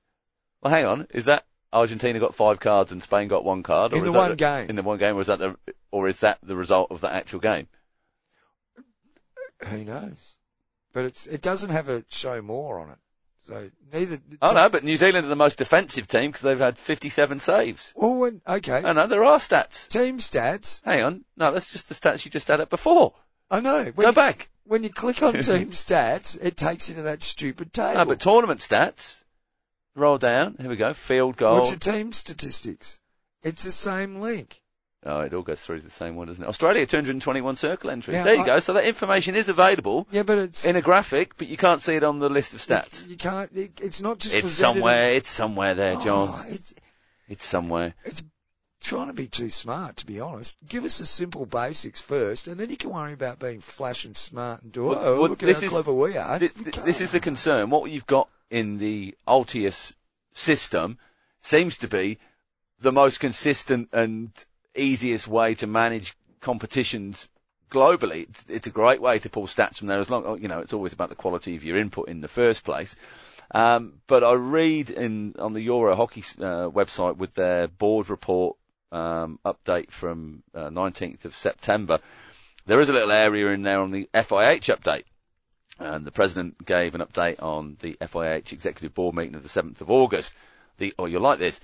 Well, 0.61 0.73
hang 0.73 0.85
on. 0.85 1.07
Is 1.11 1.25
that 1.25 1.45
Argentina 1.73 2.19
got 2.19 2.35
five 2.35 2.59
cards 2.59 2.91
and 2.91 3.03
Spain 3.03 3.27
got 3.27 3.43
one 3.43 3.63
card? 3.63 3.93
Or 3.93 3.97
In 3.97 4.05
the 4.05 4.11
that 4.11 4.17
one 4.17 4.35
game. 4.35 4.69
In 4.69 4.75
the 4.75 4.83
one 4.83 4.97
game, 4.97 5.15
or 5.15 5.21
is 5.21 5.27
that 5.27 5.39
the, 5.39 5.57
or 5.91 6.07
is 6.07 6.21
that 6.21 6.39
the 6.41 6.55
result 6.55 6.91
of 6.91 7.01
the 7.01 7.11
actual 7.11 7.39
game? 7.39 7.67
Who 9.65 9.83
knows? 9.83 10.37
But 10.93 11.05
it's, 11.05 11.27
it 11.27 11.41
doesn't 11.41 11.69
have 11.71 11.89
a 11.89 12.03
show 12.09 12.41
more 12.41 12.79
on 12.79 12.89
it. 12.91 12.97
So 13.39 13.69
neither. 13.93 14.17
Oh 14.41 14.51
no, 14.53 14.67
but 14.67 14.83
New 14.83 14.97
Zealand 14.97 15.25
are 15.25 15.29
the 15.29 15.35
most 15.35 15.57
defensive 15.57 16.05
team 16.05 16.31
because 16.31 16.41
they've 16.41 16.59
had 16.59 16.77
57 16.77 17.39
saves. 17.39 17.93
Oh, 17.95 18.17
when, 18.17 18.41
okay. 18.45 18.81
Oh 18.83 18.91
no, 18.91 19.07
there 19.07 19.23
are 19.23 19.37
stats. 19.37 19.87
Team 19.87 20.17
stats. 20.17 20.83
Hang 20.83 21.01
on. 21.03 21.25
No, 21.37 21.51
that's 21.51 21.71
just 21.71 21.87
the 21.87 21.95
stats 21.95 22.25
you 22.25 22.31
just 22.31 22.49
had 22.49 22.59
up 22.59 22.69
before. 22.69 23.13
I 23.49 23.61
know. 23.61 23.85
When 23.85 24.03
Go 24.03 24.07
you, 24.09 24.13
back. 24.13 24.49
when 24.65 24.83
you 24.83 24.89
click 24.89 25.23
on 25.23 25.33
team 25.41 25.69
stats, 25.69 26.37
it 26.43 26.57
takes 26.57 26.89
you 26.89 26.95
to 26.95 27.03
that 27.03 27.23
stupid 27.23 27.71
table. 27.71 27.93
No, 27.93 28.05
but 28.05 28.19
tournament 28.19 28.59
stats. 28.59 29.23
Roll 29.97 30.17
down. 30.19 30.55
Here 30.59 30.69
we 30.69 30.75
go. 30.75 30.93
Field 30.93 31.37
goal. 31.37 31.57
What's 31.57 31.71
your 31.71 31.79
team 31.79 32.13
statistics? 32.13 32.99
It's 33.41 33.63
the 33.63 33.71
same 33.71 34.21
link. 34.21 34.61
Oh, 35.05 35.21
it 35.21 35.33
all 35.33 35.41
goes 35.41 35.61
through 35.61 35.79
to 35.79 35.85
the 35.85 35.89
same 35.91 36.15
one, 36.15 36.27
doesn't 36.27 36.43
it? 36.43 36.47
Australia, 36.47 36.85
221 36.85 37.55
circle 37.55 37.89
entries. 37.89 38.15
There 38.23 38.35
you 38.35 38.41
I- 38.41 38.45
go. 38.45 38.59
So 38.59 38.73
that 38.73 38.85
information 38.85 39.35
is 39.35 39.49
available 39.49 40.07
Yeah, 40.11 40.23
but 40.23 40.37
it's 40.37 40.65
in 40.65 40.75
a 40.75 40.81
graphic, 40.81 41.35
but 41.37 41.47
you 41.47 41.57
can't 41.57 41.81
see 41.81 41.95
it 41.95 42.03
on 42.03 42.19
the 42.19 42.29
list 42.29 42.53
of 42.53 42.59
stats. 42.59 43.05
You, 43.05 43.11
you 43.11 43.17
can't. 43.17 43.49
It, 43.55 43.79
it's 43.81 44.01
not 44.01 44.19
just 44.19 44.35
It's 44.35 44.43
presented 44.43 44.69
in- 44.69 44.75
somewhere. 44.75 45.11
It's 45.13 45.29
somewhere 45.29 45.73
there, 45.75 45.95
oh, 45.97 46.03
John. 46.03 46.29
Oh, 46.31 46.45
it's, 46.49 46.73
It's 47.27 47.45
somewhere. 47.45 47.93
it's 48.05 48.23
trying 48.81 49.07
to 49.07 49.13
be 49.13 49.27
too 49.27 49.49
smart, 49.49 49.97
to 49.97 50.05
be 50.05 50.19
honest. 50.19 50.57
Give 50.67 50.83
us 50.85 50.97
the 50.99 51.05
simple 51.07 51.45
basics 51.47 52.01
first, 52.01 52.47
and 52.47 52.59
then 52.59 52.69
you 52.69 52.77
can 52.77 52.91
worry 52.91 53.13
about 53.13 53.39
being 53.39 53.61
flash 53.61 54.05
and 54.05 54.15
smart 54.15 54.61
and 54.61 54.71
do. 54.71 54.83
Well, 54.85 54.99
oh, 54.99 55.19
well, 55.21 55.29
look 55.29 55.41
at 55.43 55.55
how 55.55 55.63
is- 55.63 55.69
clever 55.71 55.93
we 55.93 56.17
are. 56.17 56.37
Th- 56.39 56.53
th- 56.53 56.75
this 56.77 57.01
is 57.01 57.11
the 57.11 57.19
concern. 57.19 57.69
What 57.71 57.89
you've 57.89 58.05
got 58.07 58.29
in 58.49 58.77
the 58.77 59.15
Altius 59.27 59.93
system 60.33 60.97
seems 61.41 61.77
to 61.77 61.87
be 61.87 62.17
the 62.79 62.91
most 62.91 63.19
consistent 63.19 63.89
and 63.91 64.31
easiest 64.75 65.27
way 65.27 65.55
to 65.55 65.67
manage 65.67 66.15
competitions 66.41 67.27
globally. 67.69 68.27
It's, 68.29 68.45
it's 68.47 68.67
a 68.67 68.71
great 68.71 69.01
way 69.01 69.19
to 69.19 69.29
pull 69.29 69.47
stats 69.47 69.77
from 69.77 69.87
there 69.87 69.99
as 69.99 70.09
long, 70.09 70.41
you 70.41 70.47
know, 70.47 70.59
it's 70.59 70.73
always 70.73 70.93
about 70.93 71.09
the 71.09 71.15
quality 71.15 71.55
of 71.55 71.63
your 71.63 71.77
input 71.77 72.07
in 72.07 72.21
the 72.21 72.27
first 72.27 72.63
place. 72.63 72.95
Um, 73.51 74.01
but 74.07 74.23
I 74.23 74.33
read 74.33 74.89
in, 74.89 75.35
on 75.39 75.53
the 75.53 75.61
Euro 75.61 75.95
Hockey 75.95 76.21
uh, 76.39 76.69
website 76.69 77.17
with 77.17 77.35
their 77.35 77.67
board 77.67 78.09
report 78.09 78.57
um, 78.91 79.39
update 79.45 79.91
from 79.91 80.43
uh, 80.53 80.69
19th 80.69 81.25
of 81.25 81.35
September, 81.35 81.99
there 82.65 82.81
is 82.81 82.89
a 82.89 82.93
little 82.93 83.11
area 83.11 83.47
in 83.47 83.63
there 83.63 83.79
on 83.79 83.91
the 83.91 84.09
FIH 84.13 84.75
update. 84.75 85.03
And 85.79 86.05
the 86.05 86.11
president 86.11 86.65
gave 86.65 86.95
an 86.95 87.01
update 87.01 87.41
on 87.41 87.77
the 87.79 87.95
FIH 88.01 88.51
executive 88.51 88.93
board 88.93 89.15
meeting 89.15 89.35
of 89.35 89.43
the 89.43 89.49
7th 89.49 89.81
of 89.81 89.91
August. 89.91 90.33
The, 90.77 90.93
oh, 90.97 91.05
you'll 91.05 91.21
like 91.21 91.39
this. 91.39 91.59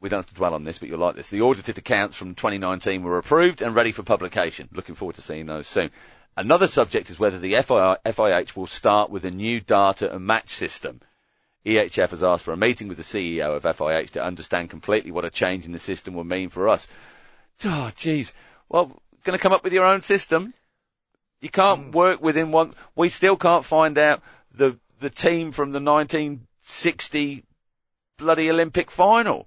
We 0.00 0.08
don't 0.08 0.18
have 0.18 0.26
to 0.26 0.34
dwell 0.34 0.54
on 0.54 0.64
this, 0.64 0.78
but 0.78 0.88
you'll 0.88 0.98
like 0.98 1.16
this. 1.16 1.30
The 1.30 1.40
audited 1.40 1.78
accounts 1.78 2.16
from 2.16 2.34
2019 2.34 3.02
were 3.02 3.18
approved 3.18 3.62
and 3.62 3.74
ready 3.74 3.92
for 3.92 4.02
publication. 4.02 4.68
Looking 4.72 4.94
forward 4.94 5.16
to 5.16 5.22
seeing 5.22 5.46
those 5.46 5.66
soon. 5.66 5.90
Another 6.36 6.66
subject 6.66 7.08
is 7.08 7.18
whether 7.18 7.38
the 7.38 7.54
FIH 7.54 8.56
will 8.56 8.66
start 8.66 9.10
with 9.10 9.24
a 9.24 9.30
new 9.30 9.58
data 9.58 10.14
and 10.14 10.26
match 10.26 10.50
system. 10.50 11.00
EHF 11.64 12.10
has 12.10 12.22
asked 12.22 12.44
for 12.44 12.52
a 12.52 12.56
meeting 12.58 12.88
with 12.88 12.98
the 12.98 13.02
CEO 13.02 13.56
of 13.56 13.62
FIH 13.62 14.10
to 14.10 14.22
understand 14.22 14.70
completely 14.70 15.10
what 15.10 15.24
a 15.24 15.30
change 15.30 15.64
in 15.64 15.72
the 15.72 15.78
system 15.78 16.14
will 16.14 16.24
mean 16.24 16.50
for 16.50 16.68
us. 16.68 16.86
Oh, 17.64 17.90
jeez. 17.96 18.32
Well, 18.68 19.00
going 19.24 19.36
to 19.36 19.42
come 19.42 19.52
up 19.52 19.64
with 19.64 19.72
your 19.72 19.84
own 19.84 20.02
system? 20.02 20.54
You 21.40 21.50
can't 21.50 21.94
work 21.94 22.22
within 22.22 22.50
one. 22.50 22.72
We 22.94 23.08
still 23.08 23.36
can't 23.36 23.64
find 23.64 23.98
out 23.98 24.22
the 24.50 24.78
the 24.98 25.10
team 25.10 25.52
from 25.52 25.72
the 25.72 25.80
1960 25.80 27.44
bloody 28.16 28.50
Olympic 28.50 28.90
final. 28.90 29.46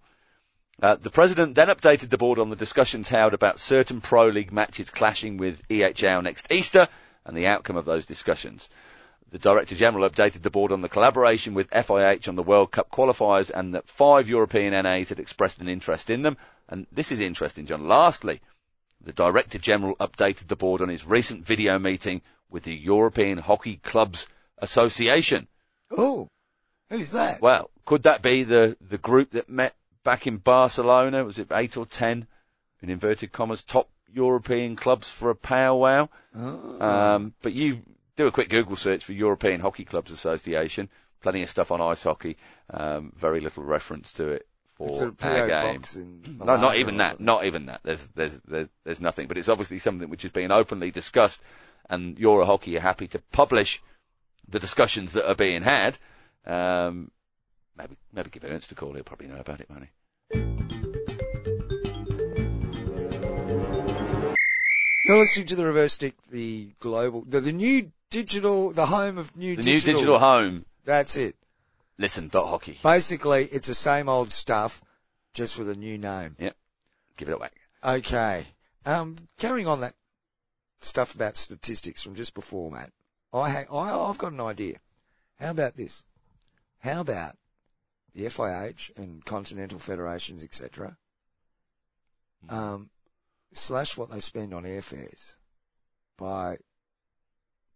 Uh, 0.81 0.95
the 0.95 1.09
president 1.09 1.55
then 1.55 1.67
updated 1.67 2.09
the 2.09 2.17
board 2.17 2.39
on 2.39 2.49
the 2.49 2.55
discussions 2.55 3.09
held 3.09 3.33
about 3.33 3.59
certain 3.59 3.99
pro 3.99 4.27
league 4.27 4.53
matches 4.53 4.89
clashing 4.89 5.37
with 5.37 5.67
EHL 5.67 6.23
next 6.23 6.51
Easter 6.51 6.87
and 7.25 7.35
the 7.35 7.47
outcome 7.47 7.75
of 7.75 7.85
those 7.85 8.05
discussions. 8.05 8.69
The 9.31 9.39
Director 9.39 9.75
General 9.75 10.09
updated 10.09 10.41
the 10.43 10.49
board 10.49 10.71
on 10.71 10.81
the 10.81 10.89
collaboration 10.89 11.53
with 11.53 11.69
FIH 11.71 12.27
on 12.27 12.35
the 12.35 12.43
World 12.43 12.71
Cup 12.71 12.89
qualifiers 12.89 13.51
and 13.53 13.73
that 13.73 13.89
five 13.89 14.29
European 14.29 14.71
NAs 14.71 15.09
had 15.09 15.19
expressed 15.19 15.59
an 15.59 15.67
interest 15.67 16.09
in 16.09 16.21
them. 16.21 16.37
And 16.69 16.87
this 16.91 17.11
is 17.11 17.19
interesting, 17.19 17.65
John. 17.65 17.87
Lastly, 17.87 18.39
the 19.01 19.13
Director 19.13 19.57
General 19.57 19.95
updated 19.97 20.47
the 20.47 20.55
board 20.55 20.81
on 20.81 20.89
his 20.89 21.05
recent 21.05 21.45
video 21.45 21.79
meeting 21.79 22.21
with 22.49 22.63
the 22.63 22.75
European 22.75 23.37
Hockey 23.37 23.77
Clubs 23.77 24.27
Association. 24.57 25.47
Oh, 25.91 26.27
who's 26.89 27.11
that? 27.11 27.41
Well, 27.41 27.69
could 27.85 28.03
that 28.03 28.21
be 28.21 28.43
the, 28.43 28.77
the 28.81 28.97
group 28.97 29.31
that 29.31 29.49
met 29.49 29.75
back 30.03 30.27
in 30.27 30.37
Barcelona? 30.37 31.23
Was 31.23 31.39
it 31.39 31.47
eight 31.51 31.77
or 31.77 31.85
ten, 31.85 32.27
in 32.81 32.89
inverted 32.89 33.31
commas, 33.31 33.61
top 33.63 33.89
European 34.11 34.75
clubs 34.75 35.09
for 35.09 35.29
a 35.29 35.35
powwow? 35.35 36.09
Oh. 36.35 36.85
Um, 36.85 37.33
but 37.41 37.53
you 37.53 37.81
do 38.15 38.27
a 38.27 38.31
quick 38.31 38.49
Google 38.49 38.75
search 38.75 39.03
for 39.03 39.13
European 39.13 39.61
Hockey 39.61 39.85
Clubs 39.85 40.11
Association. 40.11 40.89
Plenty 41.21 41.43
of 41.43 41.49
stuff 41.49 41.71
on 41.71 41.81
ice 41.81 42.03
hockey. 42.03 42.37
Um, 42.69 43.13
very 43.15 43.39
little 43.39 43.63
reference 43.63 44.11
to 44.13 44.27
it 44.29 44.48
for 44.79 45.13
our 45.21 45.47
game. 45.47 45.83
No, 46.39 46.55
not 46.55 46.77
even 46.77 46.97
that. 46.97 47.19
Not 47.19 47.45
even 47.45 47.65
that. 47.67 47.81
There's, 47.83 48.07
there's, 48.15 48.39
there's, 48.47 48.67
there's 48.85 49.01
nothing. 49.01 49.27
But 49.27 49.37
it's 49.37 49.49
obviously 49.49 49.79
something 49.79 50.09
which 50.09 50.23
is 50.25 50.31
being 50.31 50.51
openly 50.51 50.89
discussed, 50.91 51.41
and 51.89 52.17
Euro 52.17 52.45
Hockey. 52.45 52.71
You're 52.71 52.81
happy 52.81 53.07
to 53.09 53.19
publish 53.31 53.81
the 54.47 54.59
discussions 54.59 55.13
that 55.13 55.27
are 55.27 55.35
being 55.35 55.61
had. 55.61 55.97
Um, 56.45 57.11
maybe, 57.77 57.95
maybe 58.13 58.29
give 58.29 58.45
Ernst 58.45 58.71
a 58.71 58.75
call. 58.75 58.93
He'll 58.93 59.03
probably 59.03 59.27
know 59.27 59.39
about 59.39 59.59
it, 59.59 59.69
won't 59.69 59.83
he? 59.83 59.89
You're 65.05 65.17
listening 65.17 65.47
to 65.47 65.55
the 65.55 65.65
Reverse 65.65 65.93
Stick, 65.93 66.13
the 66.29 66.69
global, 66.79 67.23
the, 67.27 67.39
the 67.39 67.51
new 67.51 67.91
digital, 68.11 68.71
the 68.71 68.85
home 68.85 69.17
of 69.17 69.35
new 69.35 69.55
The 69.55 69.63
new 69.63 69.73
digital. 69.73 69.93
digital 69.95 70.19
home. 70.19 70.65
That's 70.85 71.17
it. 71.17 71.35
Listen, 71.99 72.29
dot 72.29 72.47
hockey. 72.47 72.79
Basically, 72.81 73.43
it's 73.45 73.67
the 73.67 73.75
same 73.75 74.07
old 74.07 74.31
stuff, 74.31 74.81
just 75.33 75.59
with 75.59 75.69
a 75.69 75.75
new 75.75 75.97
name. 75.97 76.35
Yep. 76.39 76.55
Give 77.17 77.29
it 77.29 77.33
away. 77.33 77.49
Okay. 77.83 78.47
Um, 78.85 79.17
carrying 79.37 79.67
on 79.67 79.81
that 79.81 79.93
stuff 80.79 81.13
about 81.13 81.35
statistics 81.35 82.01
from 82.01 82.15
just 82.15 82.33
before, 82.33 82.71
Matt. 82.71 82.91
I, 83.33 83.49
ha- 83.49 83.77
I 83.77 84.09
I've 84.09 84.17
got 84.17 84.31
an 84.31 84.39
idea. 84.39 84.77
How 85.39 85.51
about 85.51 85.75
this? 85.75 86.05
How 86.79 87.01
about 87.01 87.35
the 88.15 88.25
FIH 88.25 88.97
and 88.97 89.23
continental 89.25 89.77
federations, 89.77 90.43
etc. 90.43 90.97
Um, 92.47 92.89
slash 93.51 93.97
what 93.97 94.09
they 94.09 94.21
spend 94.21 94.53
on 94.53 94.63
airfares 94.63 95.35
by 96.17 96.57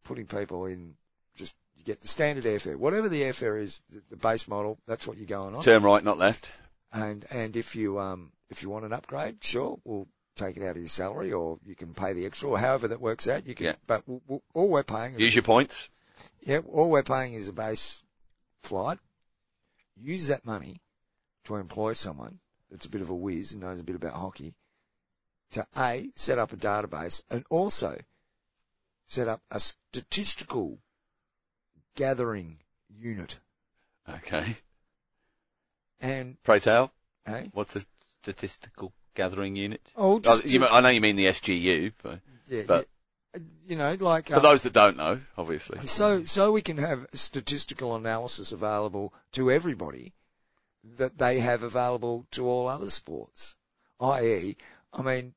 putting 0.04 0.28
people 0.28 0.66
in. 0.66 0.96
You 1.84 1.94
get 1.94 2.02
the 2.02 2.08
standard 2.08 2.46
airfare, 2.46 2.78
whatever 2.78 3.10
the 3.10 3.24
airfare 3.24 3.62
is, 3.62 3.82
the, 3.90 4.02
the 4.10 4.16
base 4.16 4.48
model. 4.48 4.78
That's 4.88 5.06
what 5.06 5.18
you're 5.18 5.28
going 5.28 5.54
on. 5.54 5.64
Turn 5.64 5.84
right, 5.84 6.02
not 6.04 6.18
left. 6.18 6.50
And 6.94 7.26
and 7.30 7.58
if 7.58 7.76
you 7.76 8.00
um 8.00 8.32
if 8.50 8.64
you 8.64 8.70
want 8.70 8.86
an 8.86 8.94
upgrade, 8.94 9.44
sure, 9.44 9.80
we'll 9.84 10.08
take 10.36 10.56
it 10.56 10.64
out 10.64 10.78
of 10.78 10.78
your 10.78 10.88
salary, 10.88 11.34
or 11.34 11.60
you 11.66 11.76
can 11.76 11.94
pay 11.94 12.14
the 12.14 12.26
extra, 12.26 12.48
or 12.50 12.58
however 12.58 12.88
that 12.88 13.02
works 13.02 13.28
out. 13.28 13.46
You 13.48 13.54
can, 13.54 13.66
Yeah. 13.66 13.74
but 13.86 14.04
we'll, 14.08 14.22
we'll, 14.28 14.44
all 14.54 14.70
we're 14.70 14.84
paying, 14.84 15.14
is, 15.16 15.20
Use 15.20 15.36
your 15.36 15.44
points. 15.44 15.90
yeah, 16.42 16.60
all 16.72 16.90
we're 16.90 17.04
paying 17.04 17.34
is 17.34 17.48
a 17.50 17.54
base 17.54 18.02
flight. 18.62 19.00
Use 20.00 20.28
that 20.28 20.46
money 20.46 20.80
to 21.44 21.56
employ 21.58 21.94
someone 21.94 22.40
that's 22.72 22.86
a 22.86 22.90
bit 22.90 23.02
of 23.02 23.10
a 23.10 23.16
whiz 23.16 23.52
and 23.52 23.62
knows 23.62 23.80
a 23.80 23.84
bit 23.84 23.96
about 23.96 24.14
hockey. 24.14 24.54
To 25.52 25.68
a 25.78 26.10
set 26.16 26.40
up 26.40 26.54
a 26.54 26.58
database 26.58 27.24
and 27.30 27.44
also 27.50 28.00
set 29.06 29.28
up 29.28 29.42
a 29.52 29.60
statistical 29.60 30.80
gathering 31.96 32.60
unit. 33.00 33.40
Okay. 34.10 34.58
And 36.00 36.38
Pray 36.44 36.60
tell, 36.60 36.92
eh? 37.26 37.46
what's 37.54 37.76
a 37.76 37.82
statistical 38.22 38.92
gathering 39.16 39.56
unit? 39.56 39.82
Oh, 39.96 40.16
Oh, 40.16 40.20
just 40.20 40.46
you, 40.46 40.60
to- 40.60 40.72
I 40.74 40.82
know 40.82 40.90
you 40.90 41.02
mean 41.02 41.16
the 41.16 41.28
SGU, 41.28 41.94
but 42.02 42.20
yeah, 42.48 42.64
but- 42.68 42.88
yeah, 43.36 43.42
you 43.66 43.76
know, 43.78 43.96
like 44.00 44.28
for 44.30 44.36
um, 44.36 44.44
those 44.44 44.64
that 44.64 44.74
don't 44.74 44.98
know, 44.98 45.20
obviously. 45.38 45.80
So, 45.88 46.24
so 46.26 46.52
we 46.52 46.62
can 46.62 46.78
have 46.78 47.08
statistical 47.14 47.96
analysis 47.96 48.52
available 48.52 49.14
to 49.32 49.50
everybody 49.50 50.14
that 50.98 51.18
they 51.18 51.40
have 51.40 51.64
available 51.64 52.28
to 52.32 52.46
all 52.48 52.68
other 52.68 52.90
sports. 52.92 53.56
I.e., 54.00 54.58
I 54.94 55.02
mean, 55.02 55.34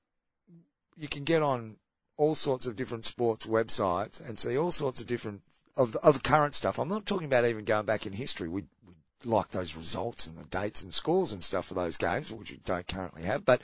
you 0.96 1.08
can 1.08 1.24
get 1.24 1.42
on 1.42 1.76
all 2.18 2.34
sorts 2.34 2.66
of 2.66 2.76
different 2.76 3.04
sports 3.04 3.46
websites 3.46 4.26
and 4.26 4.38
see 4.38 4.58
all 4.58 4.72
sorts 4.72 5.00
of 5.00 5.06
different 5.06 5.42
of 5.76 5.96
of 5.96 6.22
current 6.22 6.54
stuff. 6.54 6.78
I'm 6.78 6.88
not 6.88 7.06
talking 7.06 7.26
about 7.26 7.44
even 7.44 7.64
going 7.64 7.86
back 7.86 8.06
in 8.06 8.12
history. 8.12 8.48
We 8.48 8.64
we 8.86 8.94
like 9.24 9.48
those 9.50 9.76
results 9.76 10.26
and 10.26 10.36
the 10.36 10.44
dates 10.44 10.82
and 10.82 10.92
scores 10.92 11.32
and 11.32 11.42
stuff 11.42 11.66
for 11.66 11.74
those 11.74 11.96
games, 11.96 12.32
which 12.32 12.50
we 12.50 12.60
don't 12.64 12.86
currently 12.86 13.22
have, 13.22 13.44
but. 13.44 13.60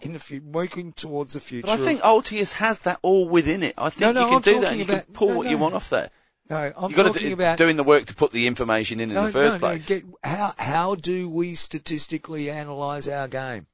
In 0.00 0.12
the 0.12 0.20
future, 0.20 0.46
working 0.46 0.92
towards 0.92 1.32
the 1.32 1.40
future. 1.40 1.66
But 1.66 1.80
I 1.80 1.84
think 1.84 2.02
Altius 2.02 2.52
has 2.52 2.78
that 2.80 3.00
all 3.02 3.28
within 3.28 3.64
it. 3.64 3.74
I 3.76 3.90
think 3.90 4.02
No, 4.02 4.12
no, 4.12 4.20
you 4.20 4.26
can 4.26 4.34
I'm 4.36 4.42
do 4.42 4.60
that 4.60 4.70
and 4.70 4.78
you 4.78 4.86
can 4.86 5.00
pull 5.12 5.30
no, 5.30 5.38
what 5.38 5.50
you 5.50 5.58
want 5.58 5.74
off 5.74 5.90
there. 5.90 6.10
no, 6.48 6.56
I'm 6.56 6.90
You've 6.90 6.96
got 6.96 7.02
to 7.02 7.08
talking 7.08 7.26
do, 7.30 7.34
about 7.34 7.58
doing 7.58 7.74
the 7.74 7.82
work 7.82 8.04
to 8.04 8.14
put 8.14 8.30
the 8.30 8.46
information 8.46 9.00
in 9.00 9.10
in 9.10 9.16
the 9.20 9.32
first 9.32 9.58
place. 9.58 9.86
Get, 9.88 10.04
how 10.22 10.54
how 10.56 10.94
do 10.94 11.28
we 11.28 11.56
statistically 11.56 12.48
analyse 12.48 13.08
our 13.08 13.26
game? 13.26 13.66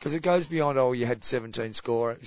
Because 0.00 0.12
it 0.12 0.22
goes 0.22 0.46
beyond 0.46 0.76
oh 0.76 0.90
you 0.90 1.06
had 1.06 1.24
17 1.24 1.72
score 1.74 2.18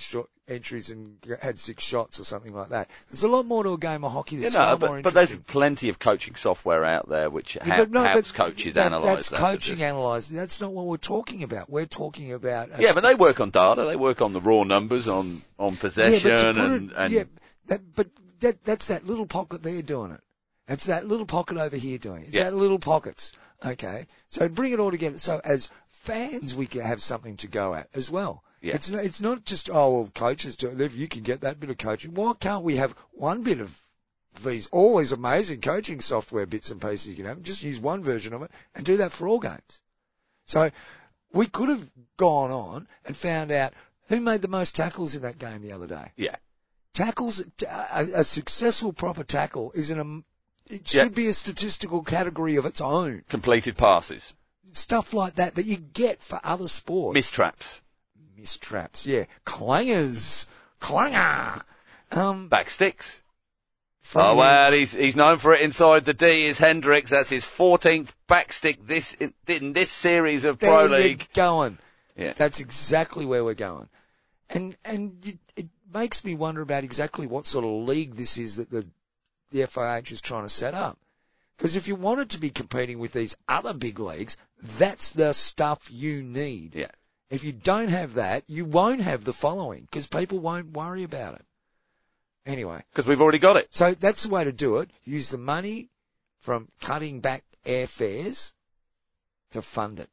entries 0.46 0.90
and 0.90 1.16
had 1.40 1.58
six 1.58 1.82
shots 1.82 2.20
or 2.20 2.24
something 2.24 2.54
like 2.54 2.68
that. 2.68 2.90
There's 3.08 3.22
a 3.22 3.28
lot 3.28 3.46
more 3.46 3.64
to 3.64 3.72
a 3.72 3.78
game 3.78 4.04
of 4.04 4.12
hockey 4.12 4.36
that's 4.36 4.54
far 4.54 4.76
more 4.76 4.96
but, 4.96 5.02
but 5.04 5.14
there's 5.14 5.36
plenty 5.36 5.88
of 5.88 5.98
coaching 5.98 6.34
software 6.34 6.84
out 6.84 7.08
there 7.08 7.30
which 7.30 7.56
Yeah, 7.56 7.64
ha- 7.76 7.86
no, 7.88 8.02
helps 8.04 8.30
coaches 8.32 8.74
that- 8.74 8.88
analyse 8.88 9.04
That's 9.06 9.28
that. 9.30 9.38
coaching 9.38 9.80
analyse. 9.80 10.28
That's 10.28 10.60
not 10.60 10.72
what 10.72 10.84
we're 10.86 10.96
talking 10.98 11.42
about. 11.42 11.70
We're 11.70 11.86
talking 11.86 12.32
about 12.32 12.68
yeah, 12.78 12.92
but 12.92 13.02
they 13.02 13.14
work 13.14 13.40
on 13.40 13.50
data. 13.50 13.84
They 13.84 13.96
work 13.96 14.20
on 14.20 14.32
the 14.32 14.40
raw 14.40 14.64
numbers, 14.64 15.08
on 15.08 15.40
on 15.58 15.76
possession, 15.76 16.30
yeah, 16.30 16.36
but 16.52 16.56
and, 16.58 16.90
it, 16.90 16.94
and 16.96 17.12
yeah, 17.12 17.24
that, 17.68 17.80
but 17.94 18.08
that, 18.40 18.62
that's 18.64 18.88
that 18.88 19.06
little 19.06 19.26
pocket 19.26 19.62
there 19.62 19.80
doing 19.80 20.12
it. 20.12 20.20
It's 20.68 20.86
that 20.86 21.06
little 21.06 21.26
pocket 21.26 21.56
over 21.56 21.76
here 21.76 21.98
doing 21.98 22.22
it. 22.22 22.28
It's 22.28 22.36
Yeah. 22.36 22.44
that 22.44 22.54
little 22.54 22.78
pockets. 22.78 23.32
Okay. 23.64 24.06
So 24.28 24.48
bring 24.48 24.72
it 24.72 24.80
all 24.80 24.90
together. 24.90 25.18
So 25.18 25.40
as 25.42 25.70
fans, 25.88 26.54
we 26.54 26.66
can 26.66 26.82
have 26.82 27.02
something 27.02 27.36
to 27.38 27.46
go 27.48 27.74
at 27.74 27.88
as 27.94 28.10
well. 28.10 28.42
Yeah. 28.64 28.74
It's 28.76 28.90
not, 28.90 29.04
it's 29.04 29.20
not 29.20 29.44
just, 29.44 29.68
oh, 29.70 29.90
well, 29.92 30.10
coaches 30.14 30.56
do 30.56 30.68
it. 30.68 30.80
If 30.80 30.96
you 30.96 31.06
can 31.06 31.22
get 31.22 31.42
that 31.42 31.60
bit 31.60 31.70
of 31.70 31.76
coaching, 31.78 32.14
why 32.14 32.32
can't 32.40 32.64
we 32.64 32.76
have 32.76 32.92
one 33.12 33.42
bit 33.42 33.60
of 33.60 33.78
these, 34.42 34.66
all 34.68 34.98
these 34.98 35.12
amazing 35.12 35.60
coaching 35.60 36.00
software 36.00 36.46
bits 36.46 36.70
and 36.70 36.80
pieces 36.80 37.08
you 37.08 37.16
can 37.16 37.26
have, 37.26 37.42
just 37.42 37.62
use 37.62 37.78
one 37.78 38.02
version 38.02 38.32
of 38.32 38.42
it 38.42 38.50
and 38.74 38.84
do 38.84 38.96
that 38.96 39.12
for 39.12 39.28
all 39.28 39.38
games. 39.38 39.82
So 40.46 40.70
we 41.32 41.46
could 41.46 41.68
have 41.68 41.90
gone 42.16 42.50
on 42.50 42.88
and 43.04 43.16
found 43.16 43.50
out 43.52 43.74
who 44.08 44.20
made 44.20 44.40
the 44.40 44.48
most 44.48 44.74
tackles 44.74 45.14
in 45.14 45.22
that 45.22 45.38
game 45.38 45.62
the 45.62 45.72
other 45.72 45.86
day 45.86 46.12
yeah, 46.16 46.36
tackles 46.92 47.40
a, 47.40 48.06
a 48.16 48.24
successful 48.24 48.92
proper 48.92 49.24
tackle 49.24 49.72
is 49.72 49.90
an 49.90 50.24
it 50.70 50.94
Yeah. 50.94 51.02
should 51.02 51.14
be 51.14 51.26
a 51.26 51.32
statistical 51.32 52.02
category 52.02 52.56
of 52.56 52.64
its 52.66 52.80
own 52.80 53.24
completed 53.28 53.76
passes, 53.76 54.32
stuff 54.72 55.12
like 55.12 55.34
that 55.34 55.54
that 55.56 55.66
you 55.66 55.76
get 55.76 56.22
for 56.22 56.40
other 56.44 56.68
sports 56.68 57.14
miss 57.14 57.30
traps, 58.56 59.06
miss 59.06 59.06
traps 59.06 59.06
yeah 59.06 59.24
clangers 59.44 60.46
clanger 60.80 61.62
um 62.12 62.48
back 62.48 62.70
sticks. 62.70 63.20
Oh 64.14 64.36
well, 64.36 64.70
he's 64.70 64.92
he's 64.92 65.16
known 65.16 65.38
for 65.38 65.54
it 65.54 65.62
inside 65.62 66.04
the 66.04 66.12
D. 66.12 66.44
Is 66.44 66.60
Hendrickx? 66.60 67.08
That's 67.08 67.30
his 67.30 67.44
14th 67.44 68.12
backstick 68.28 68.86
this 68.86 69.14
in, 69.14 69.32
in 69.48 69.72
this 69.72 69.90
series 69.90 70.44
of 70.44 70.58
Pro 70.58 70.88
there 70.88 71.00
League. 71.00 71.26
you're 71.34 71.44
going 71.44 71.78
Yeah. 72.14 72.34
that's 72.34 72.60
exactly 72.60 73.24
where 73.24 73.42
we're 73.42 73.54
going 73.54 73.88
and 74.50 74.76
and 74.84 75.18
you, 75.24 75.38
it 75.56 75.68
makes 75.92 76.22
me 76.24 76.34
wonder 76.34 76.60
about 76.60 76.84
exactly 76.84 77.26
what 77.26 77.46
sort 77.46 77.64
of 77.64 77.88
league 77.88 78.14
this 78.14 78.36
is 78.36 78.56
that 78.56 78.70
the 78.70 78.86
the 79.50 79.60
FIH 79.60 80.12
is 80.12 80.20
trying 80.20 80.42
to 80.42 80.48
set 80.48 80.74
up. 80.74 80.98
Because 81.56 81.76
if 81.76 81.86
you 81.86 81.94
wanted 81.94 82.30
to 82.30 82.40
be 82.40 82.50
competing 82.50 82.98
with 82.98 83.12
these 83.12 83.36
other 83.48 83.72
big 83.72 84.00
leagues, 84.00 84.36
that's 84.60 85.12
the 85.12 85.32
stuff 85.32 85.88
you 85.90 86.22
need. 86.22 86.74
Yeah. 86.74 86.90
If 87.30 87.42
you 87.44 87.52
don't 87.52 87.88
have 87.88 88.14
that, 88.14 88.44
you 88.46 88.64
won't 88.64 89.00
have 89.00 89.24
the 89.24 89.32
following 89.32 89.82
because 89.82 90.06
people 90.06 90.38
won't 90.38 90.72
worry 90.72 91.02
about 91.02 91.34
it. 91.34 91.44
Anyway, 92.46 92.82
Because 92.92 93.08
we've 93.08 93.22
already 93.22 93.38
got 93.38 93.56
it. 93.56 93.68
so 93.70 93.94
that's 93.94 94.24
the 94.24 94.28
way 94.28 94.44
to 94.44 94.52
do 94.52 94.78
it. 94.78 94.90
Use 95.04 95.30
the 95.30 95.38
money 95.38 95.88
from 96.40 96.68
cutting 96.80 97.20
back 97.20 97.42
airfares 97.64 98.52
to 99.52 99.62
fund 99.62 99.98
it. 99.98 100.10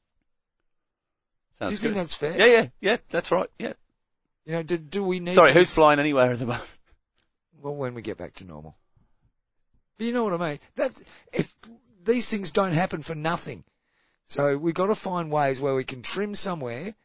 Sounds 1.59 1.71
do 1.71 1.73
you 1.73 1.79
think 1.79 1.95
that's 1.95 2.15
fair? 2.15 2.37
Yeah, 2.37 2.45
yeah, 2.45 2.67
yeah. 2.79 2.97
That's 3.09 3.31
right. 3.31 3.49
Yeah. 3.59 3.73
You 4.45 4.53
know, 4.53 4.63
do, 4.63 4.77
do 4.77 5.03
we 5.03 5.19
need 5.19 5.35
Sorry, 5.35 5.51
to, 5.51 5.59
who's 5.59 5.71
flying 5.71 5.99
anywhere 5.99 6.31
at 6.31 6.39
the 6.39 6.45
moment? 6.45 6.63
well, 7.61 7.75
when 7.75 7.93
we 7.93 8.01
get 8.01 8.17
back 8.17 8.33
to 8.35 8.45
normal. 8.45 8.75
But 9.97 10.07
you 10.07 10.13
know 10.13 10.23
what 10.23 10.41
I 10.41 10.49
mean? 10.51 10.59
That's, 10.75 11.03
if 11.31 11.53
these 12.03 12.27
things 12.29 12.49
don't 12.51 12.71
happen 12.71 13.03
for 13.03 13.13
nothing. 13.13 13.63
So 14.25 14.57
we've 14.57 14.73
got 14.73 14.87
to 14.87 14.95
find 14.95 15.31
ways 15.31 15.59
where 15.59 15.75
we 15.75 15.83
can 15.83 16.01
trim 16.01 16.35
somewhere 16.35 16.95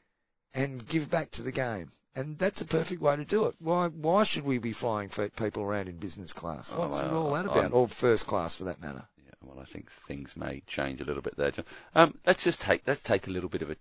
and 0.54 0.86
give 0.86 1.10
back 1.10 1.30
to 1.32 1.42
the 1.42 1.52
game. 1.52 1.90
And 2.14 2.38
that's 2.38 2.62
a 2.62 2.64
perfect 2.64 3.02
way 3.02 3.16
to 3.16 3.24
do 3.26 3.44
it. 3.44 3.56
Why, 3.60 3.88
why 3.88 4.24
should 4.24 4.44
we 4.44 4.56
be 4.56 4.72
flying 4.72 5.10
for 5.10 5.28
people 5.28 5.62
around 5.62 5.88
in 5.88 5.98
business 5.98 6.32
class? 6.32 6.72
Oh, 6.74 6.80
What's 6.80 7.02
well, 7.02 7.26
all 7.26 7.34
that 7.34 7.44
about? 7.44 7.72
Or 7.72 7.88
first 7.88 8.26
class 8.26 8.56
for 8.56 8.64
that 8.64 8.80
matter. 8.80 9.04
Yeah, 9.22 9.32
well, 9.42 9.58
I 9.60 9.64
think 9.64 9.90
things 9.90 10.34
may 10.34 10.62
change 10.66 11.02
a 11.02 11.04
little 11.04 11.20
bit 11.20 11.36
there, 11.36 11.50
John. 11.50 11.66
Um, 11.94 12.14
let's 12.24 12.42
just 12.42 12.58
take 12.60 12.82
let's 12.86 13.02
take 13.02 13.26
a 13.26 13.30
little 13.30 13.50
bit 13.50 13.60
of 13.60 13.70
a 13.70 13.76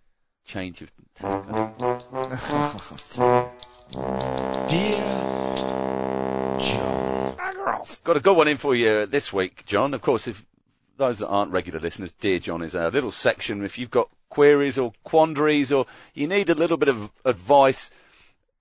change 0.45 0.81
of 0.81 0.91
tack. 1.15 1.47
Dear 4.69 4.99
John. 6.59 7.37
Got 8.03 8.17
a 8.17 8.19
good 8.19 8.35
one 8.35 8.49
in 8.49 8.57
for 8.57 8.75
you 8.75 9.05
this 9.05 9.31
week, 9.31 9.63
John. 9.65 9.93
Of 9.93 10.01
course, 10.01 10.27
if 10.27 10.45
those 10.97 11.19
that 11.19 11.27
aren't 11.27 11.51
regular 11.51 11.79
listeners, 11.79 12.11
Dear 12.13 12.39
John 12.39 12.61
is 12.61 12.75
our 12.75 12.89
little 12.89 13.11
section. 13.11 13.63
If 13.63 13.77
you've 13.77 13.91
got 13.91 14.09
queries 14.29 14.77
or 14.77 14.93
quandaries 15.03 15.71
or 15.71 15.85
you 16.13 16.27
need 16.27 16.49
a 16.49 16.55
little 16.55 16.77
bit 16.77 16.89
of 16.89 17.11
advice 17.23 17.89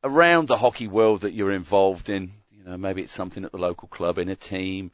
around 0.03 0.49
the 0.49 0.59
hockey 0.59 0.87
world 0.89 1.22
that 1.22 1.32
you're 1.32 1.53
involved 1.53 2.09
in, 2.09 2.32
you 2.53 2.64
know, 2.64 2.76
maybe 2.76 3.03
it's 3.03 3.12
something 3.12 3.45
at 3.45 3.53
the 3.53 3.59
local 3.59 3.89
club, 3.89 4.18
in 4.18 4.28
a 4.28 4.37
team, 4.37 4.91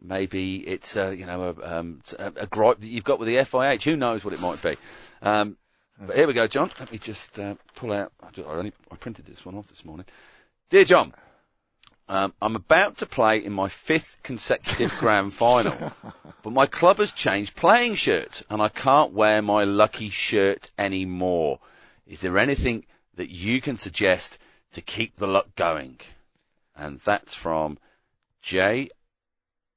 maybe 0.00 0.56
it's, 0.66 0.96
uh, 0.96 1.10
you 1.10 1.26
know, 1.26 1.54
a, 1.56 1.78
um, 1.78 2.00
a, 2.18 2.32
a 2.36 2.46
gripe 2.46 2.80
that 2.80 2.88
you've 2.88 3.04
got 3.04 3.18
with 3.18 3.28
the 3.28 3.36
FIH, 3.36 3.82
who 3.84 3.96
knows 3.96 4.24
what 4.24 4.34
it 4.34 4.40
might 4.40 4.60
be. 4.62 4.76
Um, 5.22 5.56
But 6.00 6.16
here 6.16 6.26
we 6.26 6.32
go, 6.32 6.46
John. 6.48 6.70
Let 6.80 6.90
me 6.90 6.98
just 6.98 7.38
uh, 7.38 7.54
pull 7.76 7.92
out. 7.92 8.12
I 8.22 8.30
ju- 8.30 8.44
I 8.44 8.54
only 8.54 8.72
I 8.90 8.96
printed 8.96 9.26
this 9.26 9.44
one 9.46 9.54
off 9.56 9.68
this 9.68 9.84
morning. 9.84 10.06
Dear 10.70 10.84
John, 10.84 11.14
um, 12.12 12.34
I'm 12.42 12.56
about 12.56 12.98
to 12.98 13.06
play 13.06 13.38
in 13.44 13.52
my 13.52 13.68
fifth 13.68 14.22
consecutive 14.22 14.94
grand 14.98 15.32
final, 15.32 15.92
but 16.42 16.52
my 16.52 16.66
club 16.66 16.98
has 16.98 17.10
changed 17.12 17.56
playing 17.56 17.94
shirts, 17.94 18.44
and 18.50 18.60
I 18.60 18.68
can't 18.68 19.12
wear 19.12 19.40
my 19.42 19.64
lucky 19.64 20.10
shirt 20.10 20.70
anymore. 20.78 21.58
Is 22.06 22.20
there 22.20 22.38
anything 22.38 22.84
that 23.14 23.30
you 23.30 23.60
can 23.60 23.76
suggest 23.78 24.38
to 24.72 24.80
keep 24.82 25.16
the 25.16 25.26
luck 25.26 25.54
going? 25.56 26.00
And 26.76 26.98
that's 26.98 27.34
from 27.34 27.78
J. 28.42 28.88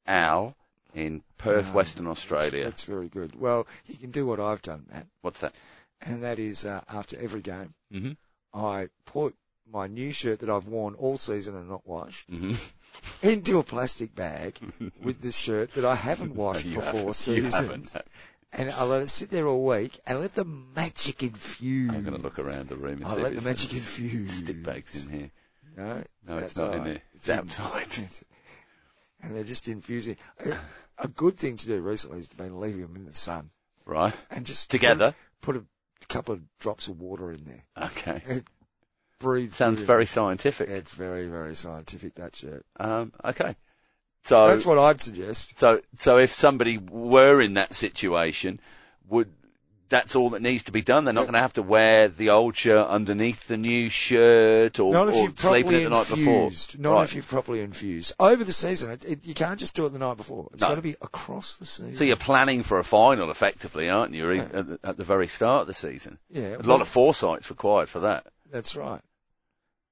Al 0.07 0.55
in 0.93 1.23
Perth, 1.37 1.67
Um, 1.69 1.73
Western 1.73 2.07
Australia. 2.07 2.63
that's 2.63 2.83
very 2.83 3.07
good. 3.09 3.39
Well, 3.39 3.67
you 3.85 3.95
can 3.97 4.11
do 4.11 4.25
what 4.25 4.39
I've 4.39 4.61
done, 4.61 4.85
Matt, 4.91 5.07
What's 5.21 5.39
that? 5.41 5.53
and 6.01 6.23
that 6.23 6.39
is 6.39 6.65
uh, 6.65 6.81
after 6.89 7.17
every 7.17 7.41
game, 7.41 7.73
hmm 7.91 8.11
I 8.53 8.89
put 9.05 9.35
my 9.71 9.87
new 9.87 10.11
shirt 10.11 10.39
that 10.39 10.49
I've 10.49 10.67
worn 10.67 10.93
all 10.95 11.17
season 11.17 11.55
and 11.55 11.69
not 11.69 11.85
washed 11.87 12.29
hmm 12.29 12.53
into 13.21 13.59
a 13.59 13.63
plastic 13.63 14.15
bag 14.15 14.57
with 15.03 15.21
this 15.21 15.37
shirt 15.37 15.73
that 15.73 15.85
I 15.85 15.95
haven't 15.95 16.35
washed 16.43 16.65
You 16.65 16.75
for 16.75 16.81
four 16.81 16.91
haven't. 16.99 17.05
You 17.07 17.13
seasons. 17.13 17.97
And 18.53 18.71
I 18.71 18.83
let 18.85 19.01
it 19.01 19.09
sit 19.09 19.29
there 19.31 19.47
all 19.47 19.65
week 19.65 19.99
and 20.07 20.19
let 20.21 20.33
the 20.33 20.45
magic 20.45 21.23
infuse. 21.23 21.89
I'm 21.93 22.03
going 22.03 22.15
to 22.15 22.21
look 22.21 22.39
around 22.39 22.69
the 22.69 22.77
room 22.77 22.97
and 22.99 23.05
I'll 23.05 23.15
see 23.17 23.21
let 23.23 23.35
the 23.35 23.41
magic 23.41 23.73
infuse. 23.73 24.31
stick 24.37 24.63
bags 24.63 25.07
in 25.07 25.13
here. 25.19 25.31
No, 25.75 26.03
No, 26.27 26.37
it's 26.37 26.53
that's 26.53 26.57
not 26.57 26.75
in 26.75 26.83
there. 26.85 27.01
It's 27.15 27.27
in- 27.27 27.39
outside. 27.39 27.97
and 29.21 29.35
they're 29.35 29.43
just 29.43 29.67
infusing. 29.67 30.15
A- 30.45 30.57
A 30.99 31.07
good 31.09 31.37
thing 31.37 31.57
to 31.57 31.67
do 31.67 31.81
recently 31.81 32.19
has 32.19 32.29
been 32.29 32.57
leaving 32.61 32.81
them 32.83 32.95
in 32.95 33.05
the 33.05 33.13
sun 33.13 33.49
Right. 33.85 34.13
and 34.31 34.45
just 34.45 34.71
Together. 34.71 35.13
put, 35.41 35.55
put 35.55 35.65
a 36.03 36.07
couple 36.07 36.33
of 36.35 36.41
drops 36.59 36.87
of 36.87 37.01
water 37.01 37.31
in 37.31 37.43
there. 37.43 37.63
Okay. 37.87 38.21
It 38.25 38.45
breathes. 39.19 39.55
Sounds 39.55 39.79
through. 39.79 39.87
very 39.87 40.05
scientific. 40.05 40.69
It's 40.69 40.93
very, 40.93 41.27
very 41.27 41.55
scientific, 41.55 42.15
that 42.15 42.35
shirt. 42.35 42.65
Um, 42.79 43.13
okay. 43.23 43.55
So, 44.23 44.47
That's 44.47 44.65
what 44.65 44.79
I'd 44.79 44.99
suggest. 45.01 45.59
so, 45.59 45.81
so 45.99 46.17
if 46.17 46.31
somebody 46.31 46.77
were 46.79 47.39
in 47.41 47.53
that 47.55 47.75
situation, 47.75 48.59
would, 49.07 49.29
that's 49.87 50.15
all 50.15 50.31
that 50.31 50.41
needs 50.41 50.63
to 50.63 50.71
be 50.71 50.81
done. 50.81 51.05
They're 51.05 51.13
not 51.13 51.25
going 51.25 51.33
to 51.35 51.39
have 51.39 51.53
to 51.53 51.61
wear 51.61 52.07
the 52.07 52.31
old 52.31 52.57
shirt 52.57 52.87
underneath 52.87 53.47
the 53.47 53.55
new 53.57 53.87
shirt 53.87 54.79
or, 54.79 54.91
Not 54.91 55.09
if 55.09 55.15
you've 55.17 55.35
properly 55.35 55.75
it 55.75 55.83
the 55.83 55.89
night 55.91 56.09
before. 56.09 56.45
infused. 56.45 56.79
Not 56.79 56.93
Right. 56.93 57.03
if 57.03 57.13
you've 57.13 57.27
properly 57.27 57.61
infused. 57.61 58.13
Over 58.19 58.43
the 58.43 58.51
season, 58.51 58.89
it, 58.89 59.05
it, 59.05 59.27
you 59.27 59.35
can't 59.35 59.59
just 59.59 59.75
do 59.75 59.85
it 59.85 59.89
the 59.93 59.99
night 59.99 60.17
before. 60.17 60.49
It's 60.53 60.63
No. 60.63 60.69
got 60.69 60.75
to 60.75 60.81
be 60.81 60.95
across 61.03 61.57
the 61.57 61.67
season. 61.67 61.93
So 61.95 62.03
you're 62.03 62.15
planning 62.15 62.63
for 62.63 62.79
a 62.79 62.83
final 62.83 63.29
effectively, 63.29 63.91
aren't 63.91 64.13
you? 64.15 64.31
At, 64.31 64.51
the, 64.67 64.79
at 64.83 64.97
the 64.97 65.03
very 65.03 65.27
start 65.27 65.61
of 65.61 65.67
the 65.67 65.75
season. 65.75 66.17
yeah, 66.31 66.55
A 66.57 66.63
lot 66.63 66.81
of 66.81 66.87
foresight's 66.87 67.51
required 67.51 67.89
for 67.89 67.99
that. 67.99 68.25
That's 68.51 68.75
right. 68.75 69.01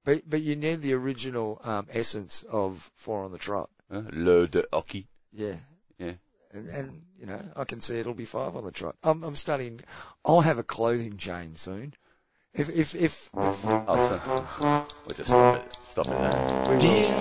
But 0.04 0.28
but 0.28 0.42
you 0.42 0.56
need 0.56 0.76
the 0.82 0.92
original 0.94 1.60
um, 1.64 1.86
essence 1.90 2.42
of 2.44 2.90
four 2.94 3.24
on 3.24 3.32
the 3.32 3.38
trot. 3.38 3.70
Uh, 3.90 4.02
Le 4.12 4.46
de 4.46 4.64
hockey. 4.72 5.06
Yeah. 5.32 5.56
Yeah. 5.98 6.12
And, 6.52 6.68
and 6.68 7.02
you 7.18 7.26
know, 7.26 7.40
I 7.56 7.64
can 7.64 7.80
see 7.80 7.98
it'll 7.98 8.14
be 8.14 8.24
five 8.24 8.54
on 8.54 8.64
the 8.64 8.70
trot. 8.70 8.96
I'm, 9.02 9.24
I'm 9.24 9.36
studying. 9.36 9.80
I'll 10.24 10.42
have 10.42 10.58
a 10.58 10.62
clothing 10.62 11.16
chain 11.16 11.56
soon. 11.56 11.94
If 12.52 12.68
if 12.68 12.94
if, 12.94 13.02
if 13.04 13.30
Oh, 13.34 13.96
so 13.96 14.86
we'll 15.06 15.16
just 15.16 15.30
stop 15.30 15.56
it. 15.56 15.78
Stop 15.88 16.06
it 16.06 16.68
will, 16.68 16.78
Dear 16.78 17.16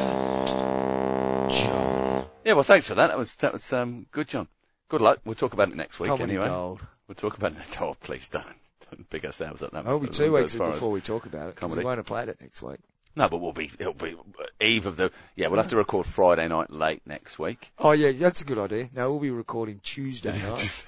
John. 1.49 2.25
Yeah, 2.45 2.53
well, 2.53 2.63
thanks 2.63 2.87
for 2.87 2.95
that. 2.95 3.07
That 3.07 3.17
was 3.17 3.35
that 3.37 3.53
was 3.53 3.73
um, 3.73 4.05
good, 4.11 4.27
John. 4.27 4.47
Good 4.89 5.01
luck. 5.01 5.21
We'll 5.25 5.35
talk 5.35 5.53
about 5.53 5.69
it 5.69 5.75
next 5.75 5.99
week 5.99 6.11
anyway. 6.19 6.47
gold. 6.47 6.81
We'll 7.07 7.15
talk 7.15 7.37
about 7.37 7.53
it. 7.53 7.77
Oh, 7.81 7.95
please 7.99 8.27
don't. 8.27 8.45
Big 9.09 9.25
ourselves 9.25 9.61
up 9.63 9.71
that 9.71 9.85
It'll 9.85 9.99
be 9.99 10.07
two 10.07 10.33
weeks 10.33 10.55
before 10.55 10.89
we 10.91 11.01
talk 11.01 11.25
about 11.25 11.49
it. 11.49 11.55
'cause 11.55 11.63
we 11.63 11.69
comedy. 11.75 11.85
won't 11.85 11.97
have 11.97 12.05
played 12.05 12.29
it 12.29 12.39
next 12.41 12.61
week. 12.61 12.79
No, 13.15 13.29
but 13.29 13.37
we'll 13.37 13.51
be. 13.53 13.69
It'll 13.77 13.93
be 13.93 14.15
eve 14.59 14.85
of 14.87 14.97
the. 14.97 15.11
Yeah, 15.35 15.47
we'll 15.47 15.61
have 15.61 15.69
to 15.69 15.75
record 15.77 16.05
Friday 16.07 16.47
night 16.47 16.71
late 16.71 17.01
next 17.05 17.37
week. 17.37 17.71
Oh 17.77 17.91
yeah, 17.91 18.11
that's 18.11 18.41
a 18.41 18.45
good 18.45 18.57
idea. 18.57 18.89
Now 18.93 19.09
we'll 19.11 19.19
be 19.19 19.29
recording 19.29 19.79
Tuesday 19.83 20.31
night. 20.47 20.85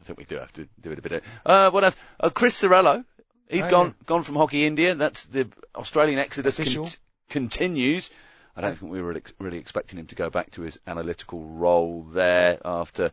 I 0.00 0.04
think 0.04 0.18
we 0.18 0.24
do 0.24 0.36
have 0.36 0.52
to 0.54 0.66
do 0.80 0.90
it 0.92 0.98
a 0.98 1.02
bit. 1.02 1.22
Uh, 1.44 1.70
what 1.70 1.84
else? 1.84 1.96
Uh, 2.18 2.30
Chris 2.30 2.60
Ciriello. 2.60 3.04
He's 3.48 3.64
Oh, 3.64 3.70
gone 3.70 3.86
yeah. 3.88 3.92
gone 4.06 4.22
from 4.22 4.36
Hockey 4.36 4.64
India. 4.66 4.94
That's 4.94 5.24
the 5.24 5.46
Australian 5.76 6.18
exodus 6.18 6.58
Official. 6.58 6.88
continues. 7.28 8.10
I 8.56 8.62
don't 8.62 8.76
think 8.76 8.90
we 8.90 9.00
were 9.02 9.20
really 9.38 9.58
expecting 9.58 9.98
him 9.98 10.06
to 10.06 10.14
go 10.14 10.28
back 10.30 10.50
to 10.52 10.62
his 10.62 10.78
analytical 10.86 11.42
role 11.42 12.02
there 12.02 12.58
after 12.64 13.12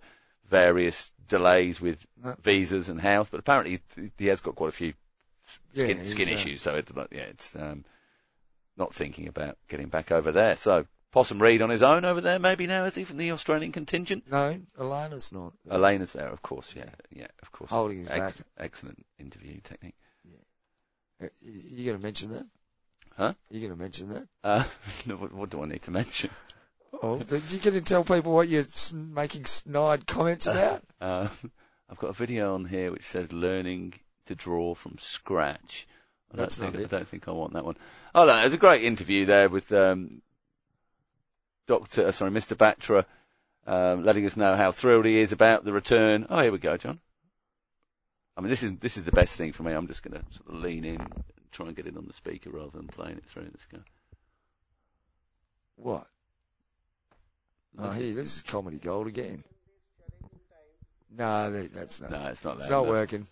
various 0.49 1.11
delays 1.29 1.79
with 1.79 2.05
visas 2.41 2.89
and 2.89 2.99
health, 2.99 3.29
but 3.31 3.39
apparently 3.39 3.79
he- 4.17 4.27
has 4.27 4.41
got 4.41 4.55
quite 4.55 4.69
a 4.69 4.73
few 4.73 4.93
skin, 5.73 5.97
Yeah, 5.99 6.03
skin 6.03 6.29
uh, 6.29 6.31
issues. 6.33 6.61
So 6.61 6.75
it's 6.75 6.91
yeah, 7.11 7.21
it's 7.21 7.55
um, 7.55 7.85
not 8.75 8.93
thinking 8.93 9.27
about 9.27 9.57
getting 9.69 9.87
back 9.87 10.11
over 10.11 10.31
there. 10.31 10.55
So 10.57 10.85
Possum 11.11 11.41
Reid 11.41 11.61
on 11.61 11.69
his 11.69 11.81
own 11.81 12.05
over 12.05 12.21
there, 12.21 12.37
maybe 12.39 12.67
now 12.67 12.83
is 12.85 12.95
he 12.95 13.03
from 13.03 13.17
the 13.17 13.31
Australian 13.31 13.71
contingent? 13.71 14.29
No, 14.29 14.59
Elena's 14.77 15.31
not. 15.31 15.53
Elena's 15.69 16.13
there, 16.13 16.27
of 16.29 16.41
course. 16.41 16.75
Yeah, 16.75 16.89
yeah, 17.09 17.27
of 17.41 17.51
course. 17.51 17.71
Holding 17.71 17.99
his 17.99 18.09
Ex- 18.11 18.35
back. 18.37 18.45
Excellent 18.57 19.05
interview 19.17 19.59
technique. 19.63 19.95
Uh, 21.21 21.27
You 21.41 21.85
going 21.85 21.97
to 21.97 22.03
mention 22.03 22.29
that? 22.31 22.45
Huh? 23.17 23.33
You 23.49 23.59
going 23.59 23.73
to 23.73 23.79
mention 23.79 24.09
that? 24.09 24.27
Uh, 24.43 24.63
what, 25.17 25.33
what 25.33 25.49
do 25.49 25.61
I 25.61 25.65
need 25.65 25.81
to 25.83 25.91
mention? 25.91 26.29
Oh, 27.01 27.17
then 27.17 27.41
you 27.49 27.59
going 27.59 27.75
to 27.75 27.81
tell 27.81 28.03
people 28.03 28.33
what 28.33 28.49
you're 28.49 28.65
making 28.93 29.45
snide 29.45 30.07
comments 30.07 30.47
about? 30.47 30.83
Uh, 30.99 31.27
I've 31.89 31.97
got 31.97 32.09
a 32.09 32.13
video 32.13 32.53
on 32.53 32.65
here 32.65 32.91
which 32.91 33.03
says 33.03 33.31
learning 33.31 33.93
to 34.25 34.35
draw 34.35 34.75
from 34.75 34.97
scratch. 34.97 35.87
I 36.31 36.35
don't 36.35 36.43
That's 36.43 36.57
think, 36.57 36.73
not 36.73 36.83
I 36.83 36.85
don't 36.85 37.07
think 37.07 37.27
I 37.27 37.31
want 37.31 37.53
that 37.53 37.65
one. 37.65 37.77
Oh 38.13 38.25
no, 38.25 38.37
it 38.39 38.43
was 38.43 38.53
a 38.53 38.57
great 38.57 38.83
interview 38.83 39.25
there 39.25 39.49
with 39.49 39.71
um, 39.71 40.21
Doctor, 41.65 42.07
uh, 42.07 42.11
sorry, 42.11 42.31
Mr. 42.31 42.55
Batra, 42.55 43.05
um, 43.65 44.03
letting 44.03 44.25
us 44.25 44.37
know 44.37 44.55
how 44.55 44.71
thrilled 44.71 45.05
he 45.05 45.19
is 45.19 45.31
about 45.31 45.63
the 45.63 45.73
return. 45.73 46.25
Oh, 46.29 46.41
here 46.41 46.51
we 46.51 46.57
go, 46.57 46.77
John. 46.77 46.99
I 48.35 48.41
mean, 48.41 48.49
this 48.49 48.63
is 48.63 48.77
this 48.77 48.97
is 48.97 49.03
the 49.03 49.11
best 49.11 49.35
thing 49.35 49.51
for 49.51 49.63
me. 49.63 49.73
I'm 49.73 49.87
just 49.87 50.01
going 50.01 50.19
to 50.19 50.25
sort 50.33 50.49
of 50.49 50.63
lean 50.63 50.85
in 50.85 50.95
and 51.01 51.23
try 51.51 51.67
and 51.67 51.75
get 51.75 51.87
it 51.87 51.97
on 51.97 52.07
the 52.07 52.13
speaker 52.13 52.49
rather 52.49 52.71
than 52.71 52.87
playing 52.87 53.17
it 53.17 53.25
through. 53.25 53.43
Let's 53.43 53.65
go. 53.65 53.79
What? 55.75 56.07
Oh, 57.77 57.91
here, 57.91 58.13
this 58.13 58.37
is 58.37 58.41
comedy 58.41 58.77
gold 58.77 59.07
again. 59.07 59.43
No, 61.15 61.51
that, 61.51 61.73
that's 61.73 62.01
not. 62.01 62.11
No, 62.11 62.25
it's 62.27 62.43
not 62.43 62.57
that. 62.57 62.63
it's 62.63 62.69
not 62.69 62.85
no. 62.85 62.89
working. 62.89 63.27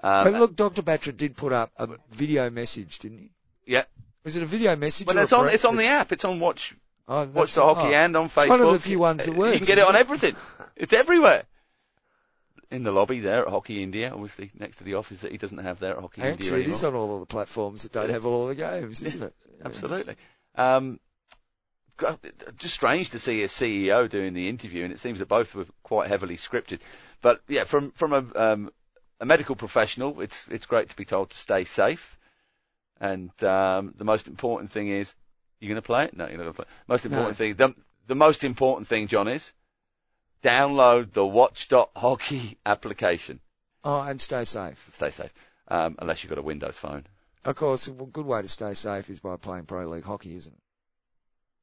Um, 0.00 0.24
but 0.24 0.32
look, 0.34 0.56
Dr. 0.56 0.82
Batra 0.82 1.16
did 1.16 1.36
put 1.36 1.52
up 1.52 1.72
a 1.78 1.88
video 2.10 2.50
message, 2.50 2.98
didn't 2.98 3.18
he? 3.18 3.30
yeah, 3.66 3.84
Was 4.24 4.36
it 4.36 4.42
a 4.42 4.46
video 4.46 4.76
message? 4.76 5.06
but 5.06 5.16
it's 5.16 5.32
on 5.32 5.48
it's 5.48 5.64
on 5.64 5.76
the 5.76 5.86
app. 5.86 6.12
It's 6.12 6.24
on 6.24 6.38
Watch 6.40 6.74
Oh, 7.08 7.24
Watch 7.24 7.54
the 7.54 7.62
hockey 7.62 7.94
oh. 7.94 7.98
and 7.98 8.16
on 8.16 8.28
Facebook. 8.28 8.42
It's 8.42 8.48
one 8.50 8.60
of 8.60 8.72
the 8.72 8.78
few 8.80 8.98
ones 8.98 9.24
that 9.26 9.34
works. 9.34 9.52
You 9.52 9.58
can 9.60 9.66
get 9.66 9.78
it 9.78 9.86
on 9.86 9.94
it? 9.94 10.00
everything. 10.00 10.34
It's 10.74 10.92
everywhere. 10.92 11.44
In 12.68 12.82
the 12.82 12.90
lobby 12.90 13.20
there 13.20 13.42
at 13.42 13.48
Hockey 13.48 13.80
India, 13.80 14.10
obviously 14.12 14.50
next 14.58 14.78
to 14.78 14.84
the 14.84 14.94
office 14.94 15.20
that 15.20 15.30
he 15.30 15.38
doesn't 15.38 15.58
have 15.58 15.78
there 15.78 15.92
at 15.94 16.00
Hockey 16.00 16.22
India 16.22 16.34
Actually, 16.34 16.62
it 16.62 16.68
is 16.68 16.82
on 16.82 16.94
all 16.94 17.14
of 17.14 17.20
the 17.20 17.26
platforms 17.26 17.84
that 17.84 17.92
don't 17.92 18.10
have 18.10 18.26
all 18.26 18.48
the 18.48 18.56
games, 18.56 19.04
isn't 19.04 19.22
it? 19.22 19.34
Absolutely. 19.64 20.16
Um, 20.56 20.98
just 22.58 22.74
strange 22.74 23.10
to 23.10 23.18
see 23.18 23.42
a 23.42 23.46
CEO 23.48 24.08
doing 24.08 24.34
the 24.34 24.48
interview, 24.48 24.84
and 24.84 24.92
it 24.92 24.98
seems 24.98 25.18
that 25.18 25.28
both 25.28 25.54
were 25.54 25.66
quite 25.82 26.08
heavily 26.08 26.36
scripted. 26.36 26.80
But 27.22 27.40
yeah, 27.48 27.64
from 27.64 27.90
from 27.92 28.12
a 28.12 28.24
um, 28.34 28.70
a 29.20 29.24
medical 29.24 29.56
professional, 29.56 30.20
it's 30.20 30.46
it's 30.50 30.66
great 30.66 30.88
to 30.90 30.96
be 30.96 31.04
told 31.04 31.30
to 31.30 31.36
stay 31.36 31.64
safe. 31.64 32.18
And 33.00 33.30
um, 33.44 33.92
the 33.96 34.04
most 34.04 34.26
important 34.26 34.70
thing 34.70 34.88
is, 34.88 35.14
you're 35.60 35.68
going 35.68 35.76
to 35.76 35.82
play 35.82 36.04
it? 36.04 36.16
No, 36.16 36.26
you're 36.26 36.38
not 36.38 36.44
going 36.44 36.54
to 36.54 36.62
play. 36.62 36.66
it. 36.68 36.88
Most 36.88 37.04
important 37.04 37.30
No. 37.30 37.34
thing, 37.34 37.54
the, 37.54 37.74
the 38.06 38.14
most 38.14 38.42
important 38.42 38.88
thing, 38.88 39.06
John, 39.06 39.28
is 39.28 39.52
download 40.42 41.12
the 41.12 41.26
Watch.Hockey 41.26 42.56
application. 42.64 43.40
Oh, 43.84 44.00
and 44.00 44.20
stay 44.20 44.44
safe. 44.44 44.88
Stay 44.92 45.10
safe, 45.10 45.32
um, 45.68 45.96
unless 45.98 46.22
you've 46.22 46.30
got 46.30 46.38
a 46.38 46.42
Windows 46.42 46.78
phone. 46.78 47.04
Of 47.44 47.56
course, 47.56 47.86
a 47.86 47.92
good 47.92 48.26
way 48.26 48.42
to 48.42 48.48
stay 48.48 48.74
safe 48.74 49.10
is 49.10 49.20
by 49.20 49.36
playing 49.36 49.66
pro 49.66 49.86
league 49.88 50.04
hockey, 50.04 50.34
isn't 50.34 50.52
it? 50.52 50.58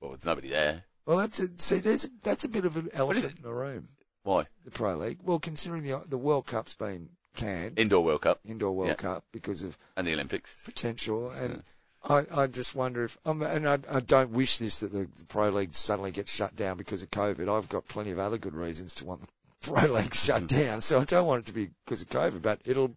Well, 0.04 0.12
there's 0.12 0.26
nobody 0.26 0.50
there. 0.50 0.84
Well, 1.06 1.18
that's 1.18 1.40
a, 1.40 1.48
see, 1.56 1.78
there's 1.78 2.04
a, 2.04 2.10
that's 2.24 2.44
a 2.44 2.50
bit 2.50 2.66
of 2.66 2.76
an 2.76 2.90
elephant 2.94 3.36
in 3.38 3.42
the 3.42 3.54
room. 3.54 3.88
Why? 4.24 4.48
The 4.66 4.72
pro 4.72 4.98
league. 4.98 5.20
Well, 5.24 5.40
considering 5.40 5.84
the 5.84 6.02
the 6.08 6.18
World 6.18 6.46
Cup's 6.46 6.74
been 6.74 7.08
canned, 7.38 7.80
Indoor 7.80 8.04
World 8.04 8.22
Cup 8.22 8.42
indoor 8.46 8.74
World 8.74 8.90
Yeah. 8.90 8.96
Cup, 8.96 9.24
because 9.32 9.64
of 9.64 9.78
and 9.96 10.06
the 10.06 10.14
Olympics. 10.14 10.62
potential, 10.66 11.30
and 11.32 11.64
I, 12.04 12.26
I 12.36 12.48
just 12.48 12.76
wonder 12.76 13.06
if, 13.06 13.18
um, 13.26 13.42
and 13.42 13.68
I, 13.68 13.80
I 13.90 14.02
don't 14.02 14.32
wish 14.32 14.58
this 14.58 14.82
that 14.82 14.92
the, 14.92 15.08
the 15.18 15.24
pro 15.26 15.50
league 15.50 15.74
suddenly 15.74 16.12
gets 16.12 16.34
shut 16.36 16.54
down 16.54 16.76
because 16.78 17.02
of 17.02 17.12
COVID. 17.12 17.48
I've 17.48 17.70
got 17.70 17.88
plenty 17.88 18.12
of 18.12 18.20
other 18.20 18.38
good 18.38 18.56
reasons 18.56 18.94
to 18.96 19.06
want 19.06 19.22
the 19.22 19.28
pro 19.72 19.88
league 19.92 20.14
shut 20.14 20.48
down, 20.48 20.82
so 20.82 21.00
I 21.00 21.06
don't 21.06 21.26
want 21.28 21.44
it 21.44 21.46
to 21.48 21.54
be 21.54 21.70
because 21.86 22.02
of 22.02 22.10
COVID. 22.10 22.42
But 22.42 22.60
it'll, 22.66 22.94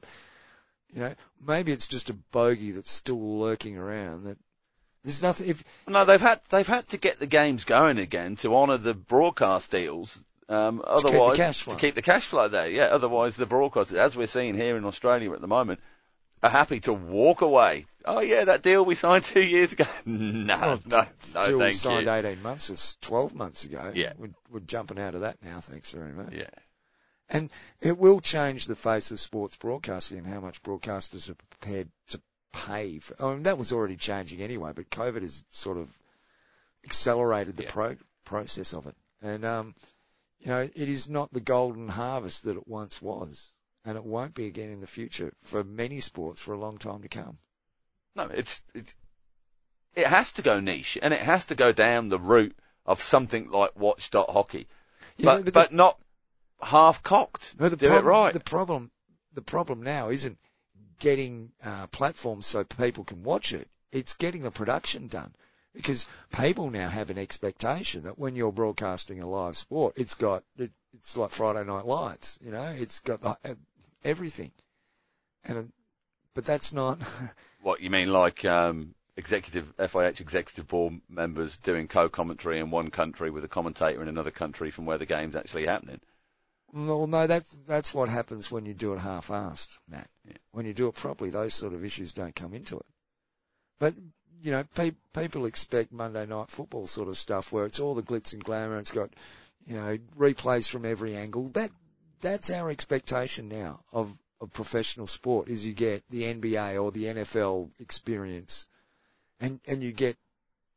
you 0.93 1.01
know, 1.01 1.15
maybe 1.45 1.71
it's 1.73 1.87
just 1.89 2.11
a 2.11 2.15
bogey 2.15 2.73
that's 2.73 2.91
still 2.91 3.39
lurking 3.39 3.79
around. 3.79 4.25
That 4.25 4.39
there's 5.07 5.23
nothing. 5.23 5.49
If 5.49 5.65
No, 5.89 6.05
they've 6.05 6.21
had 6.21 6.41
they've 6.51 6.67
had 6.67 6.87
to 6.89 6.99
get 6.99 7.19
the 7.19 7.27
games 7.27 7.65
going 7.65 7.99
again 7.99 8.37
to 8.37 8.55
honour 8.55 8.77
the 8.77 8.93
broadcast 8.93 9.71
deals 9.71 10.23
Um, 10.49 10.79
keep 10.79 10.85
the 10.85 10.91
otherwise, 11.09 11.37
cash 11.39 11.63
flow. 11.63 11.75
to 11.75 11.81
keep 11.81 11.95
the 11.95 12.03
cash 12.03 12.27
flow 12.27 12.49
there. 12.49 12.69
Yeah. 12.69 12.87
Otherwise, 12.87 13.37
the 13.37 13.47
broadcasters, 13.47 13.97
as 13.97 14.17
we're 14.17 14.27
seeing 14.27 14.55
here 14.55 14.77
in 14.77 14.85
Australia 14.85 15.33
at 15.33 15.41
the 15.41 15.49
moment, 15.49 15.81
are 16.43 16.51
happy 16.51 16.81
to 16.81 16.93
walk 16.93 17.41
away. 17.41 17.87
Oh 18.05 18.21
yeah, 18.21 18.45
that 18.45 18.63
deal 18.63 18.85
we 18.85 18.95
signed 18.95 19.25
two 19.35 19.43
years 19.43 19.73
ago. 19.73 19.87
no, 20.05 20.59
Well, 20.59 20.81
no, 20.87 21.07
no, 21.35 21.45
Till 21.47 21.59
we 21.59 21.73
signed 21.73 22.07
you. 22.07 22.13
18 22.13 22.43
months, 22.43 22.69
it's 22.71 22.97
12 22.97 23.35
months 23.35 23.65
ago. 23.65 23.93
Yeah. 23.95 24.13
We're, 24.19 24.35
we're 24.51 24.61
jumping 24.61 24.99
out 24.99 25.15
of 25.15 25.23
that 25.23 25.43
now, 25.43 25.61
thanks 25.61 25.91
very 25.93 26.13
much. 26.13 26.33
Yeah. 26.33 26.51
And 27.29 27.51
it 27.81 27.99
will 27.99 28.21
change 28.21 28.67
the 28.67 28.77
face 28.77 29.11
of 29.11 29.19
sports 29.19 29.57
broadcasting 29.57 30.19
and 30.19 30.27
how 30.27 30.39
much 30.41 30.63
broadcasters 30.63 31.29
are 31.29 31.35
prepared 31.35 31.89
to 32.11 32.21
pay 32.53 32.99
for. 32.99 33.15
I 33.23 33.35
mean, 33.35 33.43
that 33.45 33.59
was 33.59 33.73
already 33.73 33.97
changing 33.97 34.41
anyway, 34.41 34.73
but 34.75 34.91
COVID 34.91 35.23
has 35.23 35.45
sort 35.51 35.79
of 35.79 35.99
accelerated 36.85 37.57
the 37.57 37.65
Yeah. 37.65 37.71
pro- 37.71 37.97
process 38.25 38.73
of 38.73 38.87
it. 38.87 38.97
And, 39.23 39.45
um, 39.45 39.75
you 40.39 40.49
know, 40.49 40.61
it 40.63 40.77
is 40.77 41.09
not 41.09 41.33
the 41.33 41.41
golden 41.41 41.89
harvest 41.89 42.45
that 42.45 42.57
it 42.57 42.69
once 42.69 43.01
was. 43.03 43.53
And 43.85 43.97
it 43.97 44.05
won't 44.05 44.35
be 44.35 44.47
again 44.47 44.71
in 44.71 44.81
the 44.81 44.87
future 44.87 45.33
for 45.43 45.63
many 45.63 46.01
sports 46.01 46.41
for 46.41 46.53
a 46.53 46.59
long 46.59 46.77
time 46.77 47.03
to 47.03 47.09
come. 47.09 47.39
No, 48.17 48.25
it's, 48.25 48.61
it's 48.75 48.95
it 49.95 50.07
has 50.07 50.33
to 50.33 50.43
go 50.43 50.59
niche 50.61 50.99
and 51.01 51.15
it 51.15 51.21
has 51.21 51.45
to 51.47 51.55
go 51.55 51.73
down 51.73 52.09
the 52.09 52.19
route 52.19 52.57
of 52.85 53.01
something 53.01 53.51
like 53.51 53.79
Watch 53.79 54.11
Dot 54.11 54.31
Hockey, 54.31 54.67
Yeah, 55.17 55.37
but 55.37 55.45
but 55.47 55.55
but, 55.55 55.73
not 55.73 56.01
half 56.61 57.03
cocked. 57.03 57.55
No, 57.59 57.69
the 57.69 57.77
Do 57.77 57.87
problem, 57.87 58.07
it 58.07 58.09
right. 58.09 58.35
The 58.35 58.41
problem, 58.41 58.91
the 59.33 59.43
problem 59.43 59.83
now 59.83 60.09
isn't 60.11 60.39
getting 60.99 61.53
uh, 61.65 61.87
platforms 61.89 62.47
so 62.47 62.65
people 62.65 63.05
can 63.05 63.23
watch 63.23 63.53
it. 63.53 63.69
It's 63.93 64.15
getting 64.15 64.43
the 64.43 64.51
production 64.51 65.09
done 65.09 65.33
because 65.75 66.07
people 66.37 66.71
now 66.71 66.89
have 66.89 67.11
an 67.11 67.19
expectation 67.19 68.05
that 68.05 68.19
when 68.19 68.35
you're 68.35 68.53
broadcasting 68.53 69.21
a 69.21 69.29
live 69.29 69.57
sport, 69.57 69.95
it's 69.97 70.15
got 70.15 70.43
it, 70.59 70.71
it's 70.95 71.17
like 71.17 71.31
Friday 71.31 71.65
Night 71.65 71.87
Lights. 71.87 72.39
You 72.43 72.51
know, 72.51 72.75
it's 72.77 73.01
got 73.01 73.21
the, 73.21 73.57
everything, 74.05 74.51
and 75.45 75.73
but 76.35 76.45
that's 76.45 76.73
not. 76.73 76.99
What 77.63 77.81
you 77.81 77.91
mean, 77.91 78.13
like 78.13 78.45
um, 78.45 78.95
executive 79.17 79.77
FIH 79.77 80.21
executive 80.21 80.69
board 80.69 81.01
members 81.09 81.57
doing 81.57 81.89
co-commentary 81.89 82.61
in 82.61 82.71
one 82.71 82.91
country 82.91 83.29
with 83.29 83.43
a 83.43 83.49
commentator 83.49 84.01
in 84.01 84.07
another 84.07 84.31
country 84.31 84.71
from 84.71 84.87
where 84.87 84.99
the 84.99 85.07
game's 85.07 85.35
actually 85.35 85.67
happening? 85.67 86.01
Well, 86.77 87.07
no, 87.07 87.27
that's 87.27 87.49
that's 87.67 87.95
what 87.95 88.11
happens 88.11 88.51
when 88.51 88.67
you 88.67 88.75
do 88.75 88.93
it 88.93 88.99
half-assed, 88.99 89.79
Matt. 89.89 90.11
Yeah. 90.29 90.37
When 90.53 90.67
you 90.67 90.75
do 90.75 90.89
it 90.89 90.95
properly, 90.95 91.31
those 91.31 91.55
sort 91.55 91.73
of 91.73 91.83
issues 91.83 92.13
don't 92.13 92.37
come 92.37 92.53
into 92.53 92.77
it. 92.77 92.87
But 93.79 93.95
you 94.43 94.53
know, 94.53 94.63
pe- 94.75 94.93
people 95.15 95.47
expect 95.47 95.91
Monday 95.91 96.27
night 96.27 96.51
football 96.51 96.87
sort 96.87 97.09
of 97.09 97.17
stuff 97.17 97.51
where 97.51 97.65
it's 97.65 97.81
all 97.81 97.95
the 97.95 98.03
glitz 98.03 98.35
and 98.35 98.45
glamour. 98.45 98.79
It's 98.79 98.91
got 98.91 99.09
you 99.67 99.75
know 99.75 99.97
replays 100.19 100.69
from 100.69 100.85
every 100.85 101.17
angle. 101.17 101.49
That 101.49 101.71
that's 102.21 102.51
our 102.51 102.69
expectation 102.71 103.49
now 103.49 103.81
of 103.91 104.15
of 104.43 104.53
professional 104.53 105.07
sport. 105.07 105.49
Is 105.49 105.65
you 105.65 105.73
get 105.73 106.07
the 106.11 106.25
NBA 106.25 106.83
or 106.83 106.93
the 106.93 107.05
NFL 107.05 107.71
experience, 107.81 108.67
and 109.41 109.61
and 109.67 109.83
you 109.83 109.93
get. 109.93 110.19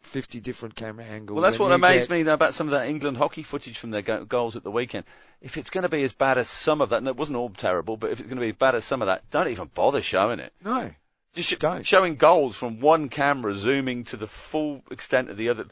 50 0.01 0.39
different 0.39 0.75
camera 0.75 1.05
angles. 1.05 1.35
Well, 1.35 1.43
that's 1.43 1.59
what 1.59 1.71
amazed 1.71 2.09
get- 2.09 2.15
me 2.17 2.23
though 2.23 2.33
about 2.33 2.53
some 2.53 2.67
of 2.67 2.71
that 2.71 2.87
England 2.87 3.17
hockey 3.17 3.43
footage 3.43 3.77
from 3.77 3.91
their 3.91 4.01
go- 4.01 4.25
goals 4.25 4.55
at 4.55 4.63
the 4.63 4.71
weekend. 4.71 5.05
If 5.41 5.57
it's 5.57 5.69
going 5.69 5.83
to 5.83 5.89
be 5.89 6.03
as 6.03 6.13
bad 6.13 6.37
as 6.37 6.49
some 6.49 6.81
of 6.81 6.89
that, 6.89 6.97
and 6.97 7.07
it 7.07 7.15
wasn't 7.15 7.37
all 7.37 7.49
terrible, 7.49 7.95
but 7.97 8.11
if 8.11 8.19
it's 8.19 8.27
going 8.27 8.37
to 8.37 8.41
be 8.41 8.49
as 8.49 8.55
bad 8.55 8.75
as 8.75 8.83
some 8.85 9.01
of 9.01 9.05
that, 9.07 9.29
don't 9.29 9.47
even 9.47 9.69
bother 9.73 10.01
showing 10.01 10.39
it. 10.39 10.51
No, 10.63 10.91
Just 11.35 11.49
sh- 11.49 11.55
Don't. 11.59 11.85
showing 11.85 12.15
goals 12.15 12.55
from 12.57 12.79
one 12.81 13.07
camera 13.09 13.53
zooming 13.53 14.03
to 14.05 14.17
the 14.17 14.27
full 14.27 14.83
extent 14.91 15.29
of 15.29 15.37
the 15.37 15.49
other, 15.49 15.65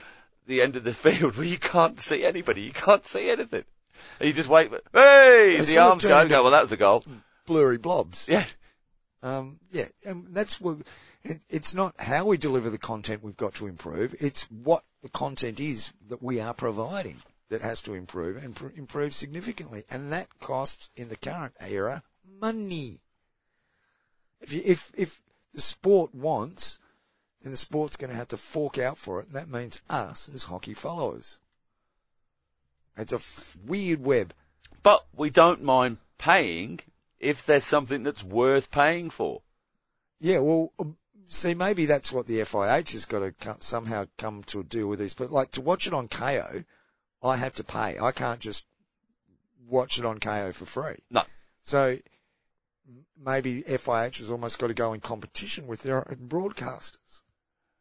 the 0.45 0.61
end 0.61 0.75
of 0.75 0.83
the 0.83 0.93
field 0.93 1.35
where 1.35 1.45
you 1.47 1.57
can't 1.57 1.99
see 1.99 2.23
anybody, 2.25 2.61
you 2.61 2.71
can't 2.71 3.05
see 3.05 3.29
anything. 3.29 3.63
And 4.19 4.27
you 4.27 4.33
just 4.33 4.47
wait, 4.49 4.69
hey, 4.93 5.59
the 5.61 5.77
arms 5.79 6.03
go, 6.05 6.27
go, 6.27 6.43
well 6.43 6.51
that 6.51 6.61
was 6.61 6.71
a 6.71 6.77
goal. 6.77 7.03
blurry 7.45 7.77
blobs. 7.77 8.27
Yeah. 8.29 8.45
Um, 9.27 9.59
yeah, 9.71 9.87
and 10.05 10.27
that's 10.33 10.61
what 10.61 10.77
it, 11.23 11.39
it's 11.49 11.75
not 11.75 11.99
how 11.99 12.25
we 12.25 12.37
deliver 12.37 12.69
the 12.69 12.77
content 12.77 13.23
we've 13.23 13.35
got 13.35 13.55
to 13.55 13.67
improve. 13.67 14.15
It's 14.19 14.43
what 14.43 14.83
the 15.01 15.09
content 15.09 15.59
is 15.59 15.91
that 16.07 16.23
we 16.23 16.39
are 16.39 16.53
providing 16.53 17.17
that 17.49 17.61
has 17.61 17.81
to 17.83 17.93
improve 17.93 18.41
and 18.41 18.55
pr- 18.55 18.69
improve 18.75 19.13
significantly, 19.13 19.83
and 19.89 20.13
that 20.13 20.39
costs 20.39 20.89
in 20.95 21.09
the 21.09 21.17
current 21.17 21.53
era 21.59 22.03
money. 22.39 23.01
If 24.39 24.53
you, 24.53 24.61
if 24.63 24.91
if 24.95 25.21
the 25.53 25.61
sport 25.61 26.15
wants, 26.15 26.79
then 27.41 27.51
the 27.51 27.57
sport's 27.57 27.97
going 27.97 28.11
to 28.11 28.17
have 28.17 28.29
to 28.29 28.37
fork 28.37 28.77
out 28.77 28.97
for 28.97 29.19
it, 29.19 29.27
and 29.27 29.35
that 29.35 29.49
means 29.49 29.81
us 29.89 30.29
as 30.33 30.43
hockey 30.43 30.73
followers. 30.73 31.39
It's 32.95 33.11
a 33.11 33.17
f- 33.17 33.57
weird 33.65 34.01
web. 34.03 34.33
But 34.83 35.05
we 35.13 35.29
don't 35.29 35.63
mind 35.63 35.97
paying 36.17 36.79
if 37.19 37.45
there's 37.45 37.65
something 37.65 38.03
that's 38.03 38.23
worth 38.23 38.71
paying 38.71 39.09
for. 39.09 39.41
Yeah, 40.19 40.39
well, 40.39 40.73
um, 40.79 40.97
see, 41.27 41.53
maybe 41.53 41.85
that's 41.85 42.11
what 42.11 42.27
the 42.27 42.39
FIH 42.39 42.93
has 42.93 43.05
got 43.05 43.19
to 43.19 43.31
co- 43.31 43.57
somehow 43.59 44.07
come 44.17 44.43
to 44.43 44.59
a 44.59 44.63
deal 44.63 44.87
with 44.87 44.99
this. 44.99 45.13
But 45.13 45.31
like 45.31 45.51
to 45.51 45.61
watch 45.61 45.87
it 45.87 45.93
on 45.93 46.07
Kayo, 46.07 46.65
I 47.23 47.37
have 47.37 47.55
to 47.55 47.63
pay. 47.63 47.97
I 47.99 48.11
can't 48.11 48.39
just 48.39 48.65
watch 49.67 49.99
it 49.99 50.05
on 50.05 50.19
Kayo 50.19 50.53
for 50.53 50.65
free. 50.65 51.03
No. 51.09 51.23
So 51.61 51.97
maybe 53.19 53.63
FIH 53.63 54.19
has 54.19 54.31
almost 54.31 54.59
got 54.59 54.67
to 54.67 54.73
go 54.73 54.93
in 54.93 55.01
competition 55.01 55.67
with 55.67 55.83
their 55.83 56.07
own 56.07 56.27
broadcasters. 56.27 56.97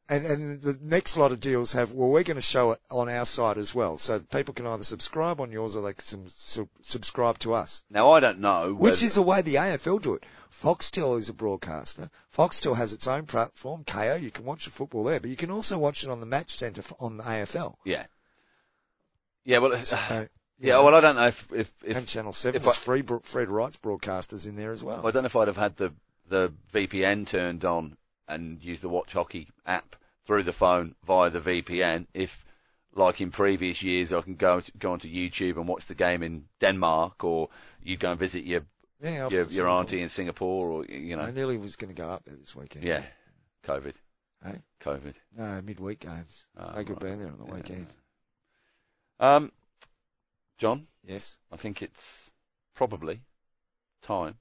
And, 0.08 0.24
and 0.24 0.62
the 0.62 0.78
next 0.80 1.16
lot 1.16 1.32
of 1.32 1.40
deals 1.40 1.72
have, 1.72 1.92
well, 1.92 2.08
we're 2.08 2.22
going 2.22 2.36
to 2.36 2.40
show 2.42 2.70
it 2.70 2.80
on 2.90 3.08
our 3.08 3.26
side 3.26 3.58
as 3.58 3.74
well. 3.74 3.98
So 3.98 4.20
people 4.20 4.54
can 4.54 4.66
either 4.66 4.84
subscribe 4.84 5.40
on 5.40 5.50
yours 5.50 5.74
or 5.74 5.82
they 5.82 5.94
can 5.94 6.28
sub- 6.28 6.68
subscribe 6.82 7.40
to 7.40 7.54
us. 7.54 7.82
Now 7.90 8.10
I 8.12 8.20
don't 8.20 8.38
know 8.38 8.72
Which 8.72 9.02
is 9.02 9.16
the 9.16 9.22
way 9.22 9.42
the 9.42 9.56
AFL 9.56 10.00
do 10.02 10.14
it. 10.14 10.24
Foxtel 10.52 11.18
is 11.18 11.28
a 11.28 11.34
broadcaster. 11.34 12.08
Foxtel 12.32 12.76
has 12.76 12.92
its 12.92 13.08
own 13.08 13.26
platform, 13.26 13.82
Kayo. 13.84 14.22
You 14.22 14.30
can 14.30 14.44
watch 14.44 14.66
the 14.66 14.70
football 14.70 15.02
there, 15.02 15.18
but 15.18 15.28
you 15.30 15.36
can 15.36 15.50
also 15.50 15.76
watch 15.76 16.04
it 16.04 16.10
on 16.10 16.20
the 16.20 16.26
Match 16.26 16.56
Centre 16.56 16.82
on 17.00 17.16
the 17.16 17.24
AFL. 17.24 17.74
yeah. 17.84 18.06
Yeah, 19.44 19.58
well, 19.58 19.72
it's- 19.72 19.92
Uh, 19.92 20.26
yeah, 20.58 20.74
know, 20.74 20.84
well, 20.84 20.94
I 20.94 21.00
don't 21.00 21.16
know 21.16 21.26
if, 21.26 21.52
if, 21.52 21.72
if 21.84 21.96
and 21.96 22.06
Channel 22.06 22.32
7 22.32 22.56
if 22.60 22.66
I- 22.66 22.72
free 22.72 23.02
Fred 23.22 23.48
Wright's 23.48 23.76
broadcasters 23.76 24.46
in 24.46 24.56
there 24.56 24.72
as 24.72 24.82
well. 24.82 25.06
I 25.06 25.10
don't 25.10 25.22
know 25.24 25.26
if 25.26 25.36
I'd 25.36 25.48
have 25.48 25.56
had 25.56 25.76
the 25.76 25.92
the 26.28 26.52
VPN 26.72 27.26
turned 27.26 27.64
on 27.64 27.96
and 28.28 28.62
use 28.62 28.80
the 28.80 28.88
Watch 28.88 29.12
Hockey 29.12 29.48
app 29.64 29.96
through 30.24 30.42
the 30.42 30.52
phone 30.52 30.94
via 31.06 31.30
the 31.30 31.40
VPN 31.40 32.06
if, 32.14 32.44
like 32.94 33.20
in 33.20 33.30
previous 33.30 33.82
years, 33.82 34.12
I 34.12 34.20
can 34.22 34.34
go 34.34 34.60
go 34.78 34.92
onto 34.92 35.08
YouTube 35.08 35.56
and 35.56 35.68
watch 35.68 35.86
the 35.86 35.94
game 35.94 36.22
in 36.22 36.44
Denmark, 36.60 37.22
or 37.24 37.48
you 37.82 37.96
go 37.96 38.10
and 38.10 38.18
visit 38.20 38.44
your 38.44 38.62
yeah, 39.00 39.28
your, 39.28 39.44
your 39.44 39.68
auntie 39.68 40.00
in 40.00 40.08
Singapore, 40.08 40.70
or 40.70 40.84
you 40.86 41.16
know. 41.16 41.22
I 41.22 41.30
nearly 41.30 41.58
was 41.58 41.76
going 41.76 41.94
to 41.94 42.02
go 42.02 42.08
up 42.08 42.24
there 42.24 42.36
this 42.36 42.56
weekend. 42.56 42.84
yeah, 42.84 43.02
COVID, 43.64 43.94
Hey? 44.42 44.62
COVID. 44.80 45.14
No, 45.36 45.60
midweek 45.62 46.00
games. 46.00 46.46
Ah, 46.56 46.72
they 46.74 46.84
could 46.84 47.02
right. 47.02 47.12
be 47.12 47.18
there 47.18 47.28
on 47.32 47.38
the 47.38 47.46
Yeah. 47.46 47.54
weekend. 47.54 47.86
Um, 49.20 49.52
John, 50.58 50.86
Yes. 51.04 51.38
I 51.52 51.56
think 51.56 51.82
it's 51.82 52.30
probably 52.74 53.20
time. 54.02 54.36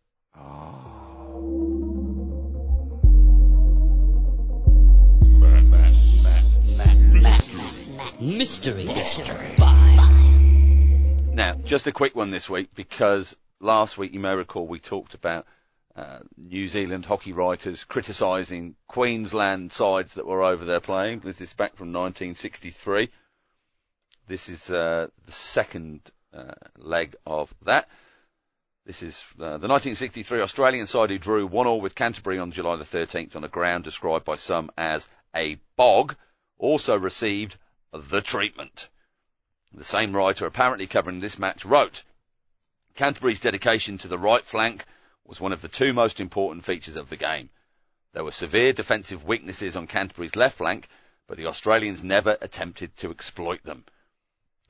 Mystery 8.20 8.84
Edition. 8.84 9.26
Now, 11.34 11.55
just 11.66 11.88
a 11.88 11.91
quick 11.91 12.16
one 12.16 12.32
this 12.32 12.49
week 12.49 12.70
because 12.74 13.36
last 13.59 13.97
week 13.97 14.13
you 14.13 14.22
may 14.22 14.34
recall 14.34 14.68
we 14.68 14.80
talked 14.80 15.13
about 15.13 15.45
uh, 15.95 16.20
New 16.38 16.68
Zealand 16.68 17.05
hockey 17.05 17.34
writers 17.34 17.84
criticising 17.84 18.76
Queensland 18.88 19.74
sides 19.74 20.13
that 20.13 20.26
were 20.26 20.43
over 20.43 20.63
there 20.63 20.80
playing. 20.80 21.20
This 21.20 21.41
is 21.41 21.51
back 21.53 21.76
from 21.76 21.88
1963. 21.88 23.09
This 24.28 24.47
is 24.47 24.70
uh, 24.70 25.07
the 25.26 25.32
second 25.32 26.11
uh, 26.34 26.53
leg 26.78 27.16
of 27.26 27.53
that. 27.63 27.89
This 28.86 29.03
is 29.03 29.26
uh, 29.39 29.57
the 29.57 29.68
1963 29.68 30.39
Australian 30.41 30.88
side 30.88 31.09
who 31.09 31.18
drew 31.18 31.47
one 31.47 31.68
all 31.68 31.82
with 31.82 31.95
Canterbury 31.95 32.39
on 32.39 32.51
July 32.51 32.78
the 32.78 32.84
13th 32.86 33.36
on 33.36 33.43
a 33.43 33.49
ground 33.49 33.84
described 33.84 34.24
by 34.24 34.36
some 34.38 34.72
as 34.78 35.09
a 35.36 35.57
bog. 35.76 36.16
Also 36.57 36.97
received 36.97 37.57
the 37.97 38.21
treatment. 38.21 38.89
The 39.73 39.83
same 39.83 40.15
writer 40.15 40.45
apparently 40.45 40.87
covering 40.87 41.19
this 41.19 41.39
match 41.39 41.65
wrote, 41.65 42.03
Canterbury's 42.95 43.39
dedication 43.39 43.97
to 43.97 44.07
the 44.07 44.17
right 44.17 44.45
flank 44.45 44.85
was 45.25 45.41
one 45.41 45.51
of 45.51 45.61
the 45.61 45.67
two 45.67 45.91
most 45.91 46.19
important 46.19 46.63
features 46.63 46.95
of 46.95 47.09
the 47.09 47.17
game. 47.17 47.49
There 48.13 48.23
were 48.23 48.31
severe 48.31 48.71
defensive 48.71 49.25
weaknesses 49.25 49.75
on 49.75 49.87
Canterbury's 49.87 50.35
left 50.35 50.57
flank, 50.57 50.87
but 51.27 51.37
the 51.37 51.47
Australians 51.47 52.03
never 52.03 52.37
attempted 52.39 52.95
to 52.97 53.11
exploit 53.11 53.63
them. 53.63 53.85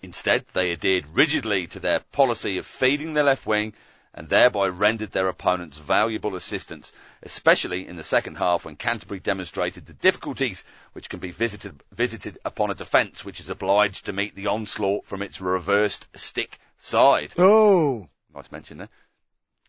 Instead, 0.01 0.47
they 0.53 0.71
adhered 0.71 1.15
rigidly 1.15 1.67
to 1.67 1.79
their 1.79 1.99
policy 1.99 2.57
of 2.57 2.65
feeding 2.65 3.13
the 3.13 3.23
left 3.23 3.45
wing 3.45 3.73
and 4.17 4.29
thereby 4.29 4.65
rendered 4.67 5.11
their 5.11 5.27
opponents 5.27 5.77
valuable 5.77 6.35
assistance, 6.35 6.93
especially 7.21 7.85
in 7.85 7.97
the 7.97 8.03
second 8.03 8.37
half 8.37 8.63
when 8.63 8.77
Canterbury 8.77 9.19
demonstrated 9.19 9.85
the 9.85 9.93
difficulties 9.93 10.63
which 10.93 11.09
can 11.09 11.19
be 11.19 11.31
visited, 11.31 11.83
visited 11.91 12.39
upon 12.45 12.71
a 12.71 12.75
defence 12.75 13.25
which 13.25 13.41
is 13.41 13.49
obliged 13.49 14.05
to 14.05 14.13
meet 14.13 14.33
the 14.33 14.47
onslaught 14.47 15.05
from 15.05 15.21
its 15.21 15.41
reversed 15.41 16.07
stick 16.15 16.59
side. 16.77 17.33
Oh, 17.37 18.07
Nice 18.33 18.51
mention 18.51 18.77
there. 18.77 18.89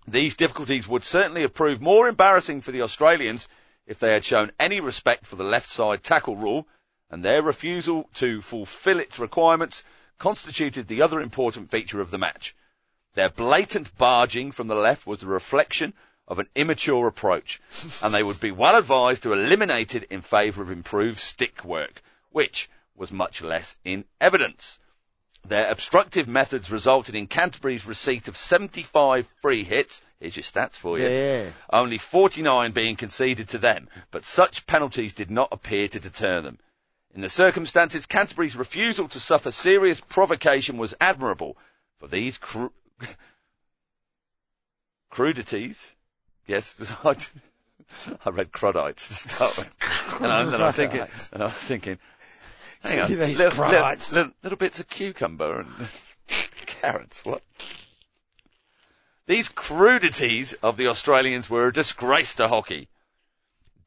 These 0.09 0.37
difficulties 0.37 0.87
would 0.87 1.03
certainly 1.03 1.43
have 1.43 1.55
proved 1.55 1.83
more 1.83 2.09
embarrassing 2.09 2.61
for 2.61 2.71
the 2.71 2.83
Australians 2.83 3.49
if 3.85 3.99
they 3.99 4.13
had 4.13 4.25
shown 4.25 4.53
any 4.59 4.81
respect 4.81 5.27
for 5.27 5.37
the 5.37 5.45
left 5.45 5.69
side 5.69 6.05
tackle 6.05 6.37
rule, 6.37 6.69
and 7.11 7.25
their 7.25 7.43
refusal 7.43 8.09
to 8.15 8.41
fulfil 8.43 9.01
its 9.01 9.19
requirements 9.19 9.83
constituted 10.19 10.87
the 10.87 11.03
other 11.03 11.21
important 11.21 11.71
feature 11.71 12.01
of 12.01 12.11
the 12.11 12.19
match. 12.19 12.55
Their 13.17 13.31
blatant 13.31 13.97
barging 13.97 14.53
from 14.53 14.69
the 14.69 14.75
left 14.75 15.07
was 15.07 15.23
a 15.23 15.27
reflection 15.27 15.95
of 16.29 16.39
an 16.39 16.49
immature 16.55 17.07
approach, 17.07 17.63
and 18.03 18.13
they 18.13 18.23
would 18.23 18.39
be 18.41 18.51
well 18.51 18.77
advised 18.77 19.23
to 19.23 19.33
eliminate 19.33 19.95
it 19.95 20.05
in 20.11 20.21
favour 20.21 20.61
of 20.61 20.71
improved 20.71 21.19
stick 21.19 21.65
work, 21.65 22.03
which 22.31 22.69
was 22.95 23.11
much 23.11 23.41
less 23.41 23.77
in 23.87 24.05
evidence. 24.21 24.79
Their 25.43 25.71
obstructive 25.71 26.29
methods 26.29 26.71
resulted 26.71 27.15
in 27.15 27.27
Canterbury's 27.27 27.87
receipt 27.87 28.29
of 28.29 28.37
75 28.37 29.27
free 29.41 29.65
hits. 29.65 30.03
Here's 30.21 30.37
your 30.37 30.43
stats 30.43 30.75
for 30.75 30.99
you. 30.99 31.09
yeah. 31.09 31.51
Only 31.71 31.97
49 31.97 32.73
being 32.73 32.97
conceded 32.97 33.49
to 33.49 33.59
them, 33.59 33.89
but 34.11 34.27
such 34.27 34.67
penalties 34.67 35.15
did 35.15 35.31
not 35.31 35.49
appear 35.53 35.89
to 35.89 35.99
deter 35.99 36.43
them. 36.43 36.59
In 37.15 37.23
the 37.23 37.31
circumstances, 37.31 38.05
Canterbury's 38.05 38.57
refusal 38.57 39.09
to 39.09 39.21
suffer 39.21 39.51
serious 39.51 40.03
provocation 40.03 40.77
was 40.77 40.95
admirable, 41.01 41.57
for 41.99 42.09
these 42.09 42.37
cru- 42.37 42.73
crudities, 45.11 45.95
yes, 46.47 46.93
I, 47.05 47.17
I 48.25 48.31
read 48.31 48.53
cruddites 48.53 49.09
to 49.09 49.15
start 49.15 49.59
with, 49.59 50.21
and 50.23 50.33
I, 50.33 50.43
and 50.43 50.55
I 50.55 50.67
was 50.67 50.75
thinking, 50.75 51.01
and 51.33 51.43
I 51.43 51.47
was 51.47 51.55
thinking, 51.55 51.99
hang 52.83 53.01
on, 53.01 53.09
These 53.09 53.39
little, 53.39 53.67
little, 53.67 53.89
little, 53.89 54.33
little 54.43 54.59
bits 54.59 54.81
of 54.81 54.89
cucumber 54.89 55.61
and 55.61 55.89
carrots, 56.67 57.25
what? 57.25 57.43
These 59.27 59.49
crudities 59.49 60.53
of 60.63 60.77
the 60.77 60.87
Australians 60.87 61.51
were 61.51 61.67
a 61.67 61.73
disgrace 61.73 62.33
to 62.35 62.49
hockey. 62.49 62.89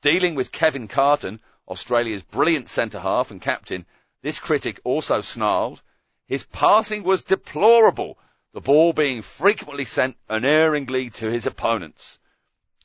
Dealing 0.02 0.36
with 0.36 0.52
Kevin 0.52 0.88
Carton, 0.88 1.40
Australia's 1.68 2.24
brilliant 2.24 2.68
centre 2.68 3.00
half 3.00 3.32
and 3.32 3.42
captain, 3.42 3.86
this 4.22 4.40
critic 4.40 4.82
also 4.84 5.22
snarled, 5.22 5.82
his 6.26 6.44
passing 6.44 7.04
was 7.04 7.22
deplorable, 7.22 8.18
the 8.54 8.62
ball 8.62 8.94
being 8.94 9.22
frequently 9.22 9.86
sent 9.86 10.18
unerringly 10.28 11.10
to 11.12 11.30
his 11.30 11.46
opponents. 11.46 12.20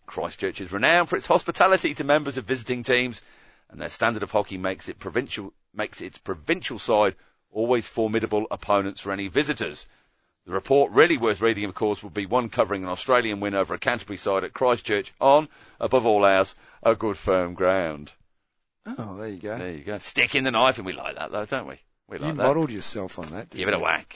Christchurch 0.06 0.60
is 0.60 0.72
renowned 0.72 1.08
for 1.08 1.16
its 1.16 1.26
hospitality 1.26 1.94
to 1.94 2.04
members 2.04 2.36
of 2.36 2.44
visiting 2.44 2.82
teams, 2.82 3.22
and 3.70 3.80
their 3.80 3.88
standard 3.88 4.22
of 4.22 4.30
hockey 4.30 4.58
makes 4.58 4.88
it 4.88 4.98
provincial, 4.98 5.54
makes 5.72 6.00
its 6.00 6.18
provincial 6.18 6.78
side 6.78 7.16
always 7.50 7.88
formidable 7.88 8.46
opponents 8.50 9.00
for 9.00 9.12
any 9.12 9.28
visitors. 9.28 9.86
The 10.44 10.52
report 10.52 10.92
really 10.92 11.16
worth 11.16 11.40
reading, 11.40 11.64
of 11.64 11.74
course, 11.74 12.02
would 12.02 12.12
be 12.12 12.26
one 12.26 12.50
covering 12.50 12.82
an 12.82 12.90
Australian 12.90 13.40
win 13.40 13.54
over 13.54 13.72
a 13.72 13.78
Canterbury 13.78 14.18
side 14.18 14.44
at 14.44 14.52
Christchurch 14.52 15.14
on, 15.18 15.48
above 15.80 16.04
all 16.04 16.26
else, 16.26 16.54
a 16.82 16.94
good 16.94 17.16
firm 17.16 17.54
ground. 17.54 18.12
Oh, 18.86 19.16
there 19.16 19.28
you 19.28 19.38
go. 19.38 19.56
There 19.56 19.72
you 19.72 19.84
go. 19.84 19.98
Stick 19.98 20.34
in 20.34 20.44
the 20.44 20.50
knife, 20.50 20.76
and 20.76 20.84
we 20.84 20.92
like 20.92 21.16
that, 21.16 21.32
though, 21.32 21.46
don't 21.46 21.66
we? 21.66 21.80
We 22.06 22.18
you 22.18 22.24
like 22.24 22.36
that. 22.36 22.42
modelled 22.42 22.70
yourself 22.70 23.18
on 23.18 23.26
that. 23.28 23.48
Give 23.48 23.68
it 23.68 23.74
a 23.74 23.78
whack. 23.78 24.14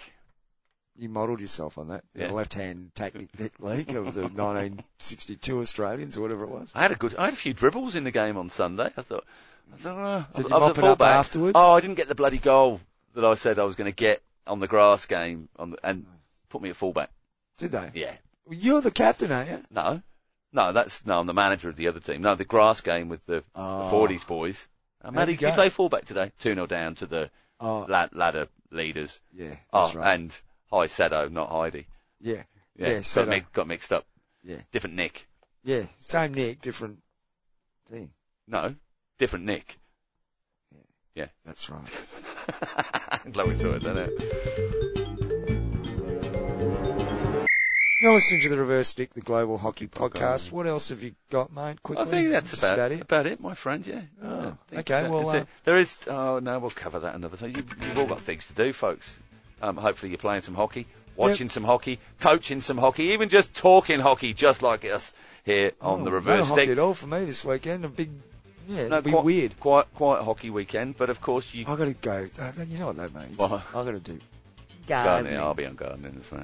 You 0.98 1.08
modelled 1.08 1.40
yourself 1.40 1.78
on 1.78 1.88
that. 1.88 2.02
Yeah. 2.14 2.26
The 2.28 2.34
left-hand 2.34 2.90
technique 2.94 3.30
of 3.32 4.14
the 4.14 4.22
1962 4.32 5.60
Australians 5.60 6.16
or 6.16 6.22
whatever 6.22 6.44
it 6.44 6.50
was. 6.50 6.72
I 6.74 6.82
had 6.82 6.90
a 6.92 6.96
good, 6.96 7.14
I 7.16 7.26
had 7.26 7.34
a 7.34 7.36
few 7.36 7.54
dribbles 7.54 7.94
in 7.94 8.04
the 8.04 8.10
game 8.10 8.36
on 8.36 8.50
Sunday. 8.50 8.90
I 8.96 9.02
thought, 9.02 9.24
I 9.72 9.76
thought, 9.76 9.96
oh, 9.96 10.26
Did 10.42 10.46
I, 10.46 10.48
you 10.48 10.56
I 10.56 10.58
mop 10.68 10.78
it 10.78 10.84
up 10.84 11.00
afterwards? 11.00 11.52
Oh, 11.54 11.76
I 11.76 11.80
didn't 11.80 11.96
get 11.96 12.08
the 12.08 12.14
bloody 12.14 12.38
goal 12.38 12.80
that 13.14 13.24
I 13.24 13.34
said 13.34 13.58
I 13.58 13.64
was 13.64 13.74
going 13.76 13.90
to 13.90 13.94
get 13.94 14.22
on 14.46 14.60
the 14.60 14.66
grass 14.68 15.06
game, 15.06 15.48
on 15.56 15.70
the, 15.70 15.78
and 15.84 16.04
put 16.48 16.62
me 16.62 16.70
at 16.70 16.76
fullback. 16.76 17.10
Did 17.58 17.70
they? 17.72 17.90
Yeah. 17.94 18.12
Well, 18.46 18.56
You're 18.58 18.80
the 18.80 18.90
captain, 18.90 19.30
aren't 19.30 19.50
you? 19.50 19.58
No, 19.70 20.02
no, 20.52 20.72
that's 20.72 21.04
no. 21.06 21.18
I'm 21.20 21.26
the 21.26 21.34
manager 21.34 21.68
of 21.68 21.76
the 21.76 21.88
other 21.88 22.00
team. 22.00 22.22
No, 22.22 22.34
the 22.34 22.44
grass 22.44 22.80
game 22.80 23.08
with 23.08 23.24
the, 23.26 23.44
Oh. 23.54 23.88
the 24.06 24.14
40s 24.14 24.26
boys. 24.26 24.66
Uh, 25.02 25.10
Matty, 25.12 25.32
you 25.32 25.38
did 25.38 25.46
you 25.48 25.52
play 25.52 25.68
fullback 25.68 26.06
today? 26.06 26.32
Two 26.38 26.54
0 26.54 26.66
down 26.66 26.94
to 26.96 27.06
the 27.06 27.30
Oh, 27.60 27.84
lad, 27.88 28.10
ladder 28.14 28.48
leaders. 28.70 29.20
yeah, 29.32 29.56
Oh, 29.72 29.82
that's 29.84 29.94
right. 29.94 30.14
and 30.14 30.40
hi 30.70 30.86
Sedo, 30.86 31.30
not 31.30 31.50
Heidi. 31.50 31.86
Yeah, 32.20 32.42
Yeah, 32.76 32.88
yeah, 32.88 33.00
got, 33.14 33.28
mi- 33.28 33.44
got 33.52 33.66
mixed 33.66 33.92
up. 33.92 34.06
yeah, 34.42 34.60
Different 34.72 34.96
Nick. 34.96 35.26
yeah. 35.64 35.84
Same 35.98 36.34
Nick, 36.34 36.60
different 36.60 36.98
thing. 37.86 38.10
No, 38.46 38.74
different 39.18 39.44
Nick. 39.44 39.78
Yeah. 40.74 40.80
yeah. 41.14 41.26
That's 41.44 41.68
right. 41.70 41.90
Glad 43.32 43.48
we 43.48 43.54
saw 43.54 43.72
it, 43.72 43.82
didn't 43.82 44.10
it? 44.10 45.18
You're 48.00 48.14
listening 48.14 48.42
to 48.42 48.48
the 48.48 48.56
Reverse 48.58 48.86
Stick, 48.88 49.12
the 49.14 49.20
Global 49.20 49.58
Hockey 49.58 49.88
Podcast. 49.88 50.52
What 50.52 50.68
else 50.68 50.90
have 50.90 51.02
you 51.02 51.16
got, 51.30 51.52
mate? 51.52 51.82
Quickly. 51.82 52.04
I 52.04 52.06
think 52.06 52.30
that's 52.30 52.50
Just 52.50 52.62
about, 52.62 52.92
it. 52.92 53.00
about 53.00 53.26
it, 53.26 53.40
my 53.40 53.54
friend. 53.54 53.84
Yeah. 53.84 54.02
Oh, 54.22 54.56
okay, 54.72 55.08
well, 55.08 55.28
uh, 55.28 55.44
there 55.64 55.76
is. 55.78 56.00
Oh 56.06 56.38
no, 56.38 56.60
we'll 56.60 56.70
cover 56.70 57.00
that 57.00 57.16
another 57.16 57.36
time. 57.36 57.56
You, 57.56 57.64
you've 57.86 57.98
all 57.98 58.06
got 58.06 58.22
things 58.22 58.46
to 58.46 58.52
do, 58.52 58.72
folks. 58.72 59.20
Um, 59.62 59.76
hopefully, 59.76 60.10
you're 60.10 60.18
playing 60.18 60.42
some 60.42 60.54
hockey, 60.54 60.86
watching 61.16 61.48
some 61.48 61.64
hockey, 61.64 61.98
coaching 62.20 62.60
some 62.60 62.78
hockey, 62.78 63.04
even 63.04 63.28
just 63.28 63.54
talking 63.54 64.00
hockey, 64.00 64.32
just 64.34 64.62
like 64.62 64.84
us 64.84 65.12
here 65.44 65.72
on 65.80 66.00
Oh, 66.00 66.04
the 66.04 66.10
no 66.10 66.16
reverse 66.16 66.48
hockey 66.48 66.62
stick. 66.62 66.70
at 66.70 66.78
all 66.78 66.94
for 66.94 67.06
me 67.06 67.24
this 67.24 67.44
weekend. 67.44 67.84
A 67.84 67.88
big, 67.88 68.10
yeah, 68.68 68.88
No, 68.88 68.98
it'll 68.98 69.02
be 69.02 69.10
quite, 69.12 69.24
weird. 69.24 69.58
Quite, 69.60 69.94
quite 69.94 70.20
a 70.20 70.24
hockey 70.24 70.50
weekend, 70.50 70.96
but 70.96 71.10
of 71.10 71.20
course 71.20 71.52
you 71.54 71.64
I 71.66 71.74
got 71.76 71.84
to 71.86 71.94
go. 71.94 72.26
Uh, 72.40 72.52
you 72.68 72.78
know 72.78 72.86
what 72.88 72.96
that 72.98 73.14
means? 73.14 73.36
What? 73.38 73.52
I 73.52 73.62
got 73.72 73.84
to 73.92 73.98
do 74.00 74.18
gardening. 74.86 75.32
gardening. 75.32 75.38
I'll 75.38 75.54
be 75.54 75.66
on 75.66 75.74
gardening 75.74 76.16
as 76.18 76.30
well. 76.30 76.42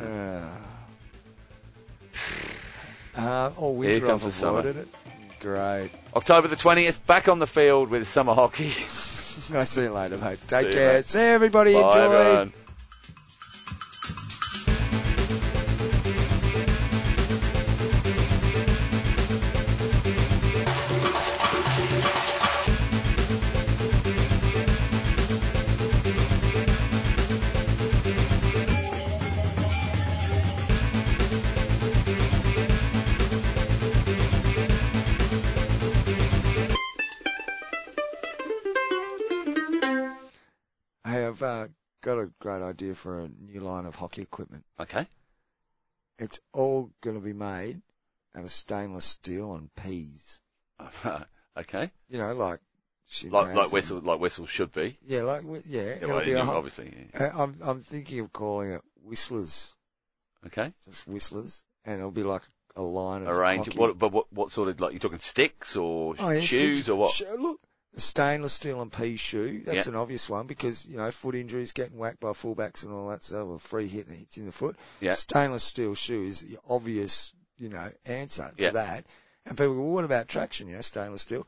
Uh, 3.16 3.20
uh, 3.20 3.50
all 3.56 3.72
Here 3.80 3.90
winter 3.90 4.06
I've 4.06 4.10
comes 4.10 4.24
the 4.24 4.30
summer. 4.32 4.58
avoided 4.60 4.76
it. 4.78 4.88
Great. 5.40 5.90
October 6.16 6.48
the 6.48 6.56
twentieth, 6.56 7.06
back 7.06 7.28
on 7.28 7.38
the 7.38 7.46
field 7.46 7.90
with 7.90 8.08
summer 8.08 8.34
hockey. 8.34 8.66
I'll 9.54 9.66
see 9.66 9.82
you 9.82 9.92
later, 9.92 10.16
mate. 10.18 10.42
Take 10.48 10.62
See 10.62 10.68
you, 10.68 10.74
care. 10.74 10.94
mate. 10.94 11.04
See 11.04 11.18
everybody. 11.20 11.74
Bye, 11.74 11.80
Enjoy. 11.80 12.00
everyone. 12.16 12.52
I've 41.34 41.42
uh, 41.42 41.66
got 42.00 42.18
a 42.18 42.30
great 42.38 42.62
idea 42.62 42.94
for 42.94 43.20
a 43.20 43.28
new 43.28 43.60
line 43.60 43.86
of 43.86 43.96
hockey 43.96 44.22
equipment. 44.22 44.64
Okay. 44.78 45.06
It's 46.18 46.38
all 46.52 46.90
going 47.00 47.16
to 47.16 47.22
be 47.22 47.32
made 47.32 47.82
out 48.36 48.44
of 48.44 48.50
stainless 48.52 49.04
steel 49.04 49.54
and 49.54 49.74
peas. 49.74 50.38
okay. 51.56 51.90
You 52.08 52.18
know, 52.18 52.32
like 52.34 52.60
Like 53.30 53.54
like 53.54 53.72
and- 53.90 54.02
like 54.04 54.20
whistles 54.20 54.48
should 54.50 54.72
be. 54.72 54.96
Yeah, 55.04 55.22
like 55.22 55.42
yeah. 55.44 55.58
Yeah, 55.66 55.80
it'll 55.96 56.08
well, 56.16 56.24
be 56.24 56.32
a 56.32 56.40
obviously. 56.42 57.08
yeah. 57.14 57.24
Uh, 57.34 57.42
I'm 57.42 57.56
I'm 57.64 57.80
thinking 57.82 58.20
of 58.20 58.32
calling 58.32 58.70
it 58.72 58.82
whistlers, 59.02 59.74
Okay. 60.46 60.72
just 60.84 61.06
whistlers, 61.08 61.64
and 61.84 61.98
it'll 61.98 62.10
be 62.12 62.22
like 62.22 62.42
a 62.76 62.82
line 62.82 63.22
of 63.22 63.28
Arrange 63.28 63.66
hockey. 63.66 63.78
what 63.78 63.98
but 63.98 64.12
what 64.12 64.32
what 64.32 64.52
sort 64.52 64.68
of 64.68 64.80
like 64.80 64.92
you're 64.92 65.00
talking 65.00 65.18
sticks 65.18 65.74
or 65.76 66.14
Oh, 66.18 66.30
yeah, 66.30 66.40
shoes 66.40 66.78
sticks- 66.84 66.88
or 66.88 66.96
what? 66.96 67.20
look, 67.38 67.60
a 67.62 67.66
stainless 67.96 68.52
steel 68.52 68.82
and 68.82 68.92
pea 68.92 69.16
shoe. 69.16 69.62
That's 69.64 69.86
Yeah. 69.86 69.92
an 69.92 69.96
obvious 69.96 70.28
one 70.28 70.46
because 70.46 70.86
you 70.86 70.96
know 70.96 71.10
foot 71.10 71.34
injuries, 71.34 71.72
getting 71.72 71.96
whacked 71.98 72.20
by 72.20 72.30
fullbacks 72.30 72.82
and 72.84 72.92
all 72.92 73.08
that 73.08 73.22
stuff. 73.24 73.46
Well, 73.46 73.58
free 73.58 73.88
hit 73.88 74.06
and 74.08 74.16
hits 74.18 74.36
in 74.36 74.46
the 74.46 74.52
foot. 74.52 74.76
Yeah. 75.00 75.14
Stainless 75.14 75.64
steel 75.64 75.94
shoe 75.94 76.24
is 76.24 76.40
the 76.40 76.58
obvious, 76.68 77.32
you 77.58 77.68
know, 77.68 77.90
answer 78.04 78.52
Yeah. 78.56 78.68
to 78.68 78.74
that. 78.74 79.06
And 79.46 79.56
people 79.58 79.74
go, 79.74 79.80
well, 79.82 79.90
what 79.92 80.04
about 80.04 80.28
traction? 80.28 80.68
You 80.68 80.76
know, 80.76 80.80
stainless 80.80 81.22
steel, 81.22 81.46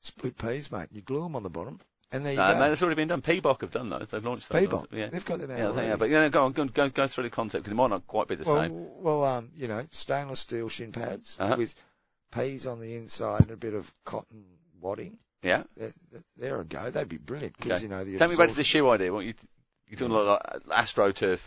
split 0.00 0.38
peas, 0.38 0.70
mate. 0.70 0.88
You 0.92 1.02
glue 1.02 1.22
them 1.24 1.34
on 1.36 1.42
the 1.42 1.50
bottom, 1.50 1.80
and 2.12 2.24
there 2.24 2.32
you 2.32 2.38
No, 2.38 2.52
go. 2.52 2.58
no, 2.60 2.68
that's 2.68 2.82
already 2.82 2.94
been 2.96 3.08
done. 3.08 3.20
Peabock 3.22 3.60
have 3.62 3.72
done 3.72 3.90
those. 3.90 4.08
They've 4.08 4.24
launched 4.24 4.48
those. 4.48 4.60
Peabock. 4.62 4.88
Yeah. 4.92 5.08
They've 5.08 5.24
got 5.24 5.40
them 5.40 5.50
out 5.50 5.58
Yeah, 5.74 5.82
yeah, 5.82 5.96
but 5.96 6.08
yeah, 6.08 6.28
go 6.28 6.44
on, 6.44 6.52
go, 6.52 6.66
go, 6.66 6.88
go 6.88 7.08
through 7.08 7.24
the 7.24 7.30
concept 7.30 7.64
because 7.64 7.72
it 7.72 7.76
might 7.76 7.90
not 7.90 8.06
quite 8.06 8.28
be 8.28 8.36
the 8.36 8.44
well, 8.44 8.62
same. 8.62 9.02
well, 9.02 9.24
um, 9.24 9.50
you 9.56 9.66
know, 9.66 9.84
stainless 9.90 10.40
steel 10.40 10.68
shin 10.68 10.92
pads 10.92 11.36
Uh-huh. 11.40 11.56
with 11.58 11.74
peas 12.30 12.66
on 12.66 12.80
the 12.80 12.94
inside 12.94 13.42
and 13.42 13.50
a 13.50 13.56
bit 13.56 13.74
of 13.74 13.90
cotton 14.04 14.44
wadding. 14.80 15.18
Yeah. 15.42 15.64
There, 15.76 15.90
there 16.36 16.60
a 16.60 16.64
go. 16.64 16.90
They'd 16.90 17.08
be 17.08 17.18
brilliant 17.18 17.56
because 17.56 17.72
Okay. 17.78 17.82
you 17.84 17.88
know 17.88 18.04
the. 18.04 18.12
Take 18.12 18.20
me 18.28 18.34
absorption- 18.34 18.56
the 18.56 18.64
shoe 18.64 18.88
idea. 18.90 19.12
What 19.12 19.24
you 19.24 19.34
you're 19.88 19.98
talking 19.98 20.14
like, 20.14 20.66
like 20.66 20.84
AstroTurf 20.84 21.40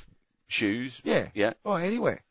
shoes? 0.48 1.02
Yeah. 1.04 1.28
Yeah. 1.34 1.54
Oh, 1.66 1.74
anywhere. 1.74 2.22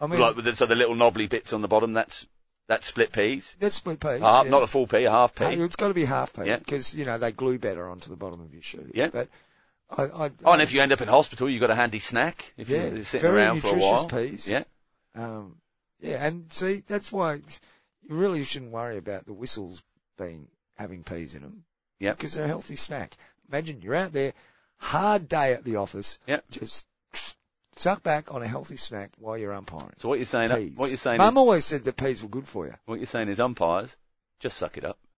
I 0.00 0.06
mean, 0.08 0.18
like 0.18 0.34
with 0.36 0.44
the, 0.46 0.56
so 0.56 0.66
the 0.66 0.74
little 0.74 0.94
knobbly 0.96 1.26
bits 1.28 1.52
on 1.52 1.60
the 1.60 1.68
bottom, 1.68 1.92
that's 1.92 2.26
that's 2.66 2.86
split 2.86 3.12
peas. 3.12 3.54
that's 3.60 3.74
split 3.76 4.00
peas. 4.00 4.20
A 4.20 4.24
half, 4.24 4.44
yeah. 4.46 4.50
Not 4.50 4.62
a 4.62 4.66
full 4.66 4.86
pea, 4.86 5.04
a 5.04 5.10
half 5.10 5.34
pea. 5.34 5.44
Hey, 5.44 5.54
it's 5.60 5.76
got 5.76 5.88
to 5.88 5.94
be 5.94 6.04
half 6.04 6.32
pea 6.32 6.46
Yeah. 6.46 6.56
because 6.58 6.94
you 6.94 7.04
know 7.04 7.18
they 7.18 7.30
glue 7.32 7.58
better 7.58 7.88
onto 7.88 8.08
the 8.10 8.16
bottom 8.16 8.40
of 8.40 8.52
your 8.52 8.62
shoe. 8.62 8.90
Yeah. 8.94 9.08
But 9.12 9.28
I, 9.90 10.04
I, 10.04 10.30
Oh, 10.44 10.52
and 10.52 10.62
if 10.62 10.72
you 10.72 10.80
end 10.80 10.90
up 10.92 11.00
in 11.02 11.08
hospital, 11.08 11.48
you've 11.48 11.60
got 11.60 11.70
a 11.70 11.74
handy 11.74 11.98
snack 12.00 12.52
if 12.56 12.68
yeah, 12.70 12.86
you're 12.88 13.04
sitting 13.04 13.20
very 13.30 13.42
around 13.42 13.60
for 13.60 13.68
a 13.68 13.72
nutritious 13.76 13.90
while. 13.90 14.08
peas. 14.08 14.48
Yeah. 14.50 14.64
Um, 15.14 15.56
yeah, 16.00 16.26
and 16.26 16.50
see, 16.52 16.82
that's 16.86 17.12
why 17.12 17.34
you 17.34 17.42
really 18.08 18.42
shouldn't 18.44 18.72
worry 18.72 18.96
about 18.96 19.26
the 19.26 19.34
whistles 19.34 19.82
being 20.18 20.48
having 20.76 21.02
peas 21.02 21.34
in 21.34 21.42
them. 21.42 21.64
Yep. 22.00 22.16
Because 22.16 22.34
they're 22.34 22.44
a 22.44 22.48
healthy 22.48 22.76
snack. 22.76 23.16
Imagine 23.48 23.80
you're 23.80 23.94
out 23.94 24.12
there, 24.12 24.32
hard 24.76 25.28
day 25.28 25.52
at 25.52 25.64
the 25.64 25.76
office. 25.76 26.18
Yep. 26.26 26.44
Just 26.50 26.88
suck 27.76 28.02
back 28.02 28.34
on 28.34 28.42
a 28.42 28.48
healthy 28.48 28.76
snack 28.76 29.10
while 29.18 29.38
you're 29.38 29.52
umpiring. 29.52 29.94
So 29.98 30.08
what 30.08 30.18
you're 30.18 30.24
saying, 30.24 30.50
uh, 30.50 30.56
Peas. 30.56 30.76
what 30.76 30.88
you're 30.88 30.96
saying, 30.96 31.18
Mum 31.18 31.34
is, 31.34 31.38
always 31.38 31.64
said 31.64 31.84
that 31.84 31.96
peas 31.96 32.22
were 32.22 32.28
good 32.28 32.48
for 32.48 32.66
you. 32.66 32.74
what 32.86 32.98
you're 32.98 33.06
saying 33.06 33.28
is 33.28 33.40
umpires 33.40 33.96
just 34.40 34.58
suck 34.58 34.76
it 34.76 34.84
up. 34.84 34.98